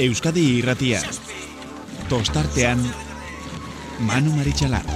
Euskadi 0.00 0.42
irratia. 0.58 1.00
Tostartean, 2.08 2.80
Manu 4.08 4.30
Maritxalar. 4.32 4.86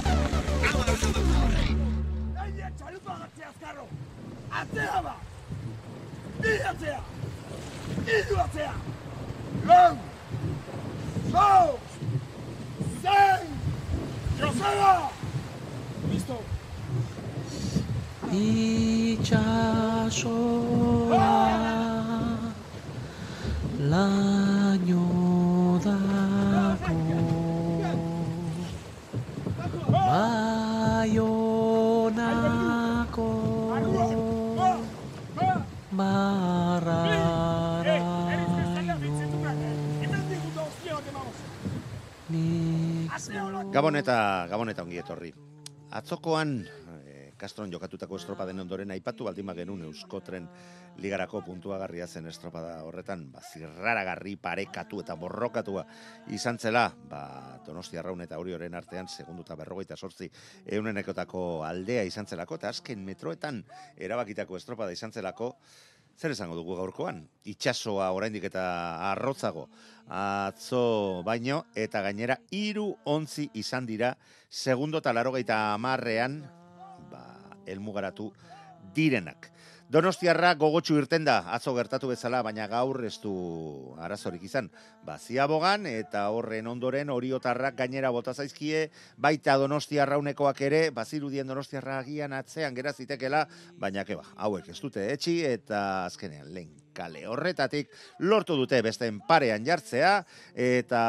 Atzea 4.61 5.01
ba! 5.05 5.13
Bi 6.41 6.53
atzea! 6.71 7.01
Iru 8.17 8.35
atzea! 8.45 8.73
Lau! 9.69 9.93
Zau! 11.35 11.69
Zein! 13.05 13.45
Joseba! 14.41 14.93
Listo! 16.09 16.37
Itxasoa 18.41 19.45
laino 23.89 25.05
dako 25.85 26.95
Baionako 30.95 31.67
marraraino 35.91 37.35
Gabon 43.71 43.95
eta 43.99 44.47
Gabon 44.49 44.69
eta 44.71 44.83
ongi 44.83 44.97
etorri. 44.99 45.31
Atzokoan 45.95 46.65
Castron 47.37 47.71
jokatutako 47.71 48.15
estropa 48.15 48.45
den 48.47 48.59
ondoren 48.63 48.91
aipatu 48.95 49.25
baldin 49.27 49.49
genuen 49.57 49.83
Euskotren 49.89 50.47
ligarako 51.03 51.41
puntuagarria 51.43 52.07
zen 52.07 52.27
estropada 52.27 52.83
horretan, 52.83 53.31
ba, 53.31 53.41
zirraragarri 53.41 54.35
parekatu 54.37 55.01
eta 55.01 55.15
borrokatua 55.15 55.85
izan 56.27 56.57
zela, 56.57 56.87
ba, 57.09 57.59
Donostia 57.65 58.01
Raun 58.01 58.21
eta 58.21 58.39
Orioren 58.39 58.73
artean, 58.73 59.07
segunduta 59.07 59.55
berrogeita 59.55 59.97
sortzi 59.97 60.29
eunenekotako 60.65 61.63
aldea 61.67 62.03
izan 62.03 62.25
zelako, 62.25 62.55
eta 62.55 62.69
azken 62.69 63.03
metroetan 63.03 63.63
erabakitako 63.97 64.57
estropada 64.57 64.91
izan 64.91 65.11
zelako, 65.11 65.55
Zer 66.15 66.31
esango 66.31 66.55
dugu 66.55 66.77
gaurkoan? 66.79 67.25
Itxasoa 67.51 68.05
oraindik 68.15 68.45
eta 68.47 68.61
arrotzago 69.11 69.65
atzo 70.07 71.23
baino 71.27 71.65
eta 71.75 71.99
gainera 72.05 72.37
hiru 72.55 72.85
ontzi 73.03 73.49
izan 73.59 73.83
dira 73.89 74.13
segundo 74.49 75.01
eta 75.03 75.11
larogeita 75.11 75.57
amarrean 75.73 76.37
ba, 77.65 77.71
elmugaratu 77.71 78.31
direnak. 78.95 79.51
Donostiarra 79.85 80.55
gogotxu 80.57 80.95
irten 80.97 81.27
da, 81.27 81.43
atzo 81.53 81.75
gertatu 81.77 82.07
bezala, 82.09 82.39
baina 82.41 82.65
gaur 82.67 83.03
ez 83.05 83.19
du 83.21 83.33
arazorik 84.01 84.43
izan. 84.47 84.71
Ba, 85.05 85.19
ziabogan 85.19 85.85
eta 85.85 86.23
horren 86.33 86.67
ondoren 86.67 87.11
oriotarrak 87.13 87.77
gainera 87.77 88.09
bota 88.09 88.33
zaizkie, 88.33 88.89
baita 89.17 89.59
Donostiarra 89.61 90.17
unekoak 90.17 90.61
ere, 90.61 90.89
bazirudien 90.89 91.45
Donostiarra 91.47 91.99
agian 91.99 92.33
atzean 92.33 92.73
gera 92.73 92.93
zitekela, 92.93 93.45
baina 93.77 94.05
keba, 94.05 94.25
hauek 94.35 94.73
ez 94.73 94.79
dute 94.81 95.05
etxi 95.13 95.43
eta 95.45 96.05
azkenean 96.07 96.49
lehen 96.53 96.84
kale. 96.95 97.25
Horretatik 97.27 97.91
lortu 98.23 98.55
dute 98.57 98.79
besteen 98.85 99.19
parean 99.27 99.65
jartzea 99.67 100.13
eta 100.55 101.01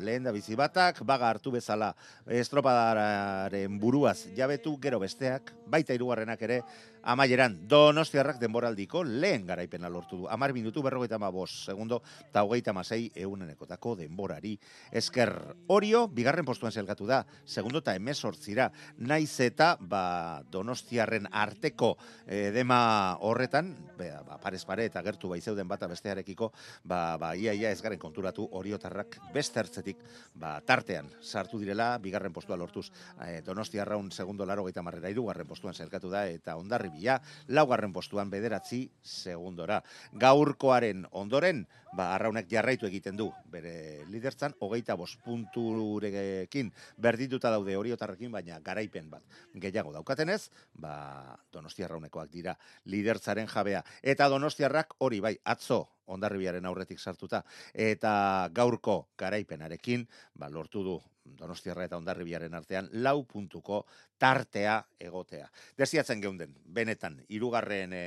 lehen 0.00 0.24
da 0.26 0.32
bizi 0.34 0.56
batak 0.58 1.02
baga 1.06 1.28
hartu 1.30 1.52
bezala 1.54 1.92
estropadaren 2.26 3.78
buruaz 3.82 4.32
jabetu 4.36 4.78
gero 4.80 5.00
besteak 5.02 5.52
baita 5.68 5.94
hirugarrenak 5.94 6.42
ere 6.48 6.62
amaieran 7.02 7.56
Donostiarrak 7.68 8.38
denboraldiko 8.40 9.02
lehen 9.04 9.46
garaipena 9.46 9.90
lortu 9.90 10.22
du. 10.22 10.28
Amar 10.30 10.52
minutu 10.52 10.82
berrogeita 10.82 11.18
ma 11.18 11.30
bos, 11.30 11.50
segundo, 11.66 12.02
eta 12.28 12.42
hogeita 12.44 12.72
masei 12.72 13.10
eunenekotako 13.14 13.96
denborari. 13.96 14.54
Esker 14.90 15.32
Orio, 15.72 16.06
bigarren 16.08 16.46
postuan 16.46 16.72
zelgatu 16.72 17.06
da, 17.06 17.22
segundo 17.44 17.82
eta 17.82 17.94
emesortzira, 17.98 18.70
naiz 18.98 19.32
eta 19.40 19.76
ba, 19.80 20.42
Donostiarren 20.52 21.28
arteko 21.30 21.96
edema 22.26 23.16
horretan, 23.20 23.72
be, 23.98 24.10
ba, 24.26 24.38
parez 24.42 24.62
pare 24.68 24.86
eta 24.86 25.02
gertu 25.02 25.32
bai 25.32 25.40
zeuden 25.40 25.68
bata 25.68 25.88
bestearekiko, 25.90 26.52
ba, 26.84 27.16
ba, 27.18 27.34
ia, 27.36 27.54
ia 27.54 27.72
ez 27.72 27.80
garen 27.82 28.00
konturatu 28.00 28.46
oriotarrak 28.58 29.18
beste 29.34 29.60
hartzetik, 29.62 30.02
ba, 30.34 30.58
tartean 30.66 31.10
sartu 31.20 31.58
direla, 31.62 31.96
bigarren 32.02 32.32
postua 32.32 32.56
lortuz, 32.56 32.88
e, 33.26 33.40
Donostiarraun 33.42 34.10
segundo 34.12 34.46
laro 34.46 34.64
gaita 34.64 34.82
marrera 34.82 35.10
irugarren 35.10 35.48
postuan 35.48 35.74
zelkatu 35.74 36.10
da, 36.12 36.26
eta 36.30 36.56
ondarri 36.60 36.91
bila, 36.92 37.18
laugarren 37.48 37.92
postuan 37.92 38.30
bederatzi 38.30 38.84
segundora. 39.02 39.80
Gaurkoaren 40.12 41.06
ondoren, 41.10 41.64
ba, 41.96 42.12
arraunek 42.14 42.48
jarraitu 42.50 42.86
egiten 42.88 43.16
du, 43.16 43.28
bere 43.52 44.04
lidertzan, 44.12 44.56
hogeita 44.60 44.96
bost 44.96 45.20
punturekin 45.24 46.72
berdituta 46.96 47.50
daude 47.52 47.76
oriotarrekin, 47.76 48.32
baina 48.32 48.60
garaipen 48.64 49.10
bat 49.10 49.24
gehiago 49.54 49.92
daukatenez, 49.92 50.50
ba, 50.74 51.38
donostiarraunekoak 51.52 52.30
dira 52.32 52.56
lidertzaren 52.86 53.48
jabea. 53.48 53.82
Eta 54.02 54.28
donostiarrak 54.32 54.96
hori 54.98 55.20
bai, 55.20 55.36
atzo, 55.44 55.86
ondarribiaren 56.06 56.66
aurretik 56.66 56.98
sartuta, 56.98 57.42
eta 57.72 58.48
gaurko 58.54 59.08
garaipenarekin, 59.18 60.06
ba, 60.34 60.50
lortu 60.50 60.84
du 60.84 61.00
Donostiarra 61.22 61.84
eta 61.86 61.98
Ondarribiaren 62.00 62.54
artean 62.58 62.88
lau 63.04 63.22
puntuko 63.30 63.84
tartea 64.18 64.80
egotea. 64.98 65.46
Desiatzen 65.78 66.20
geunden, 66.22 66.56
benetan, 66.66 67.20
irugarren 67.30 67.94
e, 67.94 68.02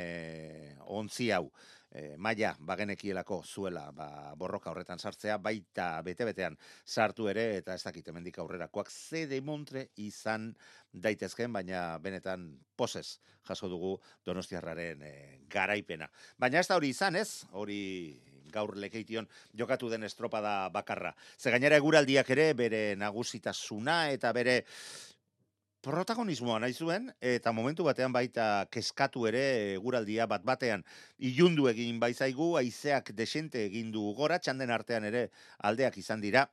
ontzi 0.99 1.29
hau, 1.31 1.47
e, 1.95 2.15
maia 2.17 2.53
bagenekielako 2.59 3.41
zuela 3.45 3.87
ba, 3.95 4.33
borroka 4.37 4.71
horretan 4.71 4.99
sartzea, 4.99 5.37
baita 5.37 6.01
bete-betean 6.05 6.57
sartu 6.85 7.29
ere, 7.31 7.47
eta 7.61 7.75
ez 7.75 7.83
dakit 7.85 8.11
hemendik 8.11 8.39
aurrerakoak 8.43 8.91
ze 8.91 9.25
demontre 9.31 9.87
izan 10.03 10.51
daitezken, 10.91 11.53
baina 11.53 11.97
benetan 12.03 12.51
poses 12.75 13.19
jaso 13.47 13.69
dugu 13.69 13.95
Donostiarraren 14.25 15.03
e, 15.05 15.15
garaipena. 15.49 16.09
Baina 16.37 16.59
ez 16.59 16.67
da 16.67 16.79
hori 16.79 16.91
izan 16.93 17.15
ez, 17.19 17.45
hori 17.53 17.81
gaur 18.55 18.75
lekeition 18.79 19.27
jokatu 19.57 19.89
den 19.91 20.07
estropada 20.07 20.69
bakarra. 20.73 21.13
Ze 21.37 21.51
gainera 21.51 21.79
eguraldiak 21.81 22.29
ere 22.35 22.53
bere 22.57 22.83
nagusitasuna 22.99 23.97
eta 24.15 24.31
bere 24.35 24.61
protagonismoa 25.85 26.57
nahi 26.63 26.73
zuen, 26.73 27.11
eta 27.21 27.53
momentu 27.53 27.85
batean 27.85 28.13
baita 28.15 28.65
keskatu 28.73 29.27
ere 29.29 29.45
eguraldia 29.75 30.25
bat 30.27 30.43
batean 30.47 30.83
ilundu 31.29 31.69
egin 31.69 31.99
baizaigu, 32.01 32.55
aizeak 32.61 33.11
desente 33.17 33.65
egin 33.67 33.91
du 33.93 34.09
gora, 34.17 34.39
txanden 34.41 34.73
artean 34.73 35.05
ere 35.11 35.27
aldeak 35.69 35.99
izan 36.01 36.23
dira, 36.25 36.47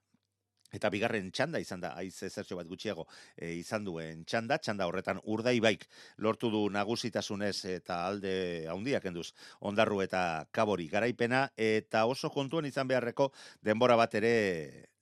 Eta 0.73 0.89
bigarren 0.89 1.27
txanda 1.37 1.61
izan 1.61 1.83
da, 1.83 1.91
aiz 2.01 2.15
ezertxo 2.25 2.57
bat 2.57 2.69
gutxiago 2.69 3.05
e, 3.37 3.51
izan 3.59 3.85
duen 3.85 4.23
txanda, 4.25 4.57
txanda 4.57 4.87
horretan 4.89 5.19
urdai 5.35 5.59
baik 5.61 5.85
lortu 6.25 6.49
du 6.55 6.63
nagusitasunez 6.73 7.67
eta 7.75 7.99
alde 8.07 8.33
haundiak 8.73 9.05
enduz 9.11 9.27
ondarru 9.61 10.01
eta 10.01 10.47
kabori 10.51 10.89
garaipena, 10.89 11.43
eta 11.61 12.07
oso 12.09 12.33
kontuan 12.33 12.71
izan 12.71 12.89
beharreko 12.89 13.29
denbora 13.61 14.01
bat 14.01 14.17
ere 14.23 14.33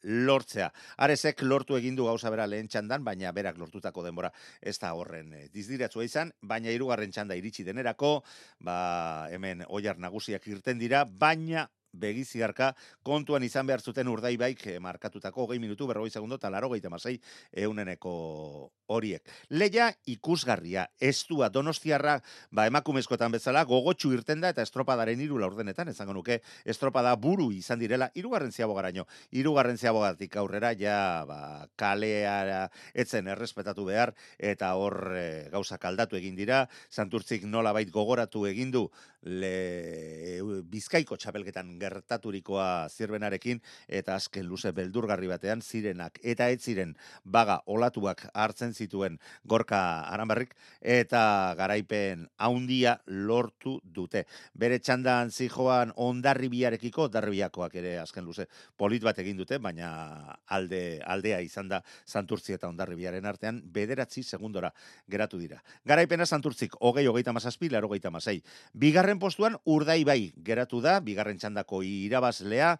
lortzea. 0.02 0.70
Arezek 0.96 1.42
lortu 1.42 1.76
egin 1.76 1.96
du 1.96 2.06
gauza 2.08 2.30
bera 2.30 2.46
lehen 2.46 2.68
txandan, 2.68 3.04
baina 3.04 3.32
berak 3.32 3.58
lortutako 3.58 4.04
denbora 4.04 4.32
ez 4.60 4.78
da 4.78 4.94
horren 4.94 5.32
e, 5.34 5.48
dizdiratzua 5.52 6.04
izan, 6.04 6.32
baina 6.42 6.70
hirugarren 6.70 7.12
txanda 7.12 7.36
iritsi 7.38 7.64
denerako, 7.66 8.20
ba, 8.60 9.28
hemen 9.30 9.64
oiar 9.68 9.98
nagusiak 9.98 10.46
irten 10.48 10.78
dira, 10.80 11.04
baina 11.04 11.68
begiziarka 11.92 12.74
kontuan 13.02 13.42
izan 13.44 13.66
behar 13.66 13.80
zuten 13.80 14.08
urdai 14.08 14.36
baik 14.36 14.66
eh, 14.66 14.78
markatutako 14.80 15.46
hogei 15.46 15.58
minutu 15.58 15.86
berrogei 15.86 16.10
segundo 16.10 16.36
eta 16.36 16.50
laro 16.50 16.70
gehi 16.70 16.80
temasei 16.80 17.18
euneneko 17.52 18.70
horiek. 18.90 19.22
Leia 19.50 19.90
ikusgarria, 20.10 20.86
estua 20.98 21.48
donostiarra 21.48 22.18
ba, 22.50 22.66
emakumezkoetan 22.70 23.32
bezala 23.32 23.64
gogotxu 23.64 24.12
irten 24.14 24.40
da 24.42 24.50
eta 24.54 24.62
estropadaren 24.66 25.20
iru 25.20 25.38
laurdenetan, 25.38 25.88
ezango 25.92 26.14
nuke 26.16 26.40
estropada 26.64 27.14
buru 27.16 27.50
izan 27.54 27.78
direla 27.78 28.10
irugarren 28.14 28.52
ziabogaraino, 28.52 29.06
irugarren 29.30 29.78
ziabogatik 29.78 30.36
aurrera 30.36 30.72
ja 30.78 31.24
ba, 31.28 31.66
kaleara 31.78 32.64
etzen 32.94 33.30
errespetatu 33.30 33.86
behar 33.86 34.14
eta 34.38 34.74
hor 34.74 35.14
e, 35.14 35.26
gauzak 35.52 35.84
aldatu 35.86 36.18
egin 36.18 36.36
dira, 36.38 36.64
santurtzik 36.90 37.46
nola 37.46 37.72
bait 37.76 37.90
gogoratu 37.94 38.46
egindu 38.50 38.88
le, 39.22 40.40
bizkaiko 40.70 41.16
txapelketan 41.20 41.74
gertaturikoa 41.80 42.88
zirbenarekin 42.88 43.60
eta 43.88 44.14
azken 44.16 44.46
luze 44.48 44.72
beldurgarri 44.76 45.28
batean 45.30 45.62
zirenak 45.62 46.18
eta 46.22 46.48
ez 46.50 46.60
ziren 46.62 46.94
baga 47.24 47.60
olatuak 47.66 48.26
hartzen 48.34 48.74
zituen 48.74 49.18
gorka 49.44 49.80
aranbarrik 50.08 50.54
eta 50.80 51.54
garaipen 51.58 52.28
haundia 52.38 52.98
lortu 53.06 53.78
dute. 53.84 54.24
Bere 54.54 54.78
txandan 54.78 55.30
zijoan 55.30 55.92
ondarribiarekiko, 55.96 57.08
darribiakoak 57.08 57.74
ere 57.80 57.98
azken 58.00 58.24
luze 58.24 58.46
polit 58.76 59.02
bat 59.04 59.18
egin 59.18 59.36
dute, 59.36 59.58
baina 59.58 60.36
alde 60.46 61.00
aldea 61.04 61.40
izan 61.44 61.68
da 61.68 61.82
santurtzi 62.06 62.54
eta 62.56 62.68
ondarribiaren 62.68 63.26
artean 63.26 63.60
bederatzi 63.64 64.22
segundora 64.22 64.72
geratu 65.08 65.38
dira. 65.38 65.60
Garaipena 65.86 66.26
santurtzik 66.26 66.76
hogei 66.80 67.06
hogeita 67.06 67.32
mazazpi, 67.32 67.68
laro 67.68 67.88
hogeita 67.90 68.10
mazai. 68.10 68.40
Bigarren 68.72 69.09
postuan 69.18 69.56
urdai 69.64 70.04
bai 70.04 70.32
geratu 70.36 70.80
da, 70.80 71.00
bigarren 71.00 71.38
txandako 71.38 71.82
irabazlea, 71.82 72.76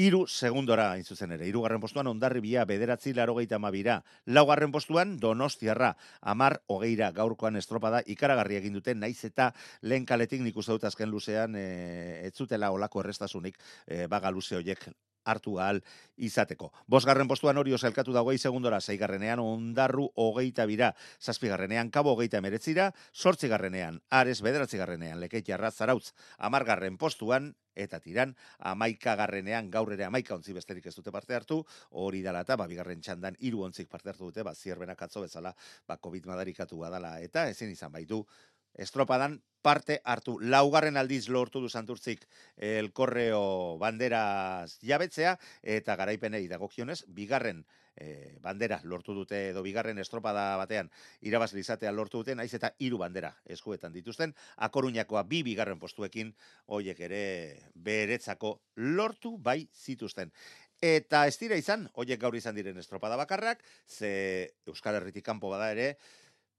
Iru 0.00 0.22
segundora 0.26 0.86
hain 0.94 1.04
zuzen 1.04 1.34
ere. 1.34 1.44
Irugarren 1.50 1.80
postuan 1.82 2.08
ondarri 2.08 2.40
bia 2.40 2.64
bederatzi 2.64 3.12
larogeita 3.12 3.58
amabira. 3.58 3.98
Laugarren 4.24 4.72
postuan 4.72 5.18
donostiarra 5.20 5.92
amar 6.22 6.62
hogeira 6.66 7.10
gaurkoan 7.12 7.60
estropada 7.60 8.00
ikaragarri 8.06 8.56
egin 8.62 8.80
duten 8.80 9.00
naiz 9.04 9.20
eta 9.28 9.52
lehen 9.82 10.08
kaletik 10.08 10.40
nik 10.40 10.56
uste 10.56 10.72
dut 10.72 10.88
azken 10.88 11.12
luzean 11.12 11.56
e, 11.56 12.24
ez 12.24 12.32
zutela 12.32 12.72
olako 12.72 13.04
errestasunik 13.04 13.58
e, 13.86 14.06
baga 14.06 14.30
luze 14.32 14.56
horiek 14.56 14.88
hartu 15.24 15.58
ahal 15.58 15.80
izateko. 16.16 16.72
Bosgarren 16.86 17.28
postuan 17.28 17.58
hori 17.58 17.72
elkatu 17.72 18.12
dagoei 18.12 18.38
segundora, 18.38 18.80
zeigarrenean 18.80 19.40
ondarru 19.40 20.08
hogeita 20.16 20.66
bira, 20.66 20.92
zazpigarrenean 21.20 21.90
kabo 21.90 22.12
hogeita 22.12 22.38
emeretzira, 22.38 22.92
sortzigarrenean 23.12 24.00
ares 24.10 24.40
bederatzigarrenean 24.42 25.20
lekeitarra 25.20 25.70
zarautz 25.70 26.12
amargarren 26.38 26.96
postuan, 26.98 27.54
eta 27.74 28.00
tiran, 28.00 28.34
amaika 28.58 29.14
garrenean, 29.16 29.70
gaur 29.70 29.92
ere 29.94 30.04
amaika 30.04 30.34
ontzi 30.34 30.52
besterik 30.52 30.86
ez 30.86 30.94
dute 30.94 31.12
parte 31.12 31.34
hartu, 31.34 31.62
hori 31.90 32.22
dala 32.22 32.42
eta, 32.44 32.56
ba, 32.60 32.68
bigarren 32.68 33.00
txandan, 33.00 33.38
hiru 33.40 33.64
ontzik 33.64 33.88
parte 33.88 34.12
hartu 34.12 34.28
dute, 34.28 34.44
ba, 34.44 34.54
zierbenak 34.54 35.02
atzo 35.02 35.24
bezala, 35.24 35.54
ba, 35.88 35.96
COVID 35.96 36.28
madarikatu 36.28 36.78
badala, 36.78 37.18
eta 37.24 37.48
ezin 37.48 37.72
izan 37.72 37.92
baitu, 37.92 38.22
estropadan 38.74 39.40
parte 39.62 40.00
hartu. 40.04 40.38
Laugarren 40.40 40.98
aldiz 40.98 41.28
lortu 41.28 41.60
du 41.62 41.68
santurtzik 41.70 42.26
elkorreo 42.56 43.78
banderaz 43.78 44.78
jabetzea, 44.82 45.38
eta 45.62 45.96
garaipenei 45.96 46.48
dagokionez, 46.50 47.04
bigarren 47.06 47.62
e, 47.96 48.38
bandera 48.42 48.80
lortu 48.84 49.14
dute 49.14 49.38
edo 49.50 49.62
bigarren 49.62 49.98
estropada 50.02 50.56
batean 50.60 50.90
irabazle 51.20 51.60
izatea 51.60 51.92
lortu 51.92 52.22
dute, 52.22 52.34
naiz 52.34 52.52
eta 52.54 52.72
hiru 52.78 52.98
bandera 52.98 53.32
eskuetan 53.46 53.92
dituzten, 53.94 54.34
akoruñakoa 54.56 55.22
bi 55.28 55.42
bigarren 55.46 55.78
postuekin, 55.78 56.34
hoiek 56.66 57.00
ere 57.08 57.22
beretzako 57.74 58.58
lortu 58.76 59.36
bai 59.38 59.62
zituzten. 59.72 60.32
Eta 60.82 61.28
ez 61.30 61.36
dira 61.38 61.54
izan, 61.54 61.86
hoiek 61.94 62.18
gaur 62.18 62.34
izan 62.34 62.56
diren 62.58 62.78
estropada 62.80 63.14
bakarrak, 63.16 63.62
ze 63.86 64.50
Euskal 64.66 64.98
Herritik 64.98 65.24
kanpo 65.24 65.52
bada 65.52 65.70
ere, 65.70 65.92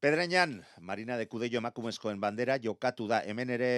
Pedreñan, 0.04 0.66
Marina 0.82 1.16
de 1.16 1.30
Cudello 1.32 1.62
emakumezkoen 1.62 2.18
bandera 2.20 2.58
jokatu 2.60 3.06
da 3.08 3.22
hemen 3.24 3.54
ere 3.56 3.70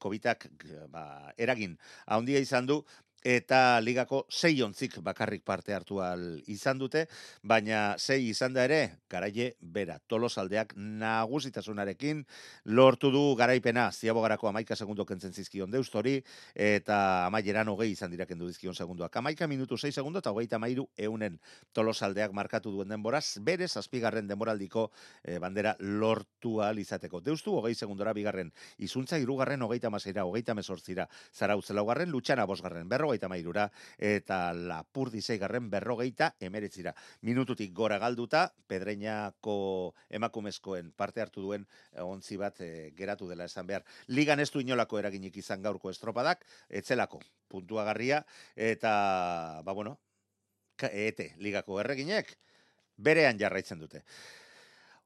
covidak 0.00 0.46
ba, 0.88 1.02
eragin. 1.36 1.74
Haundia 2.06 2.40
izan 2.40 2.64
du, 2.70 2.78
eta 3.24 3.80
ligako 3.80 4.26
sei 4.28 4.60
ontzik 4.62 4.98
bakarrik 5.02 5.42
parte 5.44 5.72
hartu 5.72 5.98
al 6.04 6.42
izan 6.46 6.78
dute, 6.78 7.06
baina 7.42 7.96
sei 7.98 8.28
izan 8.28 8.52
da 8.52 8.66
ere, 8.68 9.00
garaie 9.08 9.54
bera, 9.60 9.96
tolosaldeak 10.06 10.74
nagusitasunarekin 10.76 12.20
lortu 12.76 13.10
du 13.10 13.22
garaipena, 13.34 13.88
ziabo 13.92 14.20
garako 14.22 14.50
amaika 14.50 14.76
segundo 14.76 15.06
kentzen 15.08 15.32
zizkion 15.32 15.72
deustori, 15.72 16.18
eta 16.54 17.24
amaieran 17.26 17.72
hogei 17.72 17.90
izan 17.94 18.12
diraken 18.12 18.38
du 18.38 18.50
dizkion 18.50 18.76
segundoak. 18.76 19.16
Amaika 19.16 19.48
minutu 19.48 19.78
sei 19.78 19.92
segundo 19.92 20.20
eta 20.20 20.30
hogeita 20.30 20.60
mairu 20.60 20.86
eunen 20.98 21.40
tolosaldeak 21.72 22.36
markatu 22.36 22.74
duen 22.76 22.92
denboraz, 22.92 23.38
bere 23.40 23.68
zazpigarren 23.68 24.28
denboraldiko 24.28 24.90
e, 25.22 25.38
bandera 25.38 25.74
lortu 25.80 26.60
al 26.60 26.78
izateko. 26.78 27.22
Deustu 27.24 27.56
hogei 27.56 27.74
segundora 27.74 28.12
bigarren, 28.12 28.52
izuntza 28.76 29.16
irugarren 29.18 29.62
hogeita 29.64 29.88
maseira, 29.88 30.28
hogeita 30.28 30.54
mesortzira, 30.54 31.08
zara 31.32 31.56
utzela 31.56 31.82
lutxana 32.04 32.44
bosgarren, 32.44 32.88
berro 32.88 33.13
berrogeita 33.14 33.28
mairura, 33.28 33.70
eta 33.98 34.52
lapurdi 34.52 35.22
zeigarren 35.22 35.70
berrogeita 35.70 36.34
emeretzira. 36.40 36.94
Minututik 37.22 37.72
gora 37.72 37.98
galduta, 37.98 38.52
pedreinako 38.66 39.94
emakumezkoen 40.10 40.92
parte 40.96 41.20
hartu 41.20 41.42
duen 41.42 41.66
eh, 41.92 42.02
ontzi 42.02 42.36
bat 42.36 42.60
e, 42.60 42.92
geratu 42.96 43.28
dela 43.28 43.44
esan 43.44 43.66
behar. 43.66 43.84
Ligan 44.08 44.40
ez 44.40 44.50
du 44.50 44.60
inolako 44.60 44.98
eraginik 44.98 45.36
izan 45.36 45.62
gaurko 45.62 45.90
estropadak, 45.90 46.44
etzelako 46.68 47.20
puntuagarria, 47.48 48.24
eta, 48.56 49.62
ba 49.64 49.72
bueno, 49.72 49.98
ete, 50.90 51.34
ligako 51.38 51.80
erreginek, 51.80 52.36
berean 52.96 53.38
jarraitzen 53.38 53.78
dute. 53.78 54.02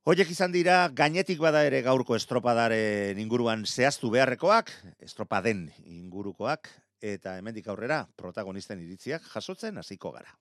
Hoiek 0.09 0.31
izan 0.33 0.53
dira, 0.55 0.89
gainetik 0.89 1.37
bada 1.43 1.61
ere 1.67 1.83
gaurko 1.85 2.17
estropadaren 2.17 3.19
inguruan 3.21 3.67
zehaztu 3.67 4.09
beharrekoak, 4.09 4.71
estropaden 5.05 5.67
ingurukoak, 5.85 6.71
eta 7.01 7.39
hemendik 7.39 7.69
aurrera 7.69 8.09
protagonisten 8.17 8.81
iritziak 8.83 9.23
jasotzen 9.35 9.79
hasiko 9.79 10.13
gara. 10.13 10.39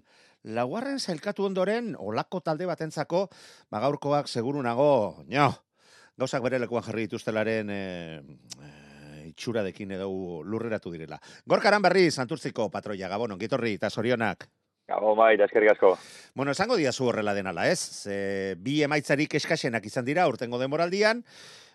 laugarren 0.55 1.01
zailkatu 1.03 1.43
ondoren, 1.49 1.97
olako 1.99 2.39
talde 2.39 2.63
batentzako, 2.69 3.25
bagaurkoak 3.75 4.31
segurunago, 4.31 5.25
nio, 5.27 5.49
gauzak 6.17 6.47
bere 6.47 6.61
lekuan 6.63 6.87
jarri 6.87 7.09
dituztelaren, 7.09 7.75
eh, 7.75 8.23
itxuradekin 9.37 9.93
edo 9.93 10.09
lurreratu 10.43 10.91
direla. 10.91 11.19
Gorkaran 11.45 11.85
berri, 11.85 12.09
santurtziko 12.09 12.71
patroia, 12.73 13.09
gabon, 13.11 13.37
ongitorri, 13.37 13.75
eta 13.77 13.91
sorionak. 13.93 14.47
Gabon 14.87 15.17
bai, 15.19 15.35
eskerrik 15.35 15.75
asko. 15.75 15.93
Bueno, 16.33 16.55
esango 16.55 16.77
diazu 16.79 17.09
horrela 17.11 17.35
denala, 17.35 17.67
ez? 17.69 17.79
Ze, 17.79 18.55
bi 18.57 18.81
emaitzarik 18.87 19.35
eskasenak 19.37 19.85
izan 19.85 20.07
dira, 20.07 20.27
urtengo 20.31 20.59
demoraldian, 20.61 21.21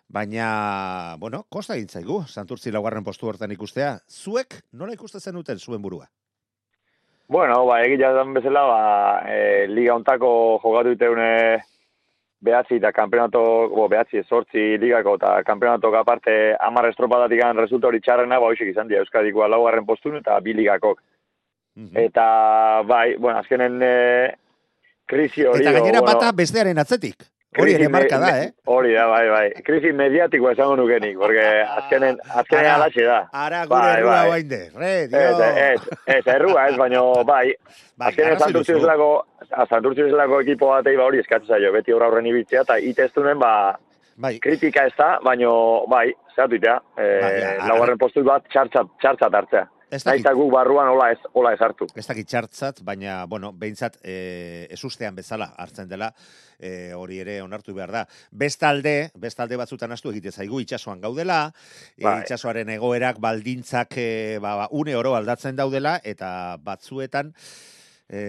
baina, 0.09 1.17
bueno, 1.21 1.45
kosta 1.53 1.77
gintzaigu, 1.79 2.23
santurtzi 2.27 2.73
laugarren 2.73 3.05
postu 3.05 3.29
hortan 3.29 3.53
ikustea. 3.53 3.99
Zuek, 4.09 4.63
nola 4.73 4.97
ikuste 4.97 5.21
zenuten 5.21 5.61
zuen 5.61 5.85
burua? 5.85 6.09
Bueno, 7.33 7.63
ba, 7.69 7.83
egitea 7.85 8.11
den 8.17 8.33
bezala, 8.35 8.65
ba, 8.69 8.81
e, 9.29 9.69
liga 9.69 9.95
ontako 9.95 10.33
jogatu 10.65 10.97
iteune 10.97 11.29
behatzi 12.43 12.79
eta 12.81 12.91
kampeonato, 12.93 13.43
bo, 13.71 13.87
behatzi 13.89 14.23
sortzi 14.29 14.77
ligako 14.83 15.15
eta 15.21 15.33
kampeonato 15.47 15.93
aparte 15.99 16.35
amar 16.61 16.89
estropadatik 16.91 17.41
gan 17.41 17.59
resulta 17.59 17.89
hori 17.89 18.01
txarrena, 18.03 18.41
ba, 18.43 18.51
hoxek 18.51 18.73
izan 18.73 18.91
dira 18.91 19.05
Euskadikoa 19.05 19.49
laugarren 19.53 19.87
postun 19.87 20.19
eta 20.19 20.39
bi 20.41 20.57
ligakok. 20.59 21.01
Mhm. 21.79 21.97
Eta, 22.09 22.27
bai, 22.85 23.15
bueno, 23.17 23.39
azkenen 23.39 23.79
e, 23.83 23.95
krisi 25.09 25.47
hori... 25.47 25.63
Eta 25.63 25.79
gainera 25.79 26.03
bata 26.05 26.33
bestearen 26.37 26.79
atzetik. 26.83 27.23
Hori 27.59 27.75
ere 27.77 27.89
marka 27.93 28.17
da, 28.19 28.31
eh? 28.41 28.53
Hori 28.65 28.95
da, 28.95 29.05
bai, 29.11 29.25
bai. 29.29 29.63
Krisi 29.67 29.91
mediatikoa 29.93 30.55
esango 30.55 30.77
nukenik, 30.81 31.19
porque 31.21 31.43
azkenen, 31.61 32.17
azkenen 32.25 32.65
ara, 32.65 32.77
alaxe 32.79 33.05
da. 33.05 33.19
Ara, 33.33 33.61
gure 33.67 33.81
bai, 33.83 33.99
errua 33.99 34.15
bai. 34.15 34.29
guainde, 34.31 34.61
re, 34.81 34.93
dio. 35.13 35.21
Ez, 35.21 35.51
ez, 35.65 35.99
ez, 36.17 36.23
errua 36.33 36.65
ez, 36.71 36.79
baina, 36.81 37.03
bai, 37.29 37.43
bai 38.01 38.09
azkenen 38.09 38.41
santurtzio 38.41 38.79
eselako, 38.81 39.11
santurtzio 39.67 40.09
eselako 40.09 40.41
ekipo 40.47 40.71
batei 40.73 40.97
ba 40.97 41.11
hori 41.11 41.21
eskatzen 41.21 41.53
zaio, 41.53 41.75
beti 41.77 41.93
horra 41.93 42.09
horren 42.09 42.31
ibitzea, 42.33 42.65
eta 42.65 42.79
itestunen, 42.89 43.37
ba, 43.43 43.53
bai. 44.17 44.39
kritika 44.41 44.87
ez 44.89 44.97
da, 44.97 45.13
baina, 45.25 45.53
bai, 45.93 46.07
zehatu 46.33 46.57
itea, 46.57 46.79
eh, 46.97 47.15
bai, 47.21 47.37
laugarren 47.69 48.01
postu 48.01 48.25
bat 48.25 48.49
txartzat, 48.49 48.97
txartzat 49.05 49.41
hartzea. 49.43 49.67
Ez 49.93 50.01
dakit, 50.07 50.25
guk 50.33 50.49
barruan 50.55 50.89
hola 50.89 51.11
ez, 51.13 51.19
hola 51.37 51.51
ez 51.53 51.61
hartu. 51.61 51.85
Ez 52.01 52.07
dakit 52.09 52.29
txartzat, 52.31 52.79
baina, 52.87 53.27
bueno, 53.29 53.51
behintzat, 53.53 53.99
e, 54.01 54.15
ez 54.73 54.79
ustean 54.89 55.19
bezala 55.19 55.51
hartzen 55.61 55.91
dela, 55.91 56.09
e, 56.57 56.95
hori 56.97 57.19
ere 57.21 57.35
onartu 57.45 57.75
behar 57.77 57.93
da. 57.93 58.07
Bestalde, 58.33 59.11
bestalde 59.21 59.59
batzutan 59.61 59.93
astu 59.93 60.09
egite 60.15 60.33
zaigu 60.33 60.63
itxasoan 60.65 61.03
gaudela, 61.03 61.43
e, 61.99 62.07
itxasoaren 62.07 62.73
egoerak 62.73 63.21
baldintzak 63.21 63.99
e, 64.01 64.09
ba, 64.41 64.55
ba, 64.63 64.69
une 64.73 64.97
oro 64.97 65.13
aldatzen 65.19 65.61
daudela, 65.61 65.99
eta 66.09 66.31
batzuetan, 66.65 67.35
e, 68.09 68.23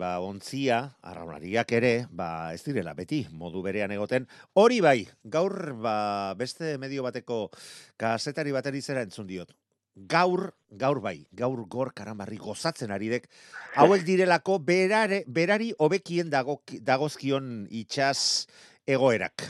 ba, 0.00 0.16
ontzia, 0.26 0.80
arraunariak 1.06 1.70
ere, 1.78 1.92
ba, 2.10 2.50
ez 2.56 2.64
direla 2.66 2.96
beti, 2.98 3.20
modu 3.30 3.62
berean 3.62 3.94
egoten. 3.94 4.26
Hori 4.58 4.82
bai, 4.82 4.96
gaur 5.22 5.54
ba, 5.86 6.34
beste 6.34 6.74
medio 6.82 7.06
bateko 7.06 7.44
kasetari 7.94 8.56
bateri 8.58 8.82
zera 8.82 9.06
entzun 9.06 9.30
diot 9.30 9.54
gaur, 9.96 10.52
gaur 10.70 11.00
bai, 11.00 11.26
gaur 11.32 11.64
gor 11.68 11.92
karambarri 11.96 12.36
gozatzen 12.36 12.92
ari 12.92 13.08
dek, 13.08 13.28
hauek 13.76 14.04
direlako 14.04 14.58
berare, 14.60 15.24
berari 15.26 15.72
hobekien 15.78 16.30
dago, 16.30 16.60
dagozkion 16.84 17.66
itxaz 17.70 18.46
egoerak. 18.86 19.46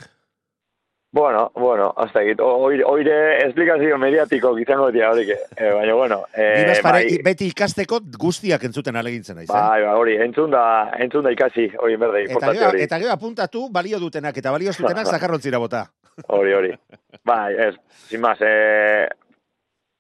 Bueno, 1.17 1.50
bueno, 1.55 1.95
hasta 1.97 2.21
aquí. 2.21 2.35
Oire, 2.38 2.85
oire 2.85 3.38
explicazio 3.47 3.97
mediatiko 3.97 4.50
izango 4.59 4.91
dira 4.93 5.12
hori 5.15 5.31
eh, 5.31 5.71
baina 5.73 5.95
bueno, 5.95 6.19
eh 6.37 6.75
bai, 6.85 7.19
beti 7.25 7.47
ikasteko 7.55 8.00
guztiak 8.19 8.67
entzuten 8.69 8.97
alegintzen 8.97 9.37
naiz, 9.37 9.49
eh? 9.49 9.55
Bai, 9.55 9.83
bai, 9.83 9.95
hori, 9.97 10.17
entzun 10.21 10.50
da, 10.53 10.91
entzun 11.00 11.25
da 11.25 11.33
ikasi, 11.33 11.71
hori 11.79 11.97
berde, 11.97 12.26
importante 12.26 12.67
hori. 12.67 12.83
Eta 12.85 12.99
gero 13.00 13.15
apuntatu 13.15 13.69
balio 13.73 14.00
dutenak 14.03 14.37
eta 14.37 14.53
balio 14.53 14.75
dutenak 14.76 15.09
zakarrontzira 15.15 15.62
bota. 15.62 15.87
Hori, 16.26 16.53
hori. 16.53 16.75
Bai, 17.25 17.55
ez, 17.69 17.75
sin 18.11 18.21
más, 18.21 18.37
eh 18.43 19.09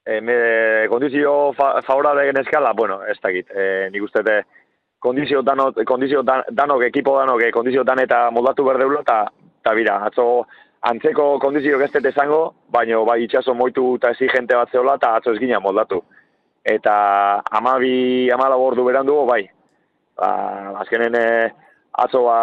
e, 0.06 0.20
me, 0.20 0.88
kondizio 0.88 1.52
fa, 1.52 1.82
favorable 1.82 2.30
eskala, 2.40 2.72
bueno, 2.72 3.00
ez 3.04 3.18
dakit, 3.20 3.50
e, 3.50 3.88
nik 3.90 4.02
uste 4.06 4.22
te, 4.22 4.36
kondizio 5.02 5.42
danok, 5.42 5.82
kondizio 5.84 6.22
dan, 6.22 6.44
danok, 6.50 6.86
ekipo 6.86 7.18
danok, 7.18 7.42
kondizio 7.52 7.84
dan 7.84 8.00
eta 8.00 8.30
moldatu 8.30 8.64
berdeula, 8.64 9.02
eta 9.02 9.26
ta 9.62 9.74
bira, 9.74 9.98
atzo 10.06 10.46
antzeko 10.86 11.38
kondizio 11.42 11.78
gestet 11.82 12.06
esango, 12.12 12.54
baino 12.70 13.04
bai 13.04 13.24
itxaso 13.24 13.54
moitu 13.54 13.96
eta 13.98 14.14
exigente 14.14 14.54
bat 14.54 14.70
zeola, 14.70 14.94
eta 14.94 15.16
atzo 15.18 15.34
ez 15.34 15.42
gina 15.42 15.60
moldatu. 15.60 16.00
Eta 16.66 17.42
amabi, 17.58 18.30
amala 18.34 18.56
bordu 18.58 18.86
berandu, 18.86 19.20
bai, 19.26 19.42
ba, 20.18 20.32
azkenen 20.82 21.18
e, 21.18 21.28
atzo 21.98 22.22
ba, 22.28 22.40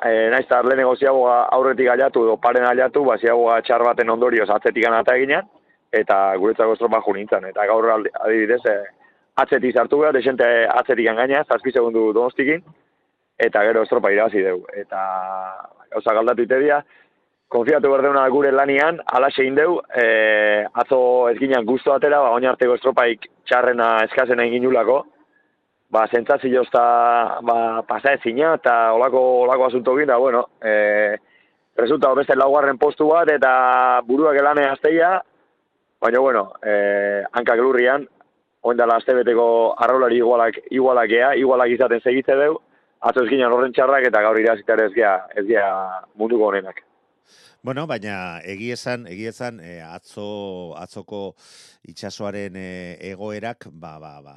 e, 0.00 0.30
naiz 0.32 0.46
eta 0.46 0.62
lehenengo 0.64 0.96
ziagoa 0.96 1.42
aurretik 1.56 1.92
aliatu, 1.92 2.24
edo 2.24 2.38
paren 2.40 2.64
aliatu, 2.68 3.04
ba, 3.04 3.18
ziagoa 3.20 3.60
txar 3.66 3.84
baten 3.84 4.12
ondorioz 4.16 4.48
atzetik 4.50 4.88
anata 4.88 5.16
eginean, 5.20 5.48
eta 5.92 6.18
guretzako 6.40 6.72
estropa 6.72 7.02
jo. 7.04 7.14
Eta 7.48 7.66
gaur 7.66 7.90
adibidez, 7.90 8.64
e, 8.66 8.76
atzetik 9.36 9.74
zartu 9.74 9.98
gara, 9.98 10.12
desente 10.12 10.66
atzetik 10.66 11.06
gaina, 11.06 11.44
zazpi 11.44 11.72
segundu 11.72 12.12
donostikin, 12.12 12.62
eta 13.38 13.62
gero 13.64 13.82
estropa 13.82 14.10
irabazi 14.10 14.42
dugu. 14.42 14.66
Eta 14.74 15.02
gauza 15.92 16.14
galdatu 16.14 16.42
itedia, 16.42 16.82
konfiatu 17.52 17.90
behar 17.90 18.02
deuna 18.06 18.28
gure 18.32 18.50
lanian, 18.52 19.00
alaxe 19.12 19.44
indeu, 19.44 19.80
e, 19.94 20.64
atzo 20.72 21.28
ez 21.28 21.38
ginen 21.38 21.66
guztu 21.68 21.92
atera, 21.92 22.20
ba, 22.24 22.30
oin 22.32 22.48
arteko 22.48 22.78
estropaik 22.78 23.28
txarrena 23.48 23.98
eskazen 24.06 24.40
egin 24.40 24.66
ulako, 24.66 25.02
ba, 25.92 26.06
sentzazio 26.08 26.64
eta 26.64 26.84
ba, 27.44 27.58
pasa 27.88 28.14
ezina, 28.16 28.54
eta 28.60 28.94
olako, 28.96 29.20
olako 29.42 29.66
asunto 29.66 29.96
da, 30.06 30.16
bueno, 30.16 30.46
e, 30.64 31.16
resulta 31.76 32.14
beste 32.14 32.36
laugarren 32.36 32.78
postu 32.78 33.08
bat, 33.08 33.28
eta 33.28 34.00
buruak 34.06 34.36
elane 34.40 34.64
azteia, 34.70 35.18
baina, 36.02 36.18
bueno, 36.18 36.52
e, 36.66 37.22
hankak 37.32 37.62
lurrian, 37.62 38.06
oin 38.62 38.78
dela 38.78 38.98
astebeteko 38.98 39.46
arrolari 39.84 40.18
igualak, 40.18 40.58
igualak 40.70 41.14
ea, 41.14 41.32
igualak 41.38 41.74
izaten 41.74 42.02
segitze 42.02 42.36
deu, 42.38 42.56
atzo 43.00 43.24
ez 43.24 43.42
horren 43.46 43.74
txarrak, 43.74 44.08
eta 44.10 44.22
gaur 44.22 44.38
irazitare 44.38 44.86
ez 44.90 44.94
gea, 44.94 45.14
ez 45.36 45.46
gea 45.46 45.68
munduko 46.18 46.50
honenak. 46.50 46.82
Bueno, 47.62 47.86
baina 47.86 48.40
egi 48.42 48.72
esan, 48.74 49.06
egi 49.06 49.28
esan, 49.30 49.60
e, 49.62 49.80
atzo, 49.86 50.74
atzoko 50.78 51.36
itxasoaren 51.86 52.56
e, 52.58 52.98
egoerak, 53.12 53.68
ba, 53.70 53.98
ba, 54.02 54.16
ba, 54.22 54.36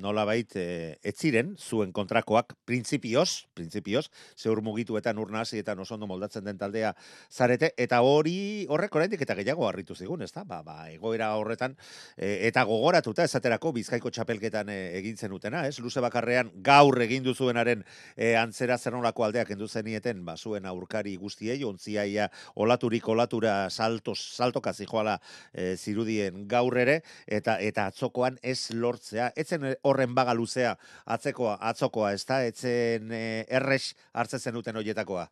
nola 0.00 0.24
bait, 0.28 0.50
e, 0.56 0.98
ez 1.02 1.14
ziren, 1.16 1.54
zuen 1.58 1.92
kontrakoak, 1.96 2.54
printzipioz, 2.68 3.46
printzipioz, 3.56 4.06
zeur 4.36 4.60
mugituetan 4.62 5.18
urna 5.18 5.42
hasietan 5.44 5.80
oso 5.82 5.94
ondo 5.96 6.08
moldatzen 6.10 6.44
den 6.44 6.58
taldea 6.58 6.92
zarete, 7.30 7.72
eta 7.76 8.00
hori 8.04 8.66
horrek 8.68 8.94
oraindik 8.96 9.22
eta 9.24 9.36
gehiago 9.38 9.66
harritu 9.68 9.94
zigun, 9.94 10.22
ezta? 10.22 10.44
Ba, 10.44 10.62
ba, 10.66 10.90
egoera 10.92 11.32
horretan, 11.38 11.76
e, 12.16 12.48
eta 12.48 12.64
gogoratuta 12.68 13.24
esaterako 13.24 13.72
bizkaiko 13.76 14.10
txapelketan 14.10 14.70
e, 14.72 14.78
egin 15.00 15.16
zenutena, 15.16 15.64
ez? 15.66 15.78
Luze 15.80 16.02
bakarrean 16.04 16.50
gaur 16.66 17.00
egin 17.02 17.24
duzuenaren 17.26 17.84
e, 18.16 18.34
antzera 18.36 18.78
zer 18.78 18.96
nolako 18.96 19.26
aldeak 19.26 19.54
endu 19.56 19.68
zenieten, 19.68 20.24
ba, 20.24 20.36
zuen 20.36 20.66
aurkari 20.66 21.16
guztiei, 21.16 21.62
ontziaia 21.64 22.28
olaturik 22.54 23.08
olatura 23.08 23.70
saltos, 23.70 24.18
saltoka 24.36 24.72
zijoala 24.72 25.18
e, 25.52 25.74
zirudien 25.76 26.46
gaur 26.48 26.76
ere, 26.78 27.00
eta 27.26 27.56
eta 27.62 27.86
atzokoan 27.90 28.38
ez 28.42 28.70
lortzea, 28.74 29.30
etzen 29.36 29.66
horren 29.88 30.14
baga 30.14 30.34
luzea 30.34 30.74
atzekoa, 31.16 31.56
atzokoa, 31.70 32.12
ez 32.12 32.24
da, 32.28 32.42
etzen 32.44 33.12
e, 33.12 33.24
errex 33.60 33.94
hartzen 34.14 34.42
zenuten 34.50 34.76
hoietakoa. 34.82 35.26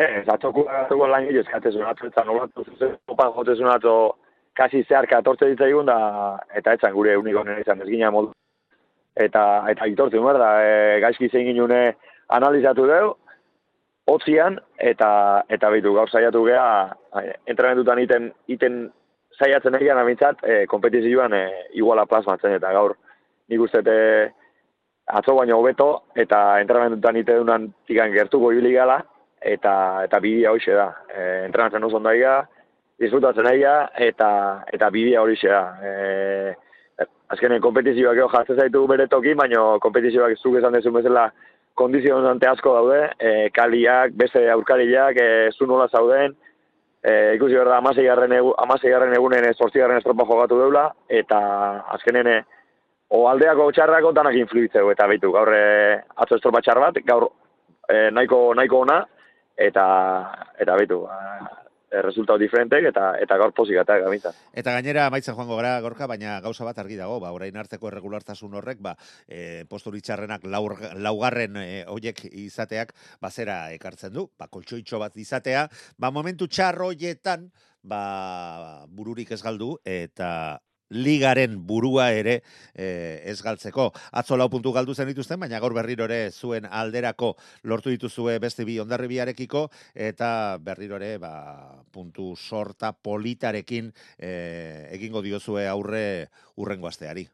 Ez, 0.00 0.24
atzoko 0.32 0.64
atzoko 0.72 1.06
lan 1.06 1.26
gehiago 1.26 1.44
eskatezun 1.44 1.84
atzo, 1.84 2.08
eta 2.08 2.24
nolatu 2.24 2.64
zuzen, 2.64 2.94
topan 3.06 3.32
jotezun 3.34 3.68
atzo, 3.68 3.96
kasi 4.56 4.82
zeharka 4.88 5.18
atortze 5.20 5.50
ditzaigun, 5.50 5.88
da, 5.88 6.38
eta 6.56 6.76
etzan 6.78 6.94
gure 6.96 7.16
nire 7.22 7.60
izan, 7.60 7.82
ez 7.82 7.88
gina 7.88 8.10
moldu. 8.10 8.32
Eta, 9.16 9.42
eta 9.68 9.88
itortzen, 9.92 10.24
behar 10.24 10.40
da, 10.40 10.50
e, 10.64 11.00
gaizki 11.04 11.28
zein 11.28 11.50
ginune 11.50 11.82
analizatu 12.32 12.86
deu, 12.88 13.12
otzian, 14.08 14.58
eta, 14.78 15.44
eta 15.52 15.70
behitu, 15.70 15.92
gaur 15.94 16.10
saiatu 16.10 16.44
geha, 16.48 16.96
entrenamentutan 17.46 18.00
iten, 18.02 18.32
iten 18.48 18.86
saiatzen 19.38 19.76
egian 19.76 20.00
amintzat, 20.00 20.40
e, 20.44 20.64
kompetizioan 20.72 21.36
e, 21.36 21.44
iguala 21.76 22.06
plasmatzen, 22.08 22.56
eta 22.56 22.72
gaur, 22.72 22.96
nik 23.52 23.60
uste 23.60 23.82
e, 23.84 24.30
atzo 25.12 25.36
baino 25.36 25.58
hobeto, 25.60 25.90
eta 26.16 26.60
entrenamentutan 26.62 27.20
ite 27.20 27.36
dunan 27.36 27.68
tikan 27.86 28.12
gertuko 28.14 28.52
ibili 28.52 28.72
gala, 28.72 29.02
eta 29.42 29.74
eta 30.06 30.20
bidea 30.24 30.52
hoxe 30.54 30.74
da. 30.74 30.88
E, 31.12 31.22
entrenatzen 31.46 31.84
oso 31.84 32.00
ondaia, 32.00 32.40
disfrutatzen 33.02 33.48
daia, 33.48 33.76
eta 33.98 34.30
eta 34.72 34.90
bidea 34.94 35.22
hori 35.22 35.36
da. 35.42 35.62
E, 35.82 35.94
azkenen 37.32 37.62
kompetizioak 37.64 38.20
eo 38.20 38.28
jartzen 38.28 38.60
zaitu 38.60 38.86
bere 38.86 39.08
toki, 39.08 39.34
baina 39.34 39.78
kompetizioak 39.80 40.36
zuk 40.38 40.58
esan 40.60 40.76
dezun 40.76 40.94
bezala 40.94 41.30
kondizionante 41.74 42.46
asko 42.46 42.74
daude, 42.76 43.02
e, 43.18 43.50
kaliak, 43.56 44.12
beste 44.16 44.44
aurkariak, 44.52 45.16
e, 45.16 45.50
zu 45.56 45.66
nola 45.66 45.88
zauden, 45.88 46.36
e, 47.02 47.34
ikusi 47.36 47.56
behar 47.56 47.70
da 47.72 47.78
amaseigarren 47.80 48.34
egu, 48.36 48.52
amaseigarren 48.64 49.14
egunen 49.16 49.48
sortzigarren 49.54 49.98
estropa 49.98 50.28
jogatu 50.28 50.60
deula, 50.60 50.90
eta 51.08 51.38
azkenen 51.96 52.44
o 53.12 53.22
aldeako 53.28 53.70
txarrako 53.76 54.12
danak 54.16 54.36
influitzeu, 54.40 54.88
eta 54.92 55.06
behitu, 55.10 55.32
gaur 55.34 55.52
e, 55.52 55.64
atzo 56.24 56.38
estropa 56.38 56.62
txar 56.64 56.80
bat, 56.80 57.00
gaur 57.04 57.28
e, 57.88 58.08
nahiko, 58.14 58.44
nahiko 58.56 58.84
ona, 58.86 59.02
eta 59.68 59.84
eta 60.62 60.78
behitu, 60.80 61.02
e, 61.04 62.00
resultado 62.00 62.40
diferentek, 62.40 62.86
eta 62.88 63.10
eta 63.20 63.36
gaur 63.36 63.52
pozik 63.52 63.76
eta 63.82 63.98
gamintzan. 64.00 64.38
Eta 64.56 64.72
gainera 64.78 65.04
amaitzen 65.10 65.36
joango 65.36 65.60
gara 65.60 65.74
gorka, 65.84 66.08
baina 66.08 66.38
gauza 66.40 66.64
bat 66.64 66.80
argi 66.80 66.96
dago, 66.96 67.20
ba, 67.20 67.34
orain 67.36 67.56
arteko 67.60 67.90
erregulartasun 67.90 68.56
horrek, 68.56 68.80
ba, 68.80 68.96
e, 69.28 69.66
posturi 69.68 70.00
laur, 70.44 70.78
laugarren 70.96 71.56
e, 71.60 71.84
hoiek 71.86 72.24
izateak, 72.32 72.94
bazera 73.20 73.70
ekartzen 73.76 74.12
du, 74.12 74.30
ba, 74.38 74.48
koltsoitxo 74.48 74.98
bat 74.98 75.16
izatea, 75.16 75.68
ba, 75.98 76.10
momentu 76.10 76.48
txarroietan, 76.48 77.50
ba, 77.82 78.86
bururik 78.88 79.32
ez 79.32 79.42
galdu, 79.42 79.76
eta 79.84 80.60
ligaren 80.92 81.56
burua 81.66 82.10
ere 82.12 82.42
e, 82.74 83.20
ez 83.24 83.38
galtzeko. 83.42 83.90
Atzo 84.12 84.36
lau 84.36 84.48
puntu 84.52 84.72
galdu 84.72 84.94
zen 84.94 85.08
dituzten, 85.08 85.40
baina 85.40 85.58
gaur 85.60 85.74
berriro 85.74 86.04
ere 86.04 86.30
zuen 86.30 86.66
alderako 86.70 87.34
lortu 87.64 87.90
dituzue 87.90 88.38
beste 88.38 88.64
bi 88.68 88.78
ondarribiarekiko, 88.82 89.66
eta 89.94 90.58
berriro 90.60 90.96
ere 91.00 91.16
ba, 91.18 91.32
puntu 91.92 92.34
sorta 92.36 92.92
politarekin 92.92 93.92
e, 94.18 94.88
egingo 94.92 95.22
diozue 95.22 95.66
aurre 95.68 96.28
urrengo 96.56 96.88
asteari. 96.88 97.26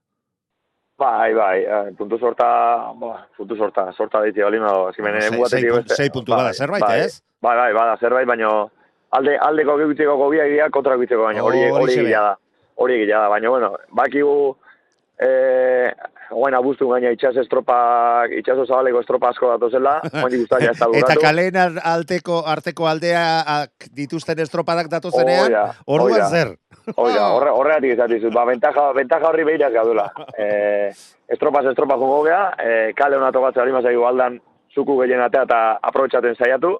Bai, 0.98 1.32
bai, 1.32 1.60
eh, 1.62 1.92
puntu 1.96 2.18
sorta, 2.18 2.90
ba, 2.98 3.28
puntu 3.36 3.54
sorta, 3.54 3.84
sorta 3.94 4.18
ditu 4.24 4.42
bali, 4.42 4.58
no, 4.58 4.90
zimene 4.96 5.20
Sei- 5.22 5.30
mugatetik 5.36 5.60
sei 5.62 5.70
pun- 5.70 5.76
beste. 5.84 5.94
sei 5.94 6.10
puntu 6.10 6.32
bada 6.34 6.52
zerbait, 6.52 6.82
bai, 6.82 7.00
ez? 7.04 7.22
Bai, 7.40 7.54
bai, 7.56 7.72
bada, 7.72 7.96
zerbait, 8.00 8.26
baino 8.26 8.72
alde, 9.14 9.36
aldeko 9.38 9.76
egiteko 9.84 10.16
gobia 10.18 10.66
kontra 10.74 10.96
egiteko, 10.98 11.22
baina 11.28 11.44
hori, 11.46 11.60
Hori 11.70 11.70
hori 11.84 11.94
egia 12.02 12.20
da. 12.24 12.32
Hori 12.78 13.02
egia 13.02 13.24
da, 13.24 13.28
baina, 13.32 13.50
bueno, 13.50 13.72
bakigu, 13.98 14.56
eh, 15.18 15.90
oain 16.30 16.54
abuztu 16.54 16.86
gaina 16.92 17.10
itxas 17.14 17.34
estropak, 17.42 18.30
itxaso 18.38 18.66
zabaleko 18.68 19.00
estropa 19.02 19.32
asko 19.32 19.50
datozela, 19.54 19.96
oain 20.22 20.36
ikustaia 20.38 20.70
ez 20.70 20.78
da 20.78 20.86
Eta 21.00 21.16
ar- 21.64 21.80
alteko, 21.92 22.42
arteko 22.46 22.86
aldeak 22.86 23.88
dituzten 23.96 24.38
estropadak 24.44 24.90
datozenean, 24.92 25.56
orduan 25.86 26.30
zer? 26.30 26.54
Oiga, 26.96 27.26
horre, 27.34 27.50
horregatik 27.52 27.96
izatizut, 27.96 28.32
ba, 28.32 28.44
ventaja, 28.48 28.92
ventaja 28.96 29.28
horri 29.28 29.44
behirak 29.44 29.72
gaudela. 29.74 30.06
Eh, 30.38 30.92
estropas 31.28 31.64
estropa 31.66 31.96
jongo 31.98 32.22
gea, 32.24 32.44
eh, 32.62 32.92
kale 32.96 33.16
hona 33.18 33.32
tokatzea 33.34 33.64
hori 33.64 33.72
mazaigu 33.74 34.04
aldan 34.06 34.38
zuku 34.72 34.94
gehien 35.00 35.20
atea 35.20 35.42
eta 35.48 35.58
aprobetsaten 35.82 36.36
saiatu, 36.38 36.76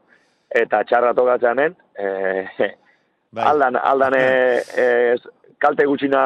eta 0.62 0.84
txarra 0.86 1.10
tokatzeanen, 1.18 1.74
eh, 1.98 2.46
Bai. 3.34 3.44
aldan, 3.50 3.76
aldan 3.76 4.14
eh, 4.16 4.62
eh, 4.78 5.16
kalte 5.58 5.86
gutxina 5.86 6.22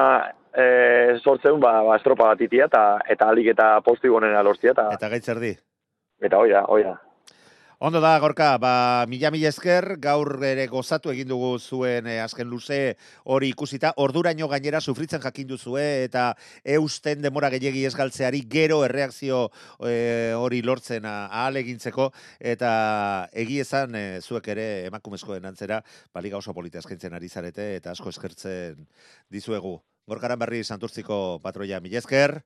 eh, 0.55 1.19
sortzeun, 1.23 1.61
ba, 1.61 1.83
ba, 1.87 1.97
estropa 1.97 2.29
bat 2.33 2.41
itia, 2.45 2.67
eta, 2.71 2.99
eta 3.09 3.29
alik 3.33 3.47
eta 3.55 3.81
postu 3.85 4.07
igonena 4.11 4.43
lortzia, 4.43 4.73
eta, 4.77 4.91
Eta 4.99 5.09
gaitzerdi. 5.09 5.55
eta 6.23 6.39
oia, 6.39 6.65
oia. 6.69 6.97
Ondo 7.83 7.99
da, 8.01 8.17
Gorka, 8.23 8.59
ba, 8.63 9.05
mila 9.11 9.33
mila 9.35 9.49
esker, 9.51 9.97
gaur 9.99 10.29
ere 10.47 10.69
gozatu 10.71 11.11
egin 11.11 11.27
dugu 11.27 11.49
zuen 11.59 12.07
eh, 12.07 12.21
azken 12.23 12.47
luze 12.47 12.77
hori 13.35 13.49
ikusita, 13.51 13.91
orduraino 14.05 14.47
gainera 14.53 14.79
sufritzen 14.79 15.19
jakin 15.25 15.49
duzue 15.51 15.83
eta 16.05 16.29
eusten 16.77 17.25
demora 17.27 17.51
gehiegi 17.51 17.83
ez 17.89 17.97
galtzeari 17.99 18.45
gero 18.55 18.79
erreakzio 18.87 19.41
eh, 19.91 20.31
hori 20.39 20.63
lortzen 20.63 21.11
a- 21.11 21.27
ahal 21.27 21.59
egintzeko 21.65 22.13
eta 22.55 22.71
egi 23.45 23.59
esan 23.67 23.99
eh, 23.99 24.21
zuek 24.23 24.47
ere 24.55 24.69
emakumezkoen 24.87 25.51
antzera 25.51 25.83
baliga 26.15 26.39
oso 26.39 26.55
polita 26.55 26.79
eskaintzen 26.79 27.19
ari 27.19 27.29
zarete 27.35 27.67
eta 27.83 27.97
asko 27.99 28.15
eskertzen 28.15 28.87
dizuegu. 29.27 29.81
Gorkaran 30.07 30.39
berri 30.39 30.63
santurtziko 30.63 31.41
patroia 31.43 31.83
mila 31.83 31.99
esker. 31.99 32.45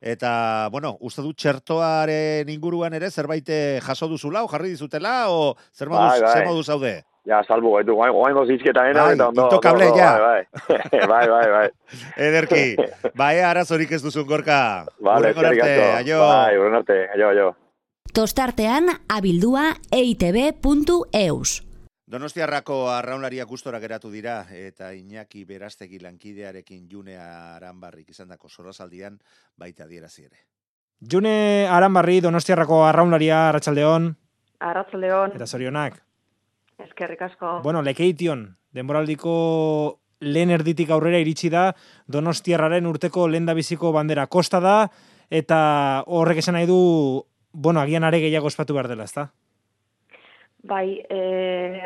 Eta, 0.00 0.68
bueno, 0.72 0.96
uste 1.00 1.20
du 1.20 1.34
txertoaren 1.36 2.48
inguruan 2.48 2.94
ere 2.96 3.10
zerbait 3.10 3.48
eh, 3.52 3.80
jaso 3.84 4.08
duzula, 4.08 4.42
o 4.44 4.48
jarri 4.48 4.70
dizutela, 4.72 5.28
o 5.28 5.54
zer 5.76 5.88
moduz, 5.92 6.08
Bai, 6.08 6.20
bai. 6.22 6.32
zer 6.32 6.46
moduz 6.48 6.66
zaude? 6.66 6.92
Ja, 7.28 7.42
salbu 7.44 7.74
gaitu, 7.76 7.92
guain, 7.94 8.14
guain 8.16 8.34
gozizketa 8.34 8.86
ena, 8.88 9.02
Bai, 9.04 9.14
eta 9.14 9.28
ondo. 9.28 9.42
intokable, 9.44 9.90
ondo, 9.90 9.98
ja. 9.98 10.12
Bai, 10.18 10.44
bai, 10.90 11.06
bai, 11.12 11.26
bai, 11.28 11.46
bai. 11.52 11.68
Ederki, 12.28 12.62
bai, 13.14 13.34
arazorik 13.44 13.92
ez 13.92 14.00
duzun 14.02 14.24
gorka. 14.26 14.86
Vale, 15.04 15.34
eskerrik 15.34 15.60
arte, 15.66 15.90
aio. 16.00 16.20
Bai, 16.24 16.56
urren 16.56 16.78
arte, 16.80 16.98
aio, 17.14 17.28
aio. 17.34 17.50
Tostartean 18.16 18.88
abildua 19.12 19.74
eitb.eus. 19.92 21.60
Donostiarrako 22.10 22.88
arraunlaria 22.90 23.44
gustora 23.46 23.78
geratu 23.78 24.08
dira 24.10 24.40
eta 24.50 24.88
Iñaki 24.98 25.44
Berastegi 25.46 26.00
lankidearekin 26.02 26.88
June 26.90 27.14
Aranbarrik 27.14 28.08
izandako 28.10 28.48
solasaldian 28.48 29.20
baita 29.56 29.84
adierazi 29.84 30.24
ere. 30.24 30.40
June 31.00 31.68
Aranbarri, 31.70 32.18
Donostiarrako 32.20 32.80
arraunlaria, 32.84 33.48
Arratsaldeon 33.50 34.08
Arratzaldeon, 34.58 35.36
eta 35.38 35.46
zorionak. 35.46 36.00
eskerrik 36.82 37.22
asko. 37.22 37.60
Bueno, 37.62 37.82
lekeition, 37.82 38.56
denboraldiko 38.72 40.00
lehen 40.20 40.50
erditik 40.50 40.90
aurrera 40.90 41.20
iritsi 41.22 41.48
da 41.48 41.76
Donostiarraren 42.08 42.86
urteko 42.86 43.28
lendabiziko 43.28 43.92
bandera 43.92 44.26
kosta 44.26 44.58
da, 44.60 44.90
eta 45.30 46.02
horrek 46.06 46.42
esan 46.42 46.58
nahi 46.58 46.66
du, 46.66 47.24
bueno, 47.52 47.80
agian 47.80 48.02
are 48.04 48.18
gehiago 48.18 48.50
ospatu 48.50 48.74
behar 48.74 48.88
dela, 48.88 49.04
ezta? 49.04 49.30
Bai, 50.62 51.02
e, 51.08 51.80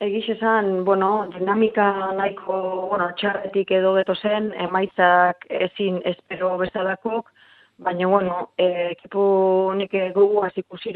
egiz 0.00 0.28
esan, 0.36 0.84
bueno, 0.84 1.28
dinamika 1.36 2.12
nahiko, 2.16 2.88
bueno, 2.90 3.10
txarretik 3.16 3.70
edo 3.76 3.92
beto 3.94 4.14
zen, 4.14 4.50
emaitzak 4.64 5.46
ezin 5.48 6.00
espero 6.04 6.56
bezalakok, 6.58 7.30
baina, 7.78 8.08
bueno, 8.08 8.38
e, 8.58 8.66
ekipu 8.96 9.22
nik 9.76 9.94
gugu 10.14 10.46
ikusi 10.56 10.92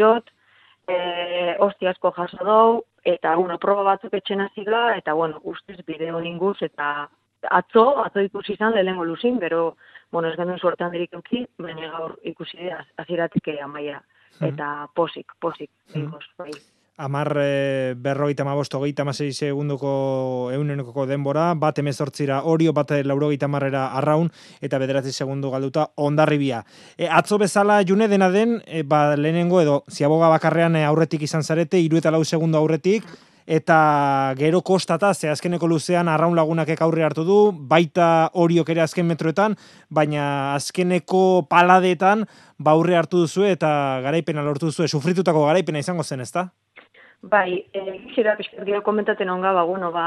e, 0.89 1.57
hosti 1.59 1.87
asko 1.87 2.11
jaso 2.11 2.45
dau, 2.45 2.83
eta, 3.05 3.37
bueno, 3.37 3.59
proba 3.59 3.83
batzuk 3.83 4.15
etxen 4.15 4.49
da, 4.67 4.97
eta, 4.97 5.13
bueno, 5.13 5.41
ustez 5.45 5.85
bideo 5.87 6.21
ninguz, 6.21 6.57
eta 6.63 7.09
atzo, 7.51 8.03
atzo 8.05 8.21
ikusi 8.21 8.55
izan 8.55 8.73
lehenengo 8.75 9.05
luzin, 9.05 9.39
pero, 9.39 9.77
bueno, 10.11 10.29
ez 10.29 10.37
genuen 10.37 10.59
suertan 10.59 10.91
dirik 10.91 11.13
euki, 11.13 11.47
baina 11.59 11.91
gaur 11.91 12.19
ikusi 12.23 12.71
aziratik 12.97 13.49
amaia. 13.63 14.03
Eta 14.41 14.89
posik, 14.95 15.33
posik, 15.41 15.71
mm. 15.95 16.11
bai. 16.39 16.51
Amar 16.97 17.37
e, 17.43 17.95
berrogeita 17.99 18.45
mabosto 18.47 18.79
geita 18.79 19.03
amasei 19.03 19.33
segunduko 19.35 20.53
eunenekoko 20.55 21.09
denbora, 21.11 21.49
bat 21.59 21.81
emezortzira 21.83 22.45
orio, 22.47 22.73
bat 22.73 22.93
laurogeita 23.03 23.49
marrera 23.51 23.89
arraun, 23.99 24.31
eta 24.63 24.79
bederatzi 24.79 25.11
segundu 25.11 25.51
galduta 25.51 25.89
ondarribia. 25.97 26.63
E, 26.97 27.09
atzo 27.11 27.39
bezala 27.43 27.81
june 27.83 28.07
dena 28.07 28.31
den, 28.31 28.61
e, 28.67 28.85
ba, 28.87 29.17
lehenengo 29.17 29.61
edo 29.61 29.83
ziaboga 29.91 30.31
bakarrean 30.37 30.79
e, 30.79 30.85
aurretik 30.87 31.27
izan 31.27 31.43
zarete, 31.43 31.83
iru 31.83 31.99
eta 31.99 32.15
lau 32.15 32.23
segundu 32.23 32.63
aurretik, 32.63 33.11
eta 33.45 34.33
gero 34.39 34.63
kostata, 34.63 35.13
ze 35.15 35.29
azkeneko 35.29 35.67
luzean 35.67 36.09
arraun 36.09 36.37
lagunak 36.37 36.71
aurre 36.81 37.03
hartu 37.05 37.25
du, 37.25 37.39
baita 37.53 38.31
oriok 38.33 38.71
ere 38.71 38.87
azken 38.87 39.07
metroetan, 39.07 39.59
baina 39.91 40.55
azkeneko 40.55 41.47
paladeetan 41.51 42.29
ba 42.59 42.71
aurre 42.71 42.97
hartu 42.97 43.27
duzu 43.27 43.45
eta 43.45 44.01
garaipena 44.01 44.43
lortu 44.43 44.71
duzu, 44.71 44.87
sufritutako 44.87 45.45
garaipena 45.47 45.83
izango 45.83 46.05
zen, 46.05 46.21
ezta? 46.21 46.53
Bai, 47.25 47.65
e, 47.73 47.81
gira 48.13 48.35
pixkat 48.37 48.67
gero 48.69 48.83
komentaten 48.85 49.31
onga, 49.33 49.55
ba, 49.57 49.63
bueno, 49.65 49.91
ba, 49.93 50.07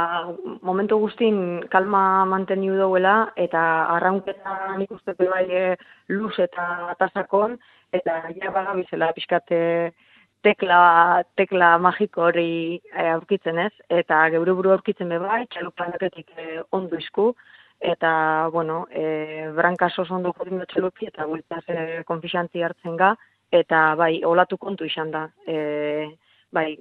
momentu 0.61 0.99
guztin 1.01 1.37
kalma 1.73 2.01
manteniu 2.29 2.75
dauela, 2.77 3.31
eta 3.45 3.61
arraunketa 3.95 4.75
nik 4.77 4.91
uste 4.93 5.15
bai 5.17 5.45
e, 5.49 5.63
luz 6.13 6.35
eta 6.43 6.93
tasakon, 6.99 7.55
eta 7.99 8.19
ja 8.35 8.51
baga 8.53 8.75
bizela 8.77 9.09
pixkat 9.15 9.49
e, 9.49 9.61
tekla, 10.45 11.23
tekla 11.39 11.71
magiko 11.81 12.27
hori 12.27 12.77
aurkitzen 13.15 13.63
ez, 13.65 13.71
eta 13.89 14.19
geure 14.35 14.53
buru 14.59 14.75
aurkitzen 14.75 15.09
be 15.09 15.17
bai, 15.23 15.47
txalupanaketik 15.55 16.29
ondo 16.77 17.01
izku, 17.01 17.31
eta, 17.79 18.11
bueno, 18.53 18.83
e, 18.91 19.49
brankas 19.57 19.97
oso 20.05 20.19
ondo 20.19 20.35
jorin 20.37 20.61
da 20.61 20.69
txalupi, 20.69 21.09
eta 21.09 21.25
bueltaz 21.25 21.63
e, 21.65 22.03
konfixantzi 22.05 22.61
hartzen 22.61 23.01
ga, 23.01 23.15
eta 23.49 23.87
bai, 23.97 24.19
olatu 24.35 24.61
kontu 24.61 24.85
izan 24.85 25.09
da, 25.17 25.25
e, 25.47 26.11
bai, 26.53 26.75